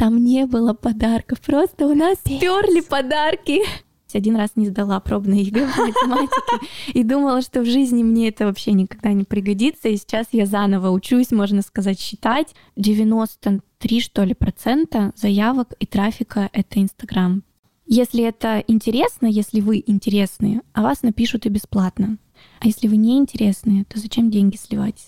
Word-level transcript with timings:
Там 0.00 0.24
не 0.24 0.46
было 0.46 0.72
подарков, 0.72 1.42
просто 1.42 1.86
у 1.86 1.94
нас 1.94 2.16
сперли 2.20 2.80
подарки 2.80 3.60
один 4.14 4.34
раз 4.34 4.52
не 4.56 4.66
сдала 4.66 4.98
пробные 4.98 5.42
ЕГЭ 5.42 5.68
по 5.76 5.82
математике 5.82 6.66
и 6.94 7.04
думала, 7.04 7.42
что 7.42 7.60
в 7.60 7.66
жизни 7.66 8.02
мне 8.02 8.28
это 8.28 8.46
вообще 8.46 8.72
никогда 8.72 9.12
не 9.12 9.24
пригодится. 9.24 9.88
И 9.88 9.96
сейчас 9.98 10.28
я 10.32 10.46
заново 10.46 10.90
учусь, 10.90 11.30
можно 11.32 11.60
сказать, 11.60 12.00
считать. 12.00 12.54
93, 12.76 14.00
что 14.00 14.24
ли, 14.24 14.32
процента 14.32 15.12
заявок 15.16 15.74
и 15.78 15.84
трафика— 15.84 16.48
это 16.54 16.80
Инстаграм. 16.80 17.44
Если 17.86 18.24
это 18.24 18.64
интересно, 18.66 19.26
если 19.26 19.60
вы 19.60 19.84
интересные, 19.86 20.62
а 20.72 20.82
вас 20.82 21.02
напишут 21.02 21.44
и 21.44 21.50
бесплатно. 21.50 22.16
А 22.60 22.66
если 22.66 22.88
вы 22.88 22.96
не 22.96 23.18
интересные, 23.18 23.84
то 23.84 24.00
зачем 24.00 24.30
деньги 24.30 24.56
сливать? 24.56 25.06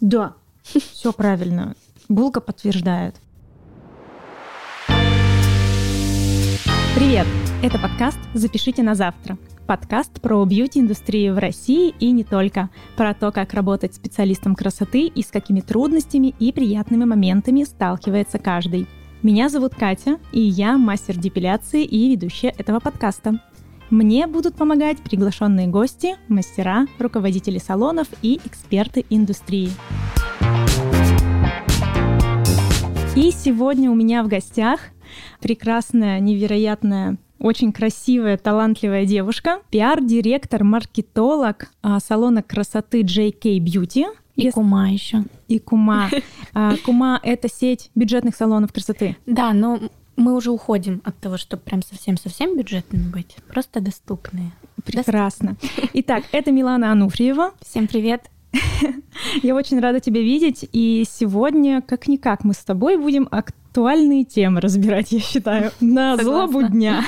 Да, 0.00 0.34
все 0.62 1.12
правильно. 1.14 1.74
Булка 2.08 2.42
подтверждает. 2.42 3.16
Привет! 6.96 7.26
Это 7.62 7.78
подкаст 7.78 8.18
«Запишите 8.32 8.82
на 8.82 8.94
завтра». 8.94 9.36
Подкаст 9.66 10.18
про 10.22 10.42
бьюти-индустрию 10.46 11.34
в 11.34 11.38
России 11.38 11.94
и 12.00 12.10
не 12.10 12.24
только. 12.24 12.70
Про 12.96 13.12
то, 13.12 13.32
как 13.32 13.52
работать 13.52 13.94
специалистом 13.94 14.54
красоты 14.54 15.06
и 15.06 15.22
с 15.22 15.26
какими 15.26 15.60
трудностями 15.60 16.34
и 16.38 16.52
приятными 16.52 17.04
моментами 17.04 17.64
сталкивается 17.64 18.38
каждый. 18.38 18.86
Меня 19.22 19.50
зовут 19.50 19.74
Катя, 19.74 20.18
и 20.32 20.40
я 20.40 20.78
мастер 20.78 21.18
депиляции 21.18 21.84
и 21.84 22.12
ведущая 22.12 22.54
этого 22.56 22.80
подкаста. 22.80 23.42
Мне 23.90 24.26
будут 24.26 24.54
помогать 24.54 24.96
приглашенные 24.96 25.66
гости, 25.66 26.16
мастера, 26.28 26.86
руководители 26.98 27.58
салонов 27.58 28.08
и 28.22 28.40
эксперты 28.42 29.04
индустрии. 29.10 29.70
И 33.14 33.30
сегодня 33.32 33.90
у 33.90 33.94
меня 33.94 34.22
в 34.22 34.28
гостях 34.28 34.80
прекрасная, 35.40 36.20
невероятная 36.20 37.18
очень 37.38 37.72
красивая, 37.72 38.38
талантливая 38.38 39.04
девушка, 39.04 39.60
пиар-директор, 39.70 40.64
маркетолог 40.64 41.70
а, 41.82 42.00
салона 42.00 42.42
красоты 42.42 43.02
JK 43.02 43.58
Beauty. 43.58 44.06
И 44.36 44.44
Если... 44.44 44.52
Кума 44.52 44.90
еще. 44.90 45.24
И 45.48 45.58
Кума. 45.58 46.10
А, 46.54 46.74
Кума— 46.84 47.20
это 47.22 47.48
сеть 47.48 47.90
бюджетных 47.94 48.34
салонов 48.34 48.72
красоты. 48.72 49.16
Да, 49.26 49.52
но 49.52 49.78
мы 50.16 50.34
уже 50.34 50.50
уходим 50.50 51.02
от 51.04 51.18
того, 51.18 51.36
чтобы 51.36 51.62
прям 51.62 51.82
совсем-совсем 51.82 52.56
бюджетными 52.56 53.08
быть, 53.10 53.36
просто 53.48 53.80
доступные. 53.80 54.52
Прекрасно. 54.84 55.56
Итак, 55.92 56.24
это 56.32 56.50
Милана 56.52 56.92
Ануфриева. 56.92 57.52
Всем 57.60 57.86
привет. 57.86 58.30
Я 59.42 59.54
очень 59.54 59.80
рада 59.80 60.00
тебя 60.00 60.22
видеть, 60.22 60.66
и 60.72 61.04
сегодня, 61.08 61.82
как-никак, 61.82 62.44
мы 62.44 62.54
с 62.54 62.64
тобой 62.64 62.96
будем 62.96 63.28
актуальные 63.76 64.24
темы 64.24 64.62
разбирать, 64.62 65.12
я 65.12 65.20
считаю, 65.20 65.70
на 65.80 66.16
Согласна. 66.16 66.48
злобу 66.48 66.68
дня. 66.68 67.04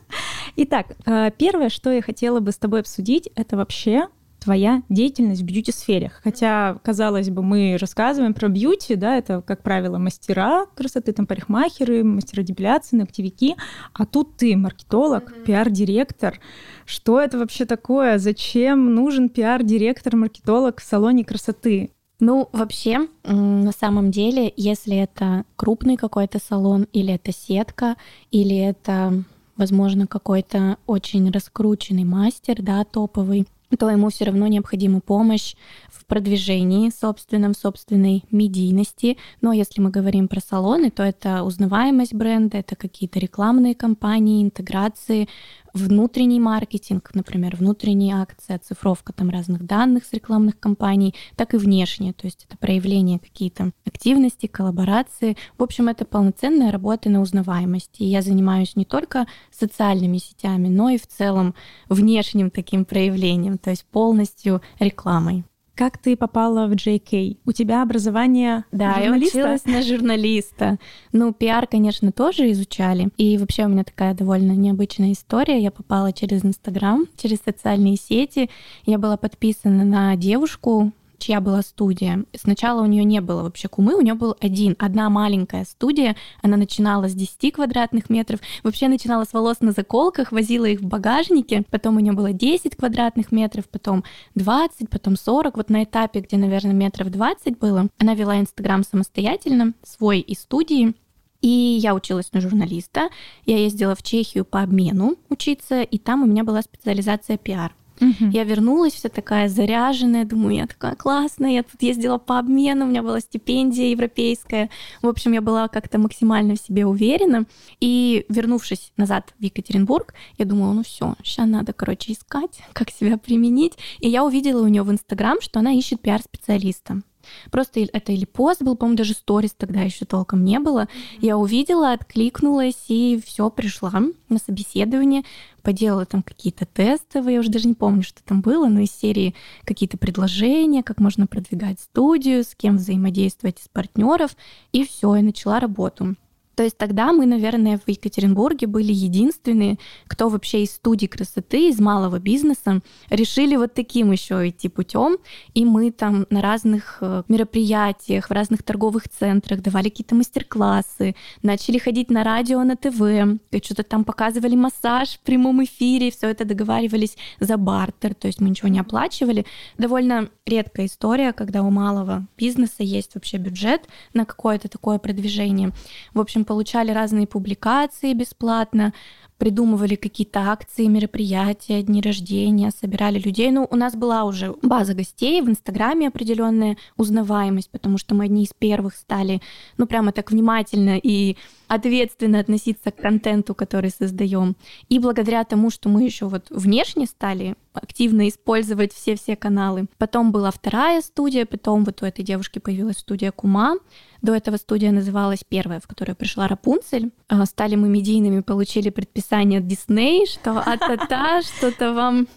Итак, 0.56 0.88
э, 1.06 1.30
первое, 1.38 1.70
что 1.70 1.90
я 1.90 2.02
хотела 2.02 2.40
бы 2.40 2.52
с 2.52 2.58
тобой 2.58 2.80
обсудить, 2.80 3.30
это 3.34 3.56
вообще 3.56 4.08
твоя 4.38 4.82
деятельность 4.90 5.40
в 5.40 5.44
бьюти-сфере. 5.46 6.12
Хотя, 6.22 6.76
казалось 6.82 7.30
бы, 7.30 7.42
мы 7.42 7.78
рассказываем 7.80 8.34
про 8.34 8.48
бьюти, 8.48 8.94
да, 8.94 9.16
это, 9.16 9.40
как 9.40 9.62
правило, 9.62 9.96
мастера 9.96 10.66
красоты, 10.74 11.12
там, 11.12 11.26
парикмахеры, 11.26 12.04
мастера 12.04 12.42
депиляции, 12.42 12.96
ногтевики, 12.96 13.56
а 13.94 14.04
тут 14.04 14.36
ты 14.36 14.54
маркетолог, 14.54 15.30
mm-hmm. 15.30 15.44
пиар-директор. 15.44 16.40
Что 16.84 17.20
это 17.20 17.38
вообще 17.38 17.64
такое? 17.64 18.18
Зачем 18.18 18.94
нужен 18.94 19.30
пиар-директор, 19.30 20.16
маркетолог 20.16 20.80
в 20.80 20.84
салоне 20.84 21.24
красоты? 21.24 21.92
Ну, 22.24 22.48
вообще, 22.52 23.08
на 23.24 23.72
самом 23.72 24.12
деле, 24.12 24.52
если 24.56 24.96
это 24.96 25.44
крупный 25.56 25.96
какой-то 25.96 26.38
салон, 26.38 26.86
или 26.92 27.12
это 27.12 27.32
сетка, 27.32 27.96
или 28.30 28.56
это, 28.56 29.24
возможно, 29.56 30.06
какой-то 30.06 30.76
очень 30.86 31.28
раскрученный 31.32 32.04
мастер, 32.04 32.62
да, 32.62 32.84
топовый, 32.84 33.48
то 33.76 33.90
ему 33.90 34.08
все 34.10 34.26
равно 34.26 34.46
необходима 34.46 35.00
помощь 35.00 35.56
в 35.90 36.06
продвижении 36.06 36.90
собственном, 36.90 37.54
собственной 37.54 38.22
медийности. 38.30 39.16
Но 39.40 39.52
если 39.52 39.80
мы 39.80 39.90
говорим 39.90 40.28
про 40.28 40.40
салоны, 40.40 40.92
то 40.92 41.02
это 41.02 41.42
узнаваемость 41.42 42.14
бренда, 42.14 42.58
это 42.58 42.76
какие-то 42.76 43.18
рекламные 43.18 43.74
кампании, 43.74 44.44
интеграции, 44.44 45.28
внутренний 45.72 46.40
маркетинг, 46.40 47.10
например, 47.14 47.56
внутренние 47.56 48.16
акции, 48.16 48.54
оцифровка 48.54 49.12
там 49.12 49.30
разных 49.30 49.64
данных 49.64 50.04
с 50.04 50.12
рекламных 50.12 50.58
кампаний, 50.58 51.14
так 51.36 51.54
и 51.54 51.56
внешние, 51.56 52.12
то 52.12 52.26
есть 52.26 52.46
это 52.48 52.56
проявление 52.56 53.18
какие-то 53.18 53.72
активности, 53.86 54.46
коллаборации. 54.46 55.36
В 55.58 55.62
общем, 55.62 55.88
это 55.88 56.04
полноценная 56.04 56.70
работа 56.70 57.10
на 57.10 57.20
узнаваемости. 57.20 58.02
И 58.02 58.06
я 58.06 58.22
занимаюсь 58.22 58.76
не 58.76 58.84
только 58.84 59.26
социальными 59.50 60.18
сетями, 60.18 60.68
но 60.68 60.90
и 60.90 60.98
в 60.98 61.06
целом 61.06 61.54
внешним 61.88 62.50
таким 62.50 62.84
проявлением, 62.84 63.58
то 63.58 63.70
есть 63.70 63.84
полностью 63.84 64.62
рекламой. 64.78 65.44
Как 65.82 65.98
ты 65.98 66.16
попала 66.16 66.68
в 66.68 66.74
JK? 66.74 67.38
У 67.44 67.50
тебя 67.50 67.82
образование 67.82 68.62
да, 68.70 69.02
журналиста? 69.02 69.38
я 69.38 69.44
училась 69.44 69.64
на 69.64 69.82
журналиста. 69.82 70.78
Ну, 71.10 71.32
пиар, 71.32 71.66
конечно, 71.66 72.12
тоже 72.12 72.52
изучали. 72.52 73.08
И 73.16 73.36
вообще 73.36 73.64
у 73.64 73.68
меня 73.68 73.82
такая 73.82 74.14
довольно 74.14 74.52
необычная 74.52 75.10
история. 75.10 75.60
Я 75.60 75.72
попала 75.72 76.12
через 76.12 76.44
Инстаграм, 76.44 77.06
через 77.20 77.38
социальные 77.44 77.96
сети. 77.96 78.48
Я 78.86 78.98
была 78.98 79.16
подписана 79.16 79.84
на 79.84 80.14
девушку, 80.14 80.92
чья 81.22 81.40
была 81.40 81.62
студия. 81.62 82.24
Сначала 82.34 82.82
у 82.82 82.86
нее 82.86 83.04
не 83.04 83.20
было 83.20 83.42
вообще 83.42 83.68
кумы, 83.68 83.94
у 83.94 84.00
нее 84.00 84.14
был 84.14 84.36
один, 84.40 84.74
одна 84.78 85.08
маленькая 85.08 85.64
студия. 85.64 86.16
Она 86.42 86.56
начинала 86.56 87.08
с 87.08 87.14
10 87.14 87.52
квадратных 87.52 88.10
метров. 88.10 88.40
Вообще 88.64 88.88
начинала 88.88 89.24
с 89.24 89.32
волос 89.32 89.60
на 89.60 89.72
заколках, 89.72 90.32
возила 90.32 90.64
их 90.64 90.80
в 90.80 90.86
багажнике. 90.86 91.64
Потом 91.70 91.96
у 91.96 92.00
нее 92.00 92.12
было 92.12 92.32
10 92.32 92.76
квадратных 92.76 93.30
метров, 93.30 93.68
потом 93.68 94.04
20, 94.34 94.90
потом 94.90 95.16
40. 95.16 95.56
Вот 95.56 95.70
на 95.70 95.84
этапе, 95.84 96.20
где, 96.20 96.36
наверное, 96.36 96.72
метров 96.72 97.10
20 97.10 97.58
было, 97.58 97.88
она 97.98 98.14
вела 98.14 98.40
Инстаграм 98.40 98.82
самостоятельно, 98.82 99.74
свой 99.84 100.20
из 100.20 100.40
студии. 100.40 100.94
И 101.40 101.48
я 101.48 101.94
училась 101.94 102.32
на 102.32 102.40
журналиста. 102.40 103.10
Я 103.46 103.58
ездила 103.58 103.94
в 103.94 104.02
Чехию 104.02 104.44
по 104.44 104.62
обмену 104.62 105.16
учиться, 105.28 105.82
и 105.82 105.98
там 105.98 106.22
у 106.22 106.26
меня 106.26 106.44
была 106.44 106.62
специализация 106.62 107.36
пиар. 107.36 107.74
Угу. 108.02 108.30
Я 108.32 108.42
вернулась 108.42 108.94
вся 108.94 109.08
такая 109.08 109.48
заряженная, 109.48 110.24
думаю, 110.24 110.56
я 110.56 110.66
такая 110.66 110.96
классная, 110.96 111.50
я 111.50 111.62
тут 111.62 111.80
ездила 111.82 112.18
по 112.18 112.38
обмену, 112.38 112.84
у 112.84 112.88
меня 112.88 113.02
была 113.02 113.20
стипендия 113.20 113.90
европейская. 113.90 114.70
В 115.02 115.06
общем, 115.06 115.32
я 115.32 115.40
была 115.40 115.68
как-то 115.68 115.98
максимально 115.98 116.56
в 116.56 116.60
себе 116.60 116.84
уверена. 116.84 117.44
И 117.80 118.26
вернувшись 118.28 118.92
назад 118.96 119.32
в 119.38 119.42
Екатеринбург, 119.42 120.14
я 120.36 120.44
думала, 120.44 120.72
ну 120.72 120.82
все, 120.82 121.14
сейчас 121.22 121.46
надо, 121.48 121.72
короче, 121.72 122.12
искать, 122.12 122.60
как 122.72 122.90
себя 122.90 123.16
применить. 123.18 123.74
И 124.00 124.08
я 124.08 124.24
увидела 124.24 124.62
у 124.62 124.68
нее 124.68 124.82
в 124.82 124.90
Инстаграм, 124.90 125.40
что 125.40 125.60
она 125.60 125.72
ищет 125.72 126.00
пиар-специалиста. 126.00 127.02
Просто 127.50 127.80
это 127.80 128.12
или 128.12 128.24
пост 128.24 128.62
был, 128.62 128.76
по-моему, 128.76 128.96
даже 128.96 129.14
сторис 129.14 129.52
тогда 129.56 129.80
еще 129.80 130.04
толком 130.04 130.44
не 130.44 130.58
было. 130.58 130.88
Я 131.20 131.38
увидела, 131.38 131.92
откликнулась 131.92 132.84
и 132.88 133.20
все 133.24 133.50
пришла 133.50 133.92
на 134.28 134.38
собеседование, 134.38 135.22
поделала 135.62 136.04
там 136.04 136.22
какие-то 136.22 136.66
тестовые, 136.66 137.34
я 137.34 137.40
уже 137.40 137.50
даже 137.50 137.68
не 137.68 137.74
помню, 137.74 138.02
что 138.02 138.22
там 138.24 138.40
было, 138.40 138.68
но 138.68 138.80
из 138.80 138.90
серии 138.90 139.34
какие-то 139.64 139.98
предложения, 139.98 140.82
как 140.82 140.98
можно 140.98 141.26
продвигать 141.26 141.80
студию, 141.80 142.44
с 142.44 142.54
кем 142.54 142.76
взаимодействовать 142.76 143.60
из 143.60 143.68
партнеров, 143.68 144.36
и 144.72 144.84
все, 144.84 145.14
я 145.16 145.22
начала 145.22 145.60
работу. 145.60 146.16
То 146.54 146.64
есть 146.64 146.76
тогда 146.76 147.12
мы, 147.12 147.26
наверное, 147.26 147.78
в 147.78 147.88
Екатеринбурге 147.88 148.66
были 148.66 148.92
единственные, 148.92 149.78
кто 150.06 150.28
вообще 150.28 150.64
из 150.64 150.72
студии 150.72 151.06
красоты, 151.06 151.68
из 151.68 151.80
малого 151.80 152.18
бизнеса 152.18 152.80
решили 153.08 153.56
вот 153.56 153.74
таким 153.74 154.12
еще 154.12 154.48
идти 154.48 154.68
путем. 154.68 155.16
И 155.54 155.64
мы 155.64 155.90
там 155.90 156.26
на 156.30 156.42
разных 156.42 156.98
э, 157.00 157.22
мероприятиях, 157.28 158.28
в 158.28 158.32
разных 158.32 158.62
торговых 158.62 159.08
центрах 159.08 159.62
давали 159.62 159.88
какие-то 159.88 160.14
мастер-классы, 160.14 161.14
начали 161.42 161.78
ходить 161.78 162.10
на 162.10 162.22
радио, 162.22 162.62
на 162.64 162.76
ТВ, 162.76 163.40
что-то 163.62 163.82
там 163.82 164.04
показывали 164.04 164.54
массаж 164.54 165.16
в 165.16 165.20
прямом 165.20 165.64
эфире, 165.64 166.10
все 166.10 166.28
это 166.28 166.44
договаривались 166.44 167.16
за 167.40 167.56
бартер, 167.56 168.14
то 168.14 168.26
есть 168.26 168.40
мы 168.40 168.50
ничего 168.50 168.68
не 168.68 168.78
оплачивали. 168.78 169.46
Довольно 169.78 170.28
редкая 170.44 170.86
история, 170.86 171.32
когда 171.32 171.62
у 171.62 171.70
малого 171.70 172.26
бизнеса 172.36 172.82
есть 172.82 173.14
вообще 173.14 173.38
бюджет 173.38 173.88
на 174.12 174.26
какое-то 174.26 174.68
такое 174.68 174.98
продвижение. 174.98 175.72
В 176.12 176.20
общем, 176.20 176.42
общем, 176.42 176.44
получали 176.52 176.90
разные 176.90 177.26
публикации 177.26 178.12
бесплатно, 178.12 178.92
придумывали 179.38 179.94
какие-то 179.94 180.40
акции, 180.50 180.84
мероприятия, 180.84 181.82
дни 181.82 182.02
рождения, 182.02 182.70
собирали 182.70 183.18
людей. 183.18 183.50
Ну, 183.50 183.66
у 183.70 183.76
нас 183.76 183.94
была 183.96 184.24
уже 184.24 184.54
база 184.60 184.92
гостей 184.92 185.40
в 185.40 185.48
Инстаграме 185.48 186.08
определенная 186.08 186.76
узнаваемость, 186.98 187.70
потому 187.70 187.96
что 187.96 188.14
мы 188.14 188.24
одни 188.24 188.42
из 188.42 188.50
первых 188.52 188.96
стали, 188.96 189.40
ну, 189.78 189.86
прямо 189.86 190.12
так 190.12 190.30
внимательно 190.30 191.00
и 191.02 191.38
ответственно 191.74 192.38
относиться 192.38 192.90
к 192.90 192.96
контенту, 192.96 193.54
который 193.54 193.90
создаем. 193.90 194.56
И 194.90 194.98
благодаря 194.98 195.42
тому, 195.44 195.70
что 195.70 195.88
мы 195.88 196.02
еще 196.02 196.26
вот 196.26 196.50
внешне 196.50 197.06
стали 197.06 197.54
активно 197.72 198.28
использовать 198.28 198.92
все-все 198.92 199.36
каналы. 199.36 199.86
Потом 199.96 200.32
была 200.32 200.50
вторая 200.50 201.00
студия, 201.00 201.46
потом 201.46 201.84
вот 201.84 202.02
у 202.02 202.06
этой 202.06 202.22
девушки 202.22 202.58
появилась 202.58 202.98
студия 202.98 203.32
Кума. 203.32 203.76
До 204.20 204.34
этого 204.34 204.58
студия 204.58 204.92
называлась 204.92 205.44
первая, 205.48 205.80
в 205.80 205.86
которую 205.86 206.14
пришла 206.14 206.46
Рапунцель. 206.46 207.10
А, 207.28 207.46
стали 207.46 207.74
мы 207.74 207.88
медийными, 207.88 208.40
получили 208.40 208.90
предписание 208.90 209.60
от 209.60 209.66
Дисней, 209.66 210.26
что 210.26 210.60
а-та-та, 210.60 211.40
что-то 211.40 211.94
вам 211.94 212.28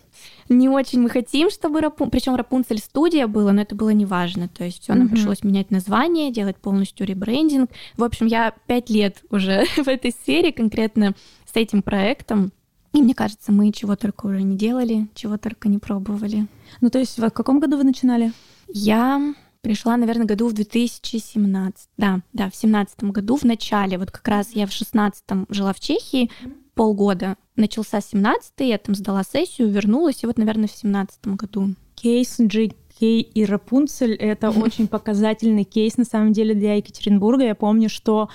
не 0.50 0.70
очень 0.70 1.02
мы 1.02 1.10
хотим, 1.10 1.50
чтобы 1.50 1.82
Рапун... 1.82 2.10
Причем 2.10 2.36
Рапунцель 2.36 2.80
студия 2.80 3.28
была, 3.28 3.52
но 3.52 3.62
это 3.62 3.76
было 3.76 3.90
неважно. 3.90 4.48
То 4.48 4.64
есть 4.64 4.84
все 4.84 4.94
нам 4.94 5.08
mm-hmm. 5.08 5.12
пришлось 5.12 5.44
менять 5.44 5.72
название, 5.72 6.32
делать 6.32 6.58
полностью 6.58 7.08
ребрендинг. 7.08 7.72
В 7.98 8.04
общем, 8.04 8.28
я 8.28 8.54
пять 8.68 8.90
лет 8.90 9.24
уже 9.30 9.66
в 9.78 9.88
этой 9.88 10.12
сфере 10.12 10.52
конкретно 10.52 11.16
с 11.52 11.56
этим 11.56 11.82
проектом. 11.82 12.52
И 12.94 13.02
мне 13.02 13.14
кажется, 13.14 13.52
мы 13.52 13.72
чего 13.72 13.96
только 13.96 14.28
уже 14.28 14.44
не 14.44 14.56
делали, 14.56 15.08
чего 15.16 15.38
только 15.38 15.68
не 15.68 15.80
пробовали. 15.80 16.48
Ну, 16.80 16.90
то 16.90 17.00
есть 17.00 17.18
в 17.18 17.30
каком 17.30 17.60
году 17.60 17.78
вы 17.78 17.84
начинали? 17.84 18.32
Я 18.68 19.34
пришла, 19.62 19.98
наверное, 19.98 20.28
году 20.28 20.48
в 20.48 20.54
2017. 20.54 21.90
Да, 21.98 22.22
да, 22.34 22.50
в 22.50 22.56
17 22.56 23.04
году 23.06 23.36
в 23.36 23.44
начале. 23.44 23.98
Вот 23.98 24.12
как 24.12 24.28
раз 24.28 24.52
я 24.52 24.68
в 24.68 24.72
16 24.72 25.24
жила 25.50 25.74
в 25.74 25.80
Чехии 25.80 26.30
полгода. 26.76 27.38
Начался 27.56 28.02
17 28.02 28.54
я 28.60 28.78
там 28.78 28.94
сдала 28.96 29.24
сессию, 29.24 29.70
вернулась, 29.70 30.24
и 30.24 30.28
вот, 30.28 30.38
наверное, 30.38 30.68
в 30.68 30.72
17 30.72 31.28
году. 31.30 31.70
Кейс 31.96 32.40
GK 32.40 33.22
и 33.22 33.46
Рапунцель— 33.46 34.14
это 34.20 34.52
очень 34.52 34.88
показательный 34.88 35.64
кейс, 35.64 35.98
на 35.98 36.06
самом 36.06 36.34
деле, 36.34 36.54
для 36.54 36.76
Екатеринбурга. 36.76 37.46
Я 37.46 37.56
помню, 37.56 37.90
что 37.90 38.30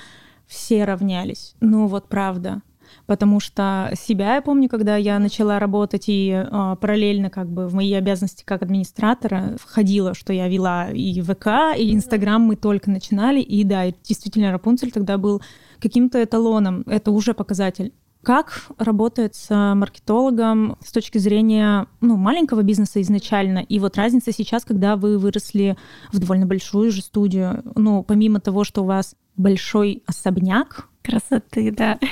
все 0.46 0.84
равнялись. 0.84 1.54
Ну 1.60 1.86
вот 1.86 2.08
правда 2.08 2.62
потому 3.06 3.40
что 3.40 3.92
себя 3.94 4.36
я 4.36 4.42
помню, 4.42 4.68
когда 4.68 4.96
я 4.96 5.18
начала 5.18 5.58
работать 5.58 6.04
и 6.08 6.30
э, 6.30 6.76
параллельно 6.80 7.30
как 7.30 7.48
бы 7.48 7.66
в 7.66 7.74
мои 7.74 7.92
обязанности 7.92 8.44
как 8.44 8.62
администратора 8.62 9.56
входило, 9.60 10.14
что 10.14 10.32
я 10.32 10.48
вела 10.48 10.90
и 10.90 11.20
ВК, 11.20 11.76
и 11.76 11.94
Инстаграм 11.94 12.40
мы 12.40 12.56
только 12.56 12.90
начинали, 12.90 13.40
и 13.40 13.64
да, 13.64 13.86
действительно 14.04 14.52
Рапунцель 14.52 14.92
тогда 14.92 15.18
был 15.18 15.42
каким-то 15.80 16.22
эталоном, 16.22 16.82
это 16.86 17.10
уже 17.10 17.34
показатель. 17.34 17.92
Как 18.22 18.66
работает 18.76 19.34
с 19.34 19.74
маркетологом 19.74 20.76
с 20.84 20.92
точки 20.92 21.16
зрения 21.18 21.86
ну, 22.00 22.16
маленького 22.16 22.62
бизнеса 22.62 23.00
изначально? 23.00 23.60
И 23.60 23.78
вот 23.78 23.96
разница 23.96 24.32
сейчас, 24.32 24.64
когда 24.64 24.96
вы 24.96 25.18
выросли 25.18 25.76
в 26.12 26.18
довольно 26.18 26.46
большую 26.46 26.90
же 26.90 27.00
студию, 27.00 27.62
ну, 27.76 28.02
помимо 28.02 28.40
того, 28.40 28.64
что 28.64 28.82
у 28.82 28.86
вас 28.86 29.16
большой 29.36 30.02
особняк, 30.06 30.88
красоты, 31.02 31.72
да. 31.72 31.98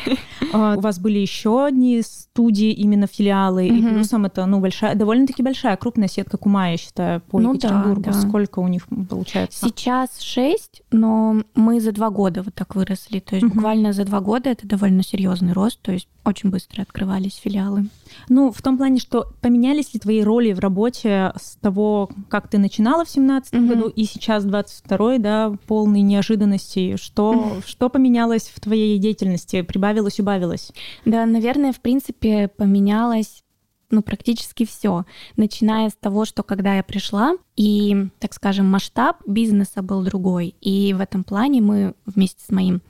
А, 0.51 0.77
у 0.77 0.81
вас 0.81 0.99
были 0.99 1.19
еще 1.19 1.67
одни 1.67 2.01
студии, 2.01 2.71
именно 2.71 3.07
филиалы, 3.07 3.67
и 3.67 3.83
плюсом 3.83 4.25
это 4.25 4.47
ну, 4.47 4.61
большая, 4.61 4.95
довольно-таки 4.95 5.43
большая, 5.43 5.77
крупная 5.77 6.09
сетка 6.09 6.39
Кума, 6.39 6.71
я 6.71 6.77
считаю, 6.79 7.21
по 7.21 7.39
ну, 7.39 7.53
Екатеринбургу. 7.53 8.01
Да, 8.01 8.13
да. 8.13 8.21
Сколько 8.21 8.61
у 8.61 8.69
них 8.69 8.87
получается? 9.11 9.67
Сейчас 9.67 10.21
шесть, 10.21 10.83
но 10.91 11.43
мы 11.55 11.81
за 11.81 11.93
два 11.93 12.09
года 12.09 12.43
вот 12.43 12.55
так 12.55 12.77
выросли. 12.77 13.19
То 13.19 13.37
есть 13.37 13.47
буквально 13.47 13.93
за 13.93 14.05
два 14.05 14.21
года 14.21 14.49
это 14.49 14.67
довольно 14.67 15.03
серьезный 15.03 15.53
рост, 15.53 15.81
то 15.83 15.93
есть 15.93 16.09
очень 16.29 16.51
быстро 16.51 16.83
открывались 16.83 17.37
филиалы. 17.37 17.87
Ну, 18.29 18.53
в 18.53 18.61
том 18.63 18.77
плане, 18.77 19.01
что 19.01 19.33
поменялись 19.41 19.95
ли 19.95 20.01
твои 20.01 20.23
роли 20.23 20.53
в 20.53 20.61
работе 20.61 21.33
с 21.41 21.57
того, 21.57 22.11
как 22.29 22.49
ты 22.49 22.59
начинала 22.59 23.05
в 23.05 23.11
семнадцатом 23.11 23.67
году, 23.67 23.89
и 23.89 24.05
сейчас 24.05 24.45
22-й, 24.45 25.19
да, 25.19 25.55
полный 25.67 26.03
неожиданностей. 26.03 26.97
Что, 26.97 27.59
что 27.67 27.89
поменялось 27.89 28.53
в 28.55 28.61
твоей 28.61 28.88
деятельности? 28.97 29.61
Прибавилось, 29.61 30.19
убавилось? 30.19 30.73
Да, 31.05 31.27
наверное, 31.27 31.73
в 31.73 31.81
принципе, 31.81 32.49
поменялось 32.49 33.43
ну, 33.91 34.03
практически 34.03 34.65
все. 34.65 35.05
Начиная 35.37 35.89
с 35.89 35.95
того, 35.95 36.25
что 36.25 36.43
когда 36.43 36.77
я 36.77 36.83
пришла, 36.83 37.35
и, 37.57 38.09
так 38.19 38.35
скажем, 38.35 38.67
масштаб 38.67 39.17
бизнеса 39.27 39.83
был 39.83 40.03
другой. 40.03 40.55
И 40.61 40.93
в 40.93 41.01
этом 41.01 41.25
плане 41.25 41.61
мы 41.61 41.95
вместе 42.05 42.45
с 42.45 42.51
моим 42.51 42.83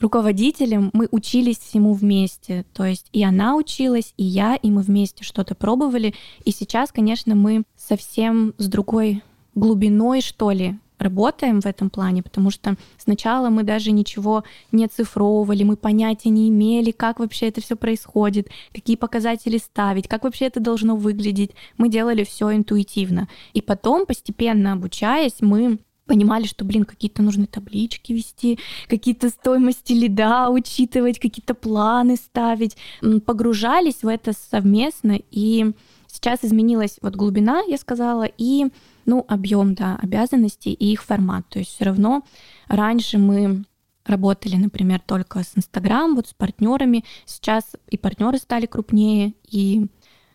руководителем, 0.00 0.90
мы 0.92 1.08
учились 1.10 1.58
всему 1.58 1.92
вместе. 1.92 2.64
То 2.72 2.84
есть 2.84 3.08
и 3.12 3.22
она 3.22 3.56
училась, 3.56 4.14
и 4.16 4.24
я, 4.24 4.56
и 4.56 4.70
мы 4.70 4.82
вместе 4.82 5.24
что-то 5.24 5.54
пробовали. 5.54 6.14
И 6.44 6.52
сейчас, 6.52 6.90
конечно, 6.90 7.34
мы 7.34 7.64
совсем 7.76 8.54
с 8.58 8.66
другой 8.68 9.22
глубиной, 9.54 10.20
что 10.20 10.50
ли, 10.50 10.78
работаем 10.98 11.60
в 11.60 11.66
этом 11.66 11.90
плане, 11.90 12.22
потому 12.22 12.50
что 12.50 12.76
сначала 12.98 13.48
мы 13.50 13.62
даже 13.62 13.92
ничего 13.92 14.44
не 14.72 14.84
оцифровывали, 14.84 15.62
мы 15.64 15.76
понятия 15.76 16.30
не 16.30 16.48
имели, 16.48 16.90
как 16.90 17.18
вообще 17.20 17.48
это 17.48 17.60
все 17.60 17.76
происходит, 17.76 18.48
какие 18.72 18.96
показатели 18.96 19.58
ставить, 19.58 20.08
как 20.08 20.24
вообще 20.24 20.46
это 20.46 20.60
должно 20.60 20.96
выглядеть. 20.96 21.52
Мы 21.76 21.88
делали 21.88 22.24
все 22.24 22.54
интуитивно. 22.54 23.28
И 23.52 23.60
потом, 23.60 24.06
постепенно 24.06 24.72
обучаясь, 24.72 25.36
мы 25.40 25.78
понимали, 26.06 26.46
что, 26.46 26.64
блин, 26.64 26.84
какие-то 26.84 27.22
нужны 27.22 27.46
таблички 27.46 28.12
вести, 28.12 28.58
какие-то 28.88 29.28
стоимости 29.28 29.92
лида 29.92 30.48
учитывать, 30.50 31.18
какие-то 31.18 31.54
планы 31.54 32.16
ставить. 32.16 32.76
Погружались 33.26 34.02
в 34.02 34.08
это 34.08 34.32
совместно, 34.32 35.18
и 35.30 35.72
сейчас 36.16 36.40
изменилась 36.42 36.98
вот 37.02 37.14
глубина, 37.14 37.62
я 37.68 37.76
сказала, 37.76 38.24
и 38.24 38.66
ну, 39.04 39.24
объем 39.28 39.74
да, 39.74 39.98
обязанностей 40.02 40.72
и 40.72 40.92
их 40.92 41.02
формат. 41.02 41.46
То 41.48 41.58
есть 41.58 41.74
все 41.74 41.84
равно 41.84 42.24
раньше 42.68 43.18
мы 43.18 43.64
работали, 44.04 44.56
например, 44.56 45.00
только 45.04 45.42
с 45.42 45.52
Инстаграм, 45.56 46.14
вот 46.14 46.28
с 46.28 46.34
партнерами. 46.34 47.04
Сейчас 47.24 47.64
и 47.90 47.98
партнеры 47.98 48.38
стали 48.38 48.66
крупнее, 48.66 49.34
и 49.48 49.86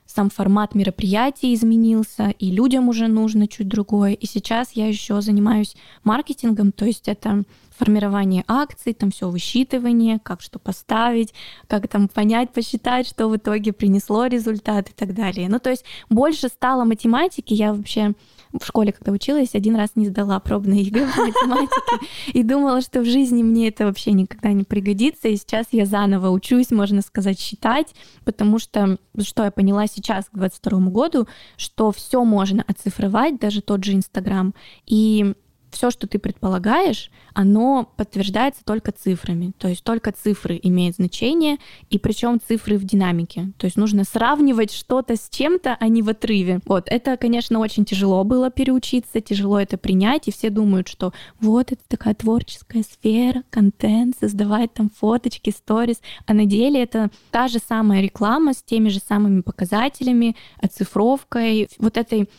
сам 0.06 0.30
формат 0.30 0.76
мероприятий 0.76 1.54
изменился, 1.54 2.30
и 2.38 2.52
людям 2.52 2.90
уже 2.90 3.08
нужно 3.08 3.48
чуть 3.48 3.68
другое. 3.68 4.14
И 4.14 4.26
сейчас 4.26 4.74
я 4.74 4.88
еще 4.88 5.22
занимаюсь 5.22 5.76
маркетингом, 6.04 6.72
то 6.72 6.86
есть 6.86 7.08
это 7.08 7.44
формирование 7.78 8.44
акций, 8.48 8.94
там 8.94 9.12
все 9.12 9.30
высчитывание, 9.30 10.20
как 10.20 10.42
что 10.42 10.60
поставить, 10.60 11.34
как 11.68 11.88
там 11.88 12.08
понять, 12.08 12.52
посчитать, 12.52 13.08
что 13.08 13.28
в 13.28 13.36
итоге 13.38 13.74
принесло 13.74 14.26
результат 14.26 14.90
и 14.90 14.94
так 14.94 15.14
далее. 15.14 15.50
Ну, 15.50 15.60
то 15.60 15.70
есть 15.70 15.86
больше 16.10 16.48
стало 16.48 16.84
математики. 16.84 17.54
Я 17.54 17.74
вообще 17.74 18.14
в 18.54 18.66
школе, 18.66 18.92
когда 18.92 19.12
училась, 19.12 19.56
один 19.56 19.76
раз 19.76 19.92
не 19.96 20.08
сдала 20.08 20.40
пробные 20.40 20.84
игры 20.84 21.08
по 21.16 21.22
математике 21.22 22.06
и 22.34 22.44
думала, 22.44 22.82
что 22.82 23.02
в 23.02 23.06
жизни 23.06 23.44
мне 23.44 23.70
это 23.70 23.86
вообще 23.86 24.12
никогда 24.12 24.52
не 24.52 24.64
пригодится. 24.64 25.30
И 25.30 25.38
сейчас 25.38 25.68
я 25.72 25.86
заново 25.86 26.30
учусь, 26.30 26.72
можно 26.72 27.02
сказать, 27.02 27.40
считать, 27.40 27.96
потому 28.26 28.60
что, 28.60 28.98
что 29.20 29.46
я 29.46 29.52
поняла 29.52 29.88
сейчас, 29.88 30.26
к 30.26 30.36
22 30.36 30.80
году, 30.90 31.28
что 31.56 31.92
все 31.92 32.24
можно 32.24 32.64
оцифровать, 32.68 33.40
даже 33.40 33.62
тот 33.62 33.84
же 33.84 33.94
Инстаграм. 33.94 34.54
И 34.86 35.34
все, 35.72 35.90
что 35.90 36.08
ты 36.08 36.20
предполагаешь, 36.20 37.10
оно 37.34 37.90
подтверждается 37.96 38.64
только 38.66 38.92
цифрами. 38.92 39.54
То 39.58 39.68
есть 39.68 39.84
только 39.84 40.12
цифры 40.12 40.60
имеют 40.62 40.98
значение, 40.98 41.58
и 41.90 41.98
причем 41.98 42.40
цифры 42.46 42.78
в 42.78 42.84
динамике. 42.84 43.52
То 43.58 43.66
есть 43.66 43.78
нужно 43.78 44.04
сравнивать 44.04 44.72
что-то 44.72 45.16
с 45.16 45.30
чем-то, 45.30 45.78
а 45.80 45.88
не 45.88 46.02
в 46.02 46.10
отрыве. 46.10 46.60
Вот, 46.66 46.86
это, 46.88 47.18
конечно, 47.18 47.60
очень 47.60 47.86
тяжело 47.86 48.24
было 48.24 48.50
переучиться, 48.50 49.22
тяжело 49.22 49.60
это 49.60 49.78
принять, 49.78 50.28
и 50.28 50.32
все 50.32 50.50
думают, 50.50 50.88
что 50.88 51.14
вот 51.40 51.72
это 51.72 51.82
такая 51.88 52.14
творческая 52.14 52.84
сфера, 52.84 53.44
контент, 53.50 54.16
создавать 54.20 54.74
там 54.74 54.90
фоточки, 54.90 55.50
сторис, 55.50 56.02
а 56.26 56.34
на 56.34 56.46
деле 56.46 56.84
это 56.84 57.10
та 57.32 57.48
же 57.48 57.60
самая 57.60 58.02
реклама 58.02 58.54
с 58.54 58.62
теми 58.62 58.90
же 58.90 59.00
самыми 59.00 59.42
показателями, 59.42 60.36
оцифровкой, 60.62 61.70
вот 61.78 61.98
этой 61.98 62.30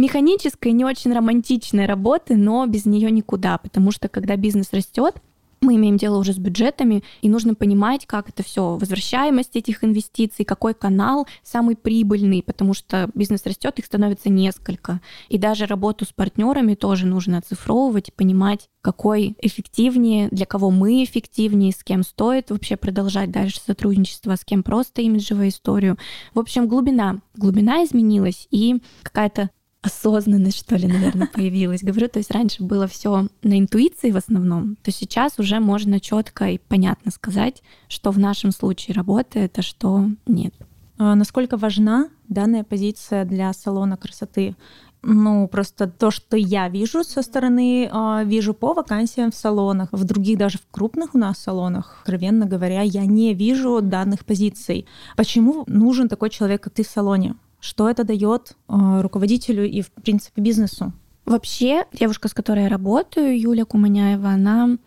механической, 0.00 0.72
не 0.72 0.84
очень 0.84 1.12
романтичной 1.12 1.86
работы, 1.86 2.36
но 2.36 2.66
без 2.66 2.86
нее 2.86 3.10
никуда, 3.10 3.58
потому 3.58 3.92
что 3.92 4.08
когда 4.08 4.36
бизнес 4.36 4.72
растет, 4.72 5.16
мы 5.60 5.76
имеем 5.76 5.98
дело 5.98 6.18
уже 6.18 6.32
с 6.32 6.38
бюджетами, 6.38 7.04
и 7.20 7.28
нужно 7.28 7.54
понимать, 7.54 8.06
как 8.06 8.30
это 8.30 8.42
все, 8.42 8.76
возвращаемость 8.76 9.56
этих 9.56 9.84
инвестиций, 9.84 10.44
какой 10.44 10.72
канал 10.74 11.26
самый 11.42 11.76
прибыльный, 11.76 12.42
потому 12.42 12.72
что 12.72 13.10
бизнес 13.14 13.44
растет, 13.44 13.78
их 13.78 13.84
становится 13.84 14.30
несколько. 14.30 15.00
И 15.28 15.36
даже 15.36 15.66
работу 15.66 16.06
с 16.06 16.12
партнерами 16.12 16.74
тоже 16.74 17.06
нужно 17.06 17.38
оцифровывать, 17.38 18.14
понимать, 18.14 18.70
какой 18.80 19.36
эффективнее, 19.42 20.28
для 20.30 20.46
кого 20.46 20.70
мы 20.70 21.04
эффективнее, 21.04 21.72
с 21.72 21.84
кем 21.84 22.02
стоит 22.02 22.50
вообще 22.50 22.76
продолжать 22.76 23.30
дальше 23.30 23.60
сотрудничество, 23.60 24.36
с 24.36 24.44
кем 24.44 24.62
просто 24.62 25.02
имиджевую 25.02 25.50
историю. 25.50 25.98
В 26.32 26.38
общем, 26.38 26.66
глубина. 26.66 27.18
Глубина 27.36 27.84
изменилась, 27.84 28.48
и 28.50 28.80
какая-то 29.02 29.50
осознанность, 29.82 30.58
что 30.58 30.76
ли, 30.76 30.86
наверное, 30.86 31.26
появилась. 31.32 31.82
Говорю, 31.82 32.08
то 32.08 32.18
есть 32.18 32.30
раньше 32.30 32.62
было 32.62 32.86
все 32.86 33.28
на 33.42 33.58
интуиции 33.58 34.10
в 34.10 34.16
основном, 34.16 34.76
то 34.82 34.90
сейчас 34.90 35.38
уже 35.38 35.60
можно 35.60 36.00
четко 36.00 36.50
и 36.50 36.58
понятно 36.58 37.10
сказать, 37.10 37.62
что 37.88 38.10
в 38.10 38.18
нашем 38.18 38.52
случае 38.52 38.94
работает, 38.94 39.58
а 39.58 39.62
что 39.62 40.06
нет. 40.26 40.54
А 40.98 41.14
насколько 41.14 41.56
важна 41.56 42.08
данная 42.28 42.62
позиция 42.62 43.24
для 43.24 43.52
салона 43.52 43.96
красоты? 43.96 44.54
Ну, 45.02 45.48
просто 45.48 45.86
то, 45.86 46.10
что 46.10 46.36
я 46.36 46.68
вижу 46.68 47.04
со 47.04 47.22
стороны, 47.22 47.88
а, 47.90 48.22
вижу 48.22 48.52
по 48.52 48.74
вакансиям 48.74 49.30
в 49.30 49.34
салонах, 49.34 49.88
в 49.92 50.04
других 50.04 50.36
даже 50.36 50.58
в 50.58 50.66
крупных 50.70 51.14
у 51.14 51.18
нас 51.18 51.38
салонах, 51.38 52.00
откровенно 52.00 52.44
говоря, 52.44 52.82
я 52.82 53.06
не 53.06 53.32
вижу 53.32 53.80
данных 53.80 54.26
позиций. 54.26 54.86
Почему 55.16 55.64
нужен 55.66 56.10
такой 56.10 56.28
человек, 56.28 56.62
как 56.62 56.74
ты 56.74 56.84
в 56.84 56.86
салоне? 56.86 57.34
Что 57.60 57.88
это 57.88 58.04
дает 58.04 58.56
э, 58.68 59.00
руководителю 59.02 59.68
и, 59.68 59.82
в 59.82 59.90
принципе, 59.90 60.40
бизнесу? 60.40 60.92
Вообще, 61.26 61.84
девушка, 61.92 62.28
с 62.28 62.34
которой 62.34 62.64
я 62.64 62.68
работаю, 62.68 63.38
Юля 63.38 63.64
Куманяева, 63.64 64.30
она 64.30 64.78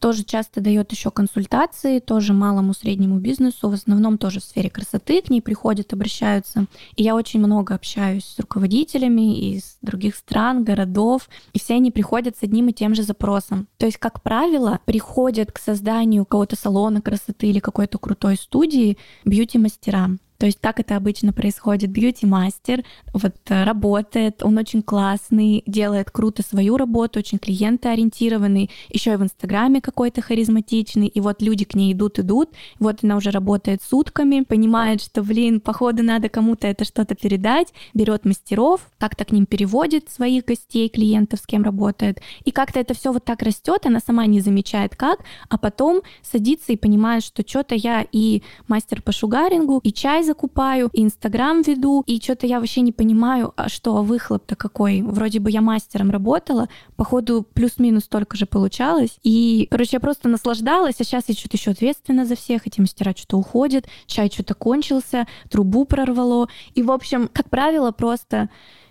тоже 0.00 0.24
часто 0.24 0.60
дает 0.60 0.90
еще 0.90 1.10
консультации, 1.10 2.00
тоже 2.00 2.32
малому 2.32 2.74
среднему 2.74 3.18
бизнесу, 3.18 3.68
в 3.68 3.74
основном 3.74 4.18
тоже 4.18 4.40
в 4.40 4.44
сфере 4.44 4.70
красоты, 4.70 5.22
к 5.22 5.30
ней 5.30 5.42
приходят, 5.42 5.92
обращаются. 5.92 6.66
И 6.96 7.02
я 7.02 7.14
очень 7.14 7.40
много 7.40 7.74
общаюсь 7.74 8.24
с 8.24 8.38
руководителями 8.38 9.52
из 9.52 9.76
других 9.82 10.16
стран, 10.16 10.64
городов, 10.64 11.28
и 11.52 11.58
все 11.58 11.74
они 11.74 11.90
приходят 11.90 12.36
с 12.36 12.42
одним 12.42 12.68
и 12.68 12.72
тем 12.72 12.94
же 12.94 13.02
запросом. 13.02 13.68
То 13.76 13.86
есть, 13.86 13.98
как 13.98 14.22
правило, 14.22 14.80
приходят 14.86 15.52
к 15.52 15.58
созданию 15.58 16.24
какого-то 16.24 16.56
салона 16.56 17.02
красоты 17.02 17.48
или 17.48 17.60
какой-то 17.60 17.98
крутой 17.98 18.36
студии 18.36 18.96
бьюти-мастера. 19.24 20.10
То 20.40 20.46
есть 20.46 20.58
как 20.58 20.80
это 20.80 20.96
обычно 20.96 21.34
происходит? 21.34 21.90
Бьюти-мастер 21.90 22.82
вот 23.12 23.34
э, 23.50 23.64
работает, 23.64 24.42
он 24.42 24.56
очень 24.56 24.82
классный, 24.82 25.62
делает 25.66 26.10
круто 26.10 26.42
свою 26.42 26.78
работу, 26.78 27.18
очень 27.18 27.38
клиентоориентированный, 27.38 28.70
еще 28.88 29.12
и 29.12 29.16
в 29.16 29.22
Инстаграме 29.22 29.82
какой-то 29.82 30.22
харизматичный, 30.22 31.08
и 31.08 31.20
вот 31.20 31.42
люди 31.42 31.66
к 31.66 31.74
ней 31.74 31.92
идут, 31.92 32.18
идут, 32.18 32.48
вот 32.78 33.04
она 33.04 33.16
уже 33.16 33.30
работает 33.30 33.82
сутками, 33.82 34.40
понимает, 34.40 35.02
что, 35.02 35.22
блин, 35.22 35.60
походу 35.60 36.02
надо 36.02 36.30
кому-то 36.30 36.66
это 36.66 36.86
что-то 36.86 37.14
передать, 37.14 37.74
берет 37.92 38.24
мастеров, 38.24 38.80
как-то 38.96 39.26
к 39.26 39.32
ним 39.32 39.44
переводит 39.44 40.08
своих 40.08 40.46
гостей, 40.46 40.88
клиентов, 40.88 41.40
с 41.40 41.46
кем 41.46 41.64
работает, 41.64 42.22
и 42.46 42.50
как-то 42.50 42.80
это 42.80 42.94
все 42.94 43.12
вот 43.12 43.24
так 43.26 43.42
растет, 43.42 43.84
она 43.84 44.00
сама 44.00 44.24
не 44.24 44.40
замечает 44.40 44.96
как, 44.96 45.20
а 45.50 45.58
потом 45.58 46.00
садится 46.22 46.72
и 46.72 46.78
понимает, 46.78 47.24
что 47.24 47.46
что-то 47.46 47.74
я 47.74 48.06
и 48.10 48.42
мастер 48.68 49.02
по 49.02 49.12
шугарингу, 49.12 49.80
и 49.84 49.92
чай 49.92 50.29
закупаю, 50.30 50.90
и 50.92 51.02
Инстаграм 51.02 51.62
веду, 51.62 52.04
и 52.06 52.20
что-то 52.20 52.46
я 52.46 52.60
вообще 52.60 52.82
не 52.82 52.92
понимаю, 52.92 53.52
а 53.56 53.68
что, 53.68 53.96
а 53.96 54.02
выхлоп-то 54.02 54.54
какой? 54.54 55.02
Вроде 55.02 55.40
бы 55.40 55.50
я 55.50 55.60
мастером 55.60 56.10
работала, 56.10 56.68
походу 56.96 57.44
плюс-минус 57.52 58.04
столько 58.04 58.36
же 58.36 58.46
получалось, 58.46 59.18
и, 59.24 59.66
короче, 59.70 59.90
я 59.94 60.00
просто 60.00 60.28
наслаждалась, 60.28 61.00
а 61.00 61.04
сейчас 61.04 61.24
я 61.26 61.34
что-то 61.34 61.56
еще 61.56 61.72
ответственна 61.72 62.26
за 62.26 62.36
всех, 62.36 62.66
эти 62.66 62.80
мастера 62.80 63.12
что-то 63.16 63.38
уходят, 63.38 63.86
чай 64.06 64.30
что-то 64.32 64.54
кончился, 64.54 65.26
трубу 65.50 65.84
прорвало, 65.84 66.48
и, 66.74 66.82
в 66.82 66.92
общем, 66.92 67.28
как 67.32 67.50
правило, 67.50 67.90
просто 67.90 68.48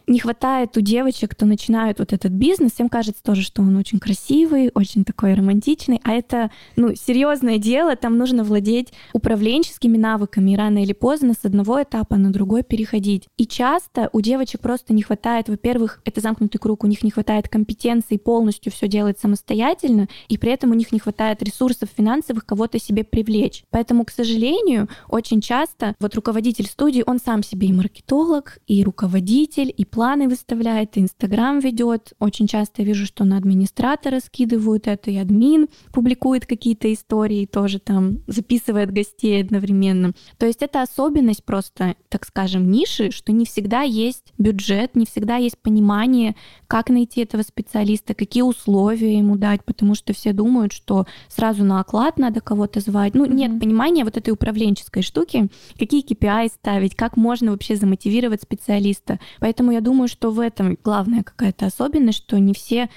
не 0.10 0.20
хватает 0.20 0.76
у 0.76 0.82
девочек, 0.82 1.32
кто 1.32 1.46
начинают 1.46 2.00
вот 2.00 2.12
этот 2.14 2.32
бизнес, 2.32 2.80
им 2.80 2.90
кажется 2.90 3.24
тоже, 3.24 3.44
что 3.44 3.62
он 3.62 3.78
очень 3.78 4.00
красивый, 4.00 4.72
очень 4.74 5.06
такой 5.06 5.36
романтичный, 5.36 6.02
а 6.04 6.14
это, 6.14 6.52
ну, 6.76 6.96
серьезное 6.96 7.60
дело, 7.60 7.96
там 7.96 8.18
нужно 8.18 8.44
владеть 8.44 8.92
управленческими 9.14 9.98
навыками, 9.98 10.56
рано 10.56 10.84
или 10.84 10.94
поздно 10.94 11.34
с 11.40 11.46
одного 11.46 11.84
этапа 11.84 12.18
на 12.18 12.32
другой 12.32 12.64
переходить. 12.64 13.28
И 13.38 13.46
часто 13.46 14.10
у 14.12 14.22
девочек 14.22 14.62
просто 14.62 14.94
не 14.94 15.04
хватает, 15.04 15.48
во-первых, 15.48 16.02
это 16.06 16.22
замкнутый 16.22 16.60
круг, 16.60 16.84
у 16.84 16.88
них 16.88 17.04
не 17.04 17.12
хватает 17.12 17.48
компетенции 17.48 18.18
полностью 18.18 18.72
все 18.72 18.88
делать 18.88 19.20
самостоятельно, 19.20 20.08
и 20.28 20.38
при 20.38 20.52
этом 20.52 20.72
у 20.72 20.74
них 20.74 20.92
не 20.92 21.00
хватает 21.00 21.44
ресурсов 21.44 21.90
финансовых 21.96 22.46
кого-то 22.46 22.80
себе 22.80 23.04
привлечь. 23.04 23.64
Поэтому, 23.70 24.06
к 24.06 24.10
сожалению, 24.10 24.90
очень 25.08 25.40
часто 25.42 25.96
вот 26.00 26.16
руководитель 26.16 26.66
студии, 26.66 27.04
он 27.06 27.20
сам 27.20 27.44
себе 27.44 27.68
и 27.68 27.74
маркетолог, 27.74 28.58
и 28.66 28.84
руководитель, 28.84 29.72
и 29.76 29.86
планы 30.00 30.30
выставляет, 30.30 30.98
Инстаграм 30.98 31.60
ведет. 31.60 32.14
Очень 32.20 32.48
часто 32.48 32.84
вижу, 32.84 33.06
что 33.06 33.26
на 33.26 33.36
администратора 33.36 34.22
скидывают 34.22 34.88
это, 34.88 35.12
и 35.12 35.18
админ 35.18 35.68
публикует 35.92 36.46
какие-то 36.46 36.94
истории, 36.94 37.46
тоже 37.46 37.80
там 37.80 38.20
записывает 38.26 38.94
гостей 38.94 39.42
одновременно. 39.44 40.14
То 40.38 40.46
есть 40.46 40.62
это 40.62 40.82
особенность 40.82 41.44
просто, 41.44 41.96
так 42.08 42.26
скажем, 42.26 42.72
ниши, 42.72 43.12
что 43.12 43.34
не 43.34 43.44
всегда 43.44 43.82
есть 43.82 44.32
бюджет, 44.38 44.96
не 44.96 45.06
всегда 45.06 45.36
есть 45.36 45.58
понимание, 45.58 46.38
как 46.70 46.92
найти 46.92 47.22
этого 47.22 47.42
специалиста, 47.42 48.14
какие 48.14 48.44
условия 48.44 49.18
ему 49.18 49.38
дать, 49.38 49.66
потому 49.66 49.96
что 49.96 50.14
все 50.14 50.34
думают, 50.34 50.72
что 50.72 51.08
сразу 51.28 51.64
на 51.64 51.80
оклад 51.80 52.20
надо 52.20 52.42
кого-то 52.42 52.80
звать. 52.80 53.16
Ну, 53.16 53.26
mm-hmm. 53.26 53.34
нет 53.34 53.60
понимания 53.60 54.04
вот 54.04 54.18
этой 54.18 54.30
управленческой 54.30 55.02
штуки, 55.02 55.50
какие 55.80 56.06
KPI 56.06 56.50
ставить, 56.50 56.96
как 56.96 57.18
можно 57.18 57.52
вообще 57.52 57.76
замотивировать 57.76 58.44
специалиста. 58.44 59.20
Поэтому 59.40 59.72
я 59.72 59.82
думаю, 59.82 60.08
что 60.08 60.30
в 60.30 60.40
этом 60.40 60.78
главная 60.84 61.24
какая-то 61.24 61.66
особенность, 61.66 62.20
что 62.20 62.38
не 62.38 62.54
все 62.54 62.88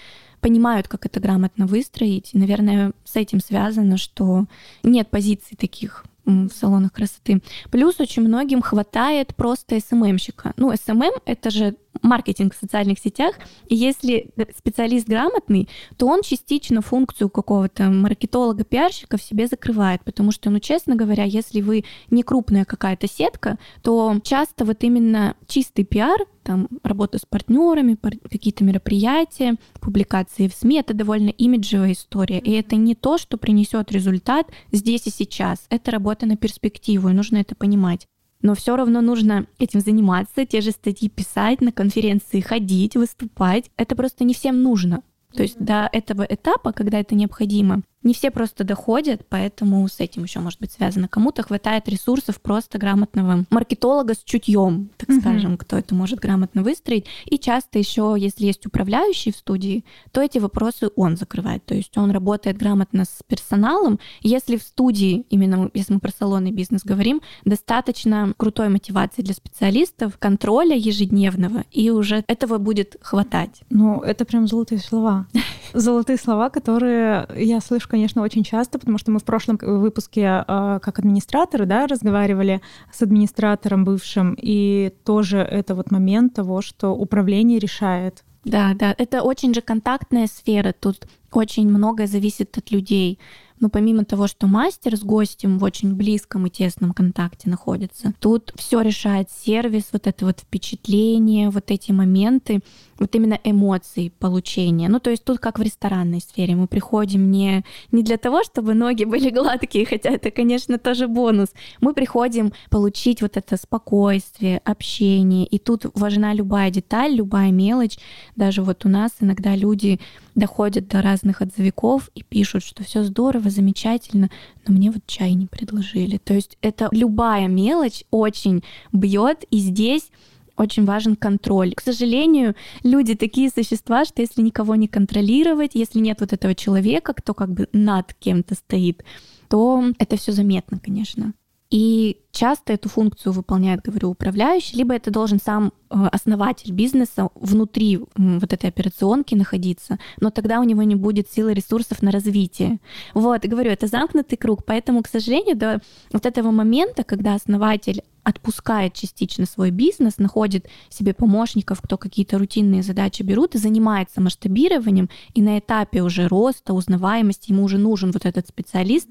понимают, 0.42 0.86
как 0.86 1.06
это 1.06 1.18
грамотно 1.18 1.66
выстроить. 1.66 2.34
И, 2.34 2.38
наверное, 2.38 2.92
с 3.04 3.16
этим 3.16 3.40
связано, 3.40 3.96
что 3.96 4.44
нет 4.82 5.08
позиций 5.08 5.56
таких 5.56 6.04
в 6.24 6.50
салонах 6.50 6.92
красоты. 6.92 7.42
Плюс 7.70 8.00
очень 8.00 8.22
многим 8.22 8.62
хватает 8.62 9.34
просто 9.34 9.78
SMM 9.80 10.00
щика. 10.00 10.52
Ну, 10.56 10.72
SMM— 10.74 11.12
это 11.26 11.50
же 11.50 11.76
маркетинг 12.00 12.54
в 12.54 12.58
социальных 12.58 12.98
сетях. 12.98 13.34
И 13.66 13.74
если 13.74 14.30
специалист 14.56 15.06
грамотный, 15.06 15.68
то 15.96 16.06
он 16.06 16.22
частично 16.22 16.80
функцию 16.80 17.28
какого-то 17.28 17.90
маркетолога, 17.90 18.64
пиарщика 18.64 19.16
в 19.16 19.22
себе 19.22 19.46
закрывает, 19.46 20.02
потому 20.04 20.32
что, 20.32 20.50
ну, 20.50 20.58
честно 20.58 20.96
говоря, 20.96 21.24
если 21.24 21.60
вы 21.60 21.84
не 22.10 22.22
крупная 22.22 22.64
какая-то 22.64 23.08
сетка, 23.08 23.58
то 23.82 24.16
часто 24.22 24.64
вот 24.64 24.82
именно 24.84 25.36
чистый 25.46 25.84
пиар, 25.84 26.20
там 26.42 26.68
работа 26.82 27.18
с 27.18 27.26
партнерами, 27.26 27.96
какие-то 28.30 28.64
мероприятия, 28.64 29.56
публикации 29.80 30.48
в 30.48 30.54
СМИ, 30.54 30.80
это 30.80 30.94
довольно 30.94 31.30
имиджевая 31.30 31.92
история. 31.92 32.38
И 32.38 32.50
это 32.52 32.76
не 32.76 32.94
то, 32.94 33.18
что 33.18 33.36
принесет 33.36 33.92
результат 33.92 34.50
здесь 34.70 35.06
и 35.06 35.10
сейчас. 35.10 35.66
Это 35.70 35.90
работа 35.90 36.26
на 36.26 36.36
перспективу, 36.36 37.08
и 37.08 37.12
нужно 37.12 37.38
это 37.38 37.54
понимать 37.54 38.06
но 38.42 38.54
все 38.54 38.76
равно 38.76 39.00
нужно 39.00 39.46
этим 39.58 39.80
заниматься, 39.80 40.44
те 40.44 40.60
же 40.60 40.72
статьи 40.72 41.08
писать, 41.08 41.60
на 41.60 41.72
конференции 41.72 42.40
ходить, 42.40 42.96
выступать. 42.96 43.70
Это 43.76 43.94
просто 43.94 44.24
не 44.24 44.34
всем 44.34 44.62
нужно. 44.62 45.02
То 45.32 45.42
есть 45.42 45.58
до 45.58 45.88
этого 45.92 46.26
этапа, 46.28 46.72
когда 46.72 46.98
это 46.98 47.14
необходимо, 47.14 47.82
не 48.02 48.14
все 48.14 48.30
просто 48.30 48.64
доходят, 48.64 49.22
поэтому 49.28 49.86
с 49.88 50.00
этим 50.00 50.24
еще 50.24 50.40
может 50.40 50.60
быть 50.60 50.72
связано. 50.72 51.08
Кому-то 51.08 51.42
хватает 51.42 51.88
ресурсов 51.88 52.40
просто 52.40 52.78
грамотного 52.78 53.44
маркетолога 53.50 54.14
с 54.14 54.22
чутьем, 54.24 54.90
так 54.96 55.08
mm-hmm. 55.08 55.20
скажем, 55.20 55.56
кто 55.56 55.76
это 55.76 55.94
может 55.94 56.18
грамотно 56.18 56.62
выстроить. 56.62 57.06
И 57.26 57.38
часто 57.38 57.78
еще, 57.78 58.14
если 58.18 58.46
есть 58.46 58.66
управляющий 58.66 59.32
в 59.32 59.36
студии, 59.36 59.84
то 60.10 60.20
эти 60.20 60.38
вопросы 60.38 60.90
он 60.96 61.16
закрывает. 61.16 61.64
То 61.64 61.74
есть 61.74 61.96
он 61.96 62.10
работает 62.10 62.56
грамотно 62.56 63.04
с 63.04 63.22
персоналом. 63.26 63.98
Если 64.20 64.56
в 64.56 64.62
студии, 64.62 65.24
именно 65.30 65.70
если 65.74 65.94
мы 65.94 66.00
про 66.00 66.10
салонный 66.10 66.52
бизнес 66.52 66.82
говорим, 66.84 67.22
достаточно 67.44 68.32
крутой 68.36 68.68
мотивации 68.68 69.22
для 69.22 69.34
специалистов, 69.34 70.18
контроля 70.18 70.76
ежедневного, 70.76 71.64
и 71.70 71.90
уже 71.90 72.24
этого 72.26 72.58
будет 72.58 72.96
хватать. 73.00 73.62
Ну, 73.70 74.00
это 74.00 74.24
прям 74.24 74.46
золотые 74.46 74.80
слова. 74.80 75.26
Золотые 75.74 76.18
слова, 76.18 76.50
которые 76.50 77.26
я 77.34 77.60
слышу 77.60 77.88
конечно, 77.88 78.22
очень 78.22 78.44
часто, 78.44 78.78
потому 78.78 78.98
что 78.98 79.10
мы 79.10 79.18
в 79.18 79.24
прошлом 79.24 79.58
выпуске 79.60 80.26
а, 80.26 80.78
как 80.80 80.98
администраторы, 80.98 81.66
да, 81.66 81.86
разговаривали 81.86 82.60
с 82.92 83.02
администратором 83.02 83.84
бывшим, 83.84 84.36
и 84.38 84.92
тоже 85.04 85.38
это 85.38 85.74
вот 85.74 85.90
момент 85.90 86.34
того, 86.34 86.62
что 86.62 86.90
управление 86.90 87.58
решает. 87.58 88.24
Да, 88.44 88.74
да, 88.74 88.94
это 88.98 89.22
очень 89.22 89.54
же 89.54 89.60
контактная 89.60 90.26
сфера, 90.26 90.74
тут 90.78 91.06
очень 91.30 91.68
многое 91.68 92.06
зависит 92.06 92.58
от 92.58 92.70
людей. 92.70 93.18
Но 93.62 93.68
помимо 93.68 94.04
того, 94.04 94.26
что 94.26 94.48
мастер 94.48 94.96
с 94.96 95.04
гостем 95.04 95.58
в 95.58 95.62
очень 95.62 95.94
близком 95.94 96.46
и 96.48 96.50
тесном 96.50 96.92
контакте 96.92 97.48
находится, 97.48 98.12
тут 98.18 98.52
все 98.56 98.80
решает 98.80 99.28
сервис, 99.30 99.84
вот 99.92 100.08
это 100.08 100.26
вот 100.26 100.40
впечатление, 100.40 101.48
вот 101.48 101.70
эти 101.70 101.92
моменты 101.92 102.60
вот 103.02 103.14
именно 103.14 103.38
эмоций 103.44 104.12
получения. 104.18 104.88
Ну, 104.88 105.00
то 105.00 105.10
есть 105.10 105.24
тут 105.24 105.38
как 105.38 105.58
в 105.58 105.62
ресторанной 105.62 106.20
сфере. 106.20 106.54
Мы 106.54 106.66
приходим 106.66 107.30
не, 107.30 107.64
не 107.90 108.02
для 108.02 108.16
того, 108.16 108.42
чтобы 108.44 108.74
ноги 108.74 109.04
были 109.04 109.30
гладкие, 109.30 109.86
хотя 109.86 110.10
это, 110.10 110.30
конечно, 110.30 110.78
тоже 110.78 111.08
бонус. 111.08 111.48
Мы 111.80 111.94
приходим 111.94 112.52
получить 112.70 113.22
вот 113.22 113.36
это 113.36 113.56
спокойствие, 113.56 114.60
общение. 114.64 115.46
И 115.46 115.58
тут 115.58 115.86
важна 115.94 116.32
любая 116.32 116.70
деталь, 116.70 117.12
любая 117.12 117.50
мелочь. 117.50 117.98
Даже 118.36 118.62
вот 118.62 118.84
у 118.86 118.88
нас 118.88 119.10
иногда 119.20 119.54
люди 119.56 120.00
доходят 120.34 120.88
до 120.88 121.02
разных 121.02 121.40
отзывиков 121.42 122.10
и 122.14 122.22
пишут, 122.22 122.64
что 122.64 122.84
все 122.84 123.04
здорово, 123.04 123.50
замечательно, 123.50 124.30
но 124.66 124.74
мне 124.74 124.90
вот 124.90 125.06
чай 125.06 125.34
не 125.34 125.46
предложили. 125.46 126.18
То 126.18 126.34
есть 126.34 126.56
это 126.62 126.88
любая 126.90 127.48
мелочь 127.48 128.04
очень 128.10 128.62
бьет, 128.92 129.44
и 129.50 129.58
здесь 129.58 130.10
очень 130.56 130.84
важен 130.84 131.16
контроль. 131.16 131.74
К 131.74 131.80
сожалению, 131.80 132.54
люди 132.82 133.14
такие 133.14 133.50
существа, 133.50 134.04
что 134.04 134.22
если 134.22 134.42
никого 134.42 134.74
не 134.74 134.88
контролировать, 134.88 135.72
если 135.74 135.98
нет 135.98 136.20
вот 136.20 136.32
этого 136.32 136.54
человека, 136.54 137.14
кто 137.14 137.34
как 137.34 137.50
бы 137.52 137.68
над 137.72 138.14
кем-то 138.14 138.54
стоит, 138.54 139.04
то 139.48 139.84
это 139.98 140.16
все 140.16 140.32
заметно, 140.32 140.78
конечно. 140.78 141.34
И 141.72 142.18
часто 142.32 142.74
эту 142.74 142.90
функцию 142.90 143.32
выполняет, 143.32 143.80
говорю, 143.80 144.10
управляющий, 144.10 144.76
либо 144.76 144.94
это 144.94 145.10
должен 145.10 145.40
сам 145.40 145.72
э, 145.88 146.06
основатель 146.12 146.70
бизнеса 146.70 147.30
внутри 147.34 147.98
вот 148.14 148.52
этой 148.52 148.68
операционки 148.68 149.34
находиться, 149.34 149.98
но 150.20 150.28
тогда 150.28 150.60
у 150.60 150.64
него 150.64 150.82
не 150.82 150.96
будет 150.96 151.30
силы 151.30 151.54
ресурсов 151.54 152.02
на 152.02 152.10
развитие. 152.10 152.78
Вот, 153.14 153.46
говорю, 153.46 153.70
это 153.70 153.86
замкнутый 153.86 154.36
круг, 154.36 154.66
поэтому, 154.66 155.02
к 155.02 155.08
сожалению, 155.08 155.56
до 155.56 155.80
вот 156.12 156.26
этого 156.26 156.50
момента, 156.50 157.04
когда 157.04 157.34
основатель 157.34 158.02
отпускает 158.22 158.92
частично 158.92 159.46
свой 159.46 159.70
бизнес, 159.70 160.18
находит 160.18 160.66
себе 160.90 161.14
помощников, 161.14 161.80
кто 161.80 161.96
какие-то 161.96 162.36
рутинные 162.36 162.82
задачи 162.82 163.22
берут 163.22 163.54
и 163.54 163.58
занимается 163.58 164.20
масштабированием, 164.20 165.08
и 165.32 165.40
на 165.40 165.58
этапе 165.58 166.02
уже 166.02 166.28
роста, 166.28 166.74
узнаваемости 166.74 167.50
ему 167.50 167.64
уже 167.64 167.78
нужен 167.78 168.10
вот 168.10 168.26
этот 168.26 168.46
специалист, 168.46 169.08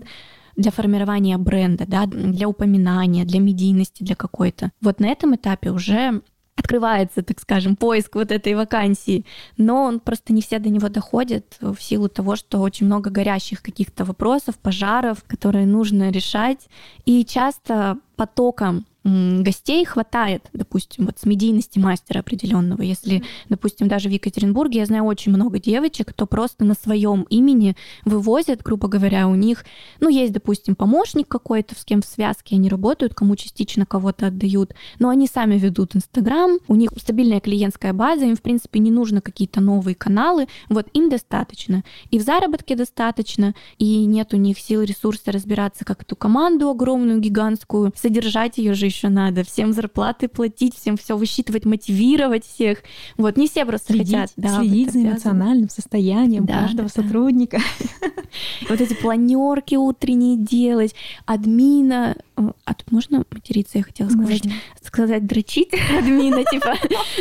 для 0.55 0.71
формирования 0.71 1.37
бренда, 1.37 1.85
да, 1.87 2.05
для 2.05 2.47
упоминания, 2.47 3.25
для 3.25 3.39
медийности, 3.39 4.03
для 4.03 4.15
какой-то. 4.15 4.71
Вот 4.81 4.99
на 4.99 5.07
этом 5.07 5.35
этапе 5.35 5.71
уже 5.71 6.21
открывается, 6.55 7.23
так 7.23 7.39
скажем, 7.39 7.75
поиск 7.75 8.15
вот 8.15 8.31
этой 8.31 8.53
вакансии, 8.53 9.25
но 9.57 9.83
он 9.83 9.99
просто 9.99 10.33
не 10.33 10.41
все 10.41 10.59
до 10.59 10.69
него 10.69 10.89
доходят 10.89 11.57
в 11.59 11.77
силу 11.79 12.07
того, 12.07 12.35
что 12.35 12.59
очень 12.59 12.85
много 12.85 13.09
горящих 13.09 13.61
каких-то 13.61 14.05
вопросов, 14.05 14.57
пожаров, 14.59 15.23
которые 15.25 15.65
нужно 15.65 16.11
решать. 16.11 16.67
И 17.05 17.25
часто 17.25 17.97
потоком 18.15 18.85
гостей 19.03 19.83
хватает, 19.83 20.47
допустим, 20.53 21.07
вот 21.07 21.17
с 21.17 21.25
медийности 21.25 21.79
мастера 21.79 22.19
определенного. 22.19 22.83
Если, 22.83 23.23
допустим, 23.49 23.87
даже 23.87 24.09
в 24.09 24.11
Екатеринбурге 24.11 24.79
я 24.79 24.85
знаю 24.85 25.05
очень 25.05 25.31
много 25.31 25.59
девочек, 25.59 26.09
кто 26.09 26.27
просто 26.27 26.65
на 26.65 26.75
своем 26.75 27.23
имени 27.23 27.75
вывозят, 28.05 28.61
грубо 28.61 28.87
говоря, 28.87 29.27
у 29.27 29.35
них, 29.35 29.65
ну, 29.99 30.09
есть, 30.09 30.33
допустим, 30.33 30.75
помощник 30.75 31.27
какой-то, 31.27 31.73
с 31.75 31.83
кем 31.83 32.01
в 32.01 32.05
связке 32.05 32.55
они 32.55 32.69
работают, 32.69 33.15
кому 33.15 33.35
частично 33.35 33.87
кого-то 33.87 34.27
отдают, 34.27 34.75
но 34.99 35.09
они 35.09 35.27
сами 35.27 35.57
ведут 35.57 35.95
Инстаграм, 35.95 36.59
у 36.67 36.75
них 36.75 36.91
стабильная 36.97 37.39
клиентская 37.39 37.93
база, 37.93 38.25
им, 38.25 38.35
в 38.35 38.41
принципе, 38.41 38.79
не 38.79 38.91
нужно 38.91 39.21
какие-то 39.21 39.61
новые 39.61 39.95
каналы, 39.95 40.47
вот 40.69 40.87
им 40.93 41.09
достаточно. 41.09 41.83
И 42.11 42.19
в 42.19 42.21
заработке 42.21 42.75
достаточно, 42.75 43.55
и 43.79 44.05
нет 44.05 44.33
у 44.33 44.37
них 44.37 44.59
сил, 44.59 44.83
ресурса 44.83 45.31
разбираться, 45.31 45.85
как 45.85 46.03
эту 46.03 46.15
команду 46.15 46.69
огромную, 46.69 47.19
гигантскую, 47.19 47.93
содержать 47.95 48.59
ее 48.59 48.75
же 48.75 48.90
еще 48.91 49.09
надо, 49.09 49.43
всем 49.43 49.73
зарплаты 49.73 50.27
платить, 50.27 50.75
всем 50.75 50.97
все 50.97 51.17
высчитывать, 51.17 51.65
мотивировать 51.65 52.45
всех. 52.45 52.79
Вот 53.17 53.37
не 53.37 53.47
все 53.47 53.65
просто 53.65 53.93
следить, 53.93 54.13
хотят. 54.13 54.31
Да, 54.35 54.59
следить 54.59 54.91
за 54.91 55.01
эмоциональным 55.01 55.69
состоянием 55.69 56.45
да, 56.45 56.61
каждого 56.61 56.89
да, 56.93 57.01
сотрудника. 57.01 57.59
Вот 58.69 58.81
эти 58.81 58.93
планерки 58.93 59.75
утренние 59.75 60.37
делать, 60.37 60.95
админа, 61.25 62.15
а 62.35 62.73
тут 62.73 62.91
можно 62.91 63.23
материться, 63.31 63.77
я 63.77 63.83
хотела 63.83 64.09
сказать, 64.09 64.43
сказать 64.81 65.25
дрочить 65.25 65.69
админа, 65.97 66.43
типа, 66.43 66.75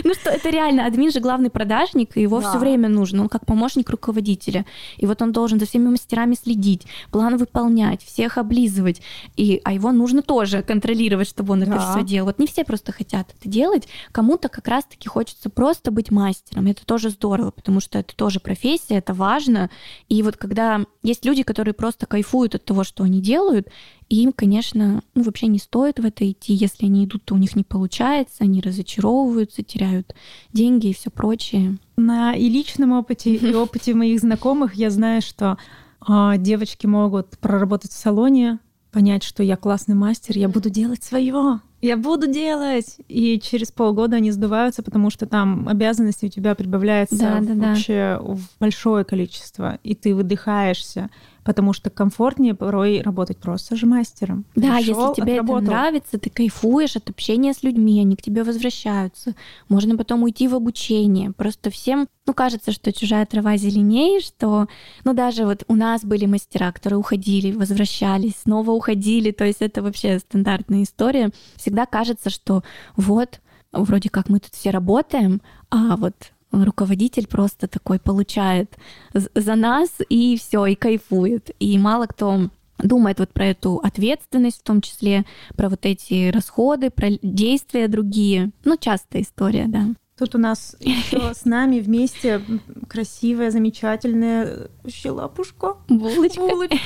ну 0.04 0.14
что, 0.14 0.30
это 0.30 0.50
реально, 0.50 0.86
админ 0.86 1.10
же 1.10 1.20
главный 1.20 1.50
продажник, 1.50 2.16
и 2.16 2.22
его 2.22 2.40
все 2.40 2.58
время 2.58 2.88
нужно, 2.88 3.22
он 3.22 3.28
как 3.28 3.46
помощник 3.46 3.90
руководителя, 3.90 4.64
и 4.96 5.06
вот 5.06 5.20
он 5.22 5.32
должен 5.32 5.58
за 5.58 5.66
всеми 5.66 5.88
мастерами 5.88 6.34
следить, 6.34 6.86
план 7.10 7.36
выполнять, 7.36 8.02
всех 8.02 8.38
облизывать, 8.38 9.02
и, 9.36 9.60
а 9.64 9.72
его 9.72 9.92
нужно 9.92 10.22
тоже 10.22 10.62
контролировать, 10.62 11.28
чтобы 11.28 11.52
он 11.52 11.59
да. 11.66 11.76
это 11.76 11.90
все 11.92 12.02
делал. 12.04 12.26
Вот 12.26 12.38
не 12.38 12.46
все 12.46 12.64
просто 12.64 12.92
хотят 12.92 13.34
это 13.38 13.48
делать, 13.48 13.88
кому-то 14.12 14.48
как 14.48 14.68
раз-таки 14.68 15.08
хочется 15.08 15.50
просто 15.50 15.90
быть 15.90 16.10
мастером, 16.10 16.66
это 16.66 16.84
тоже 16.84 17.10
здорово, 17.10 17.50
потому 17.50 17.80
что 17.80 17.98
это 17.98 18.14
тоже 18.14 18.40
профессия, 18.40 18.96
это 18.96 19.14
важно, 19.14 19.70
и 20.08 20.22
вот 20.22 20.36
когда 20.36 20.84
есть 21.02 21.24
люди, 21.24 21.42
которые 21.42 21.74
просто 21.74 22.06
кайфуют 22.06 22.54
от 22.54 22.64
того, 22.64 22.84
что 22.84 23.04
они 23.04 23.20
делают, 23.20 23.68
им, 24.10 24.32
конечно, 24.32 25.02
ну, 25.14 25.22
вообще 25.22 25.46
не 25.46 25.58
стоит 25.58 26.00
в 26.00 26.04
это 26.04 26.28
идти. 26.28 26.52
Если 26.52 26.86
они 26.86 27.04
идут, 27.04 27.24
то 27.24 27.34
у 27.34 27.38
них 27.38 27.54
не 27.54 27.62
получается, 27.62 28.42
они 28.42 28.60
разочаровываются, 28.60 29.62
теряют 29.62 30.14
деньги 30.52 30.88
и 30.88 30.92
все 30.92 31.10
прочее. 31.10 31.78
На 31.96 32.34
и 32.34 32.48
личном 32.48 32.92
опыте, 32.92 33.34
и 33.36 33.54
опыте 33.54 33.94
моих 33.94 34.18
знакомых 34.20 34.74
я 34.74 34.90
знаю, 34.90 35.22
что 35.22 35.58
э, 36.06 36.34
девочки 36.38 36.86
могут 36.86 37.38
проработать 37.38 37.92
в 37.92 37.96
салоне, 37.96 38.58
понять, 38.92 39.22
что 39.22 39.42
я 39.42 39.56
классный 39.56 39.94
мастер, 39.94 40.36
я 40.36 40.48
буду 40.48 40.70
делать 40.70 41.02
свое 41.02 41.60
я 41.82 41.96
буду 41.96 42.26
делать. 42.26 42.96
И 43.08 43.40
через 43.40 43.72
полгода 43.72 44.16
они 44.16 44.30
сдуваются, 44.30 44.82
потому 44.82 45.10
что 45.10 45.26
там 45.26 45.68
обязанности 45.68 46.26
у 46.26 46.28
тебя 46.28 46.54
прибавляется 46.54 47.18
да, 47.18 47.40
да, 47.40 47.54
вообще 47.54 48.20
да. 48.22 48.36
большое 48.58 49.04
количество, 49.04 49.78
и 49.82 49.94
ты 49.94 50.14
выдыхаешься 50.14 51.10
потому 51.44 51.72
что 51.72 51.90
комфортнее 51.90 52.54
порой 52.54 53.00
работать 53.00 53.38
просто 53.38 53.76
же 53.76 53.86
мастером. 53.86 54.44
Да, 54.54 54.76
Пришел, 54.76 55.08
если 55.08 55.22
тебе 55.22 55.32
отработал. 55.34 55.62
это 55.62 55.70
нравится, 55.70 56.18
ты 56.18 56.30
кайфуешь 56.30 56.96
от 56.96 57.10
общения 57.10 57.52
с 57.52 57.62
людьми, 57.62 58.00
они 58.00 58.16
к 58.16 58.22
тебе 58.22 58.42
возвращаются. 58.44 59.34
Можно 59.68 59.96
потом 59.96 60.22
уйти 60.22 60.48
в 60.48 60.54
обучение. 60.54 61.32
Просто 61.32 61.70
всем, 61.70 62.08
ну, 62.26 62.34
кажется, 62.34 62.72
что 62.72 62.92
чужая 62.92 63.26
трава 63.26 63.56
зеленее, 63.56 64.20
что, 64.20 64.66
ну, 65.04 65.14
даже 65.14 65.44
вот 65.44 65.64
у 65.68 65.74
нас 65.74 66.04
были 66.04 66.26
мастера, 66.26 66.72
которые 66.72 66.98
уходили, 66.98 67.52
возвращались, 67.52 68.36
снова 68.42 68.70
уходили, 68.72 69.30
то 69.30 69.44
есть 69.44 69.62
это 69.62 69.82
вообще 69.82 70.18
стандартная 70.18 70.82
история. 70.82 71.30
Всегда 71.56 71.86
кажется, 71.86 72.30
что 72.30 72.62
вот, 72.96 73.40
вроде 73.72 74.10
как 74.10 74.28
мы 74.28 74.40
тут 74.40 74.54
все 74.54 74.70
работаем, 74.70 75.40
а 75.70 75.96
вот 75.96 76.14
руководитель 76.52 77.26
просто 77.26 77.68
такой 77.68 77.98
получает 77.98 78.76
за 79.12 79.54
нас 79.54 79.90
и 80.08 80.36
все, 80.36 80.66
и 80.66 80.74
кайфует. 80.74 81.50
И 81.58 81.78
мало 81.78 82.06
кто 82.06 82.50
думает 82.78 83.18
вот 83.18 83.32
про 83.32 83.46
эту 83.46 83.76
ответственность, 83.76 84.60
в 84.60 84.64
том 84.64 84.80
числе 84.80 85.24
про 85.56 85.68
вот 85.68 85.84
эти 85.86 86.30
расходы, 86.30 86.90
про 86.90 87.10
действия 87.22 87.88
другие. 87.88 88.50
Ну, 88.64 88.76
частая 88.76 89.22
история, 89.22 89.66
да. 89.68 89.88
Тут 90.18 90.34
у 90.34 90.38
нас 90.38 90.76
еще 90.80 91.32
с 91.34 91.44
нами 91.44 91.80
вместе 91.80 92.42
красивая, 92.88 93.50
замечательная 93.50 94.68
щелапушка. 94.88 95.76
Булочка. 95.88 96.40
Булочка. 96.40 96.78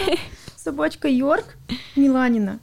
Собачка 0.56 1.08
Йорк 1.08 1.56
Миланина. 1.96 2.60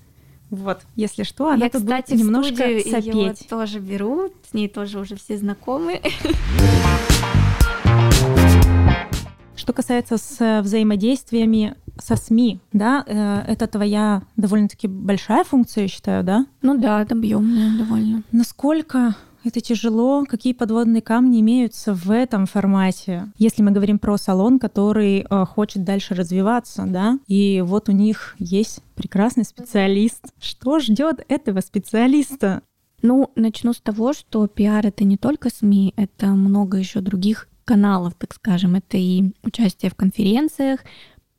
Вот, 0.52 0.82
если 0.98 1.24
что, 1.24 1.48
она 1.48 1.64
Я, 1.64 1.70
тут 1.70 1.84
кстати, 1.84 2.12
будет 2.12 2.20
немножко 2.20 2.56
сопеть. 2.58 3.06
Ее 3.06 3.34
тоже 3.50 3.80
беру, 3.80 4.34
с 4.50 4.54
ней 4.54 4.68
тоже 4.68 5.00
уже 5.00 5.16
все 5.16 5.38
знакомы. 5.38 6.02
Что 9.56 9.72
касается 9.74 10.18
с 10.18 10.62
взаимодействиями 10.62 11.76
со 11.98 12.18
СМИ, 12.18 12.60
да, 12.74 13.04
э, 13.08 13.44
это 13.48 13.68
твоя 13.68 14.24
довольно-таки 14.36 14.88
большая 14.90 15.46
функция, 15.46 15.84
я 15.84 15.88
считаю, 15.88 16.24
да? 16.26 16.46
Ну 16.62 16.78
да, 16.78 17.02
это 17.02 17.16
объемная 17.16 17.78
довольно. 17.78 18.24
Насколько 18.34 19.16
это 19.44 19.62
тяжело. 19.62 20.26
Какие 20.26 20.54
подводные 20.54 21.02
камни 21.02 21.42
имеются 21.42 21.94
в 21.94 22.12
этом 22.12 22.46
формате? 22.46 23.32
Если 23.38 23.62
мы 23.62 23.72
говорим 23.72 24.00
про 24.00 24.18
салон, 24.18 24.60
который 24.60 25.26
э, 25.30 25.46
хочет 25.46 25.84
дальше 25.84 26.16
развиваться, 26.16 26.86
да, 26.88 27.20
и 27.28 27.64
вот 27.66 27.90
у 27.90 27.92
них 27.92 28.36
есть 28.40 28.82
прекрасный 28.96 29.44
специалист. 29.44 30.34
Что 30.40 30.80
ждет 30.80 31.26
этого 31.28 31.62
специалиста? 31.62 32.62
Ну, 33.02 33.32
начну 33.36 33.74
с 33.74 33.82
того, 33.82 34.14
что 34.14 34.48
пиар 34.48 34.86
это 34.86 35.04
не 35.04 35.18
только 35.18 35.50
СМИ, 35.50 35.94
это 35.98 36.28
много 36.28 36.78
еще 36.78 37.02
других 37.02 37.48
каналов, 37.66 38.14
так 38.16 38.34
скажем. 38.34 38.76
Это 38.76 38.98
и 38.98 39.32
участие 39.44 39.92
в 39.92 39.96
конференциях, 39.96 40.82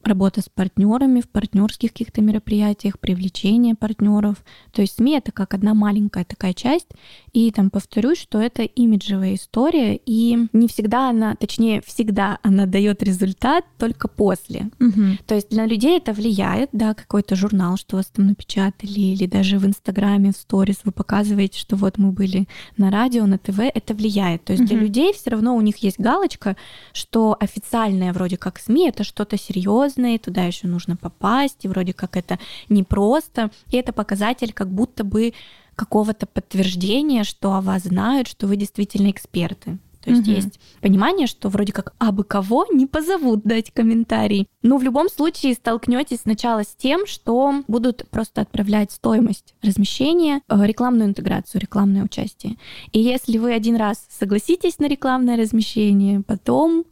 работа 0.07 0.41
с 0.41 0.49
партнерами 0.49 1.21
в 1.21 1.29
партнерских 1.29 1.93
каких-то 1.93 2.21
мероприятиях, 2.21 2.99
привлечение 2.99 3.75
партнеров. 3.75 4.45
То 4.73 4.83
есть 4.83 4.97
СМИ 4.97 5.17
это 5.17 5.33
как 5.33 5.55
одна 5.55 5.75
маленькая 5.75 6.25
такая 6.25 6.55
часть. 6.55 6.89
И 7.33 7.51
там 7.51 7.71
повторюсь, 7.71 8.19
что 8.19 8.41
это 8.41 8.63
имиджевая 8.63 9.35
история, 9.35 9.97
и 9.97 10.49
не 10.53 10.69
всегда 10.69 11.11
она, 11.11 11.35
точнее, 11.35 11.83
всегда 11.83 12.39
она 12.43 12.67
дает 12.67 13.03
результат 13.03 13.65
только 13.79 14.09
после. 14.09 14.71
Угу. 14.81 15.19
То 15.27 15.35
есть 15.35 15.51
для 15.51 15.67
людей 15.67 15.99
это 15.99 16.13
влияет, 16.13 16.71
да, 16.73 16.95
какой-то 16.95 17.37
журнал, 17.37 17.77
что 17.77 17.97
вас 17.97 18.07
там 18.07 18.27
напечатали, 18.27 19.01
или 19.01 19.27
даже 19.27 19.59
в 19.59 19.67
Инстаграме, 19.67 20.33
в 20.33 20.37
сторис 20.37 20.81
вы 20.85 20.93
показываете, 20.93 21.59
что 21.59 21.77
вот 21.77 21.99
мы 21.99 22.13
были 22.13 22.49
на 22.77 22.91
радио, 22.91 23.27
на 23.27 23.39
ТВ, 23.39 23.61
это 23.61 23.95
влияет. 23.95 24.45
То 24.45 24.53
есть 24.53 24.65
угу. 24.65 24.71
для 24.71 24.81
людей 24.81 25.13
все 25.13 25.31
равно 25.31 25.57
у 25.57 25.61
них 25.61 25.79
есть 25.79 25.99
галочка, 25.99 26.57
что 26.93 27.37
официальное 27.39 28.13
вроде 28.13 28.37
как 28.37 28.59
СМИ 28.59 28.89
это 28.89 29.05
что-то 29.05 29.39
серьезное, 29.39 29.92
серьезный, 29.93 30.19
туда 30.19 30.45
еще 30.45 30.67
нужно 30.67 30.97
попасть, 30.97 31.65
и 31.65 31.69
вроде 31.69 31.93
как 31.93 32.17
это 32.17 32.39
непросто. 32.69 33.51
И 33.71 33.77
это 33.77 33.93
показатель 33.93 34.53
как 34.53 34.69
будто 34.69 35.05
бы 35.05 35.33
какого-то 35.75 36.27
подтверждения, 36.27 37.25
что 37.25 37.55
о 37.55 37.61
вас 37.61 37.83
знают, 37.83 38.29
что 38.29 38.47
вы 38.47 38.57
действительно 38.57 39.11
эксперты. 39.11 39.79
То 40.05 40.11
есть 40.11 40.23
угу. 40.23 40.33
есть 40.33 40.61
понимание, 40.81 41.29
что 41.29 41.49
вроде 41.49 41.73
как 41.73 41.95
абы 41.99 42.25
кого 42.25 42.67
не 42.73 42.87
позовут 42.87 43.45
дать 43.45 43.71
комментарий. 43.71 44.49
Но 44.61 44.77
в 44.77 44.83
любом 44.83 45.09
случае 45.09 45.55
столкнетесь 45.55 46.23
сначала 46.23 46.65
с 46.65 46.75
тем, 46.77 47.07
что 47.07 47.63
будут 47.69 48.09
просто 48.11 48.41
отправлять 48.41 48.91
стоимость 48.91 49.55
размещения, 49.63 50.41
э, 50.49 50.67
рекламную 50.67 51.09
интеграцию, 51.11 51.61
рекламное 51.61 52.03
участие. 52.03 52.57
И 52.91 52.99
если 52.99 53.39
вы 53.39 53.53
один 53.53 53.77
раз 53.77 54.05
согласитесь 54.11 54.81
на 54.81 54.89
рекламное 54.89 55.37
размещение, 55.37 56.21
потом 56.27 56.85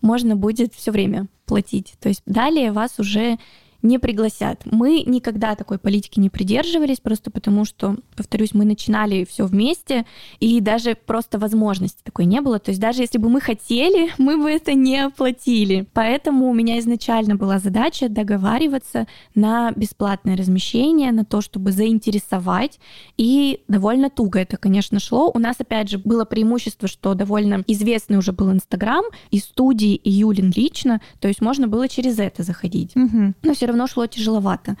можно 0.00 0.34
будет 0.34 0.72
все 0.72 0.92
время 0.92 1.26
платить. 1.46 1.94
То 2.00 2.08
есть 2.08 2.22
далее 2.26 2.72
вас 2.72 2.98
уже 2.98 3.38
не 3.86 3.98
пригласят. 3.98 4.62
Мы 4.64 5.02
никогда 5.06 5.54
такой 5.54 5.78
политики 5.78 6.20
не 6.20 6.30
придерживались, 6.30 7.00
просто 7.00 7.30
потому 7.30 7.64
что, 7.64 7.96
повторюсь, 8.16 8.54
мы 8.54 8.64
начинали 8.64 9.24
все 9.24 9.46
вместе, 9.46 10.04
и 10.40 10.60
даже 10.60 10.94
просто 10.94 11.38
возможности 11.38 12.00
такой 12.02 12.24
не 12.24 12.40
было. 12.40 12.58
То 12.58 12.70
есть 12.70 12.80
даже 12.80 13.02
если 13.02 13.18
бы 13.18 13.28
мы 13.28 13.40
хотели, 13.40 14.10
мы 14.18 14.36
бы 14.36 14.50
это 14.50 14.74
не 14.74 15.06
оплатили. 15.06 15.86
Поэтому 15.92 16.50
у 16.50 16.54
меня 16.54 16.78
изначально 16.78 17.36
была 17.36 17.58
задача 17.58 18.08
договариваться 18.08 19.06
на 19.34 19.72
бесплатное 19.72 20.36
размещение, 20.36 21.12
на 21.12 21.24
то, 21.24 21.40
чтобы 21.40 21.72
заинтересовать. 21.72 22.80
И 23.16 23.60
довольно 23.68 24.10
туго 24.10 24.40
это, 24.40 24.56
конечно, 24.56 25.00
шло. 25.00 25.30
У 25.34 25.38
нас, 25.38 25.56
опять 25.58 25.90
же, 25.90 25.98
было 25.98 26.24
преимущество, 26.24 26.88
что 26.88 27.14
довольно 27.14 27.62
известный 27.66 28.18
уже 28.18 28.32
был 28.32 28.52
Инстаграм, 28.52 29.04
и 29.30 29.38
студии, 29.38 29.94
и 29.94 30.10
Юлин 30.10 30.52
лично, 30.54 31.00
то 31.20 31.28
есть 31.28 31.40
можно 31.40 31.68
было 31.68 31.88
через 31.88 32.18
это 32.18 32.42
заходить. 32.42 32.94
Угу. 32.96 33.34
Но 33.42 33.54
все 33.54 33.66
равно 33.66 33.75
шло 33.84 34.06
тяжеловато 34.06 34.76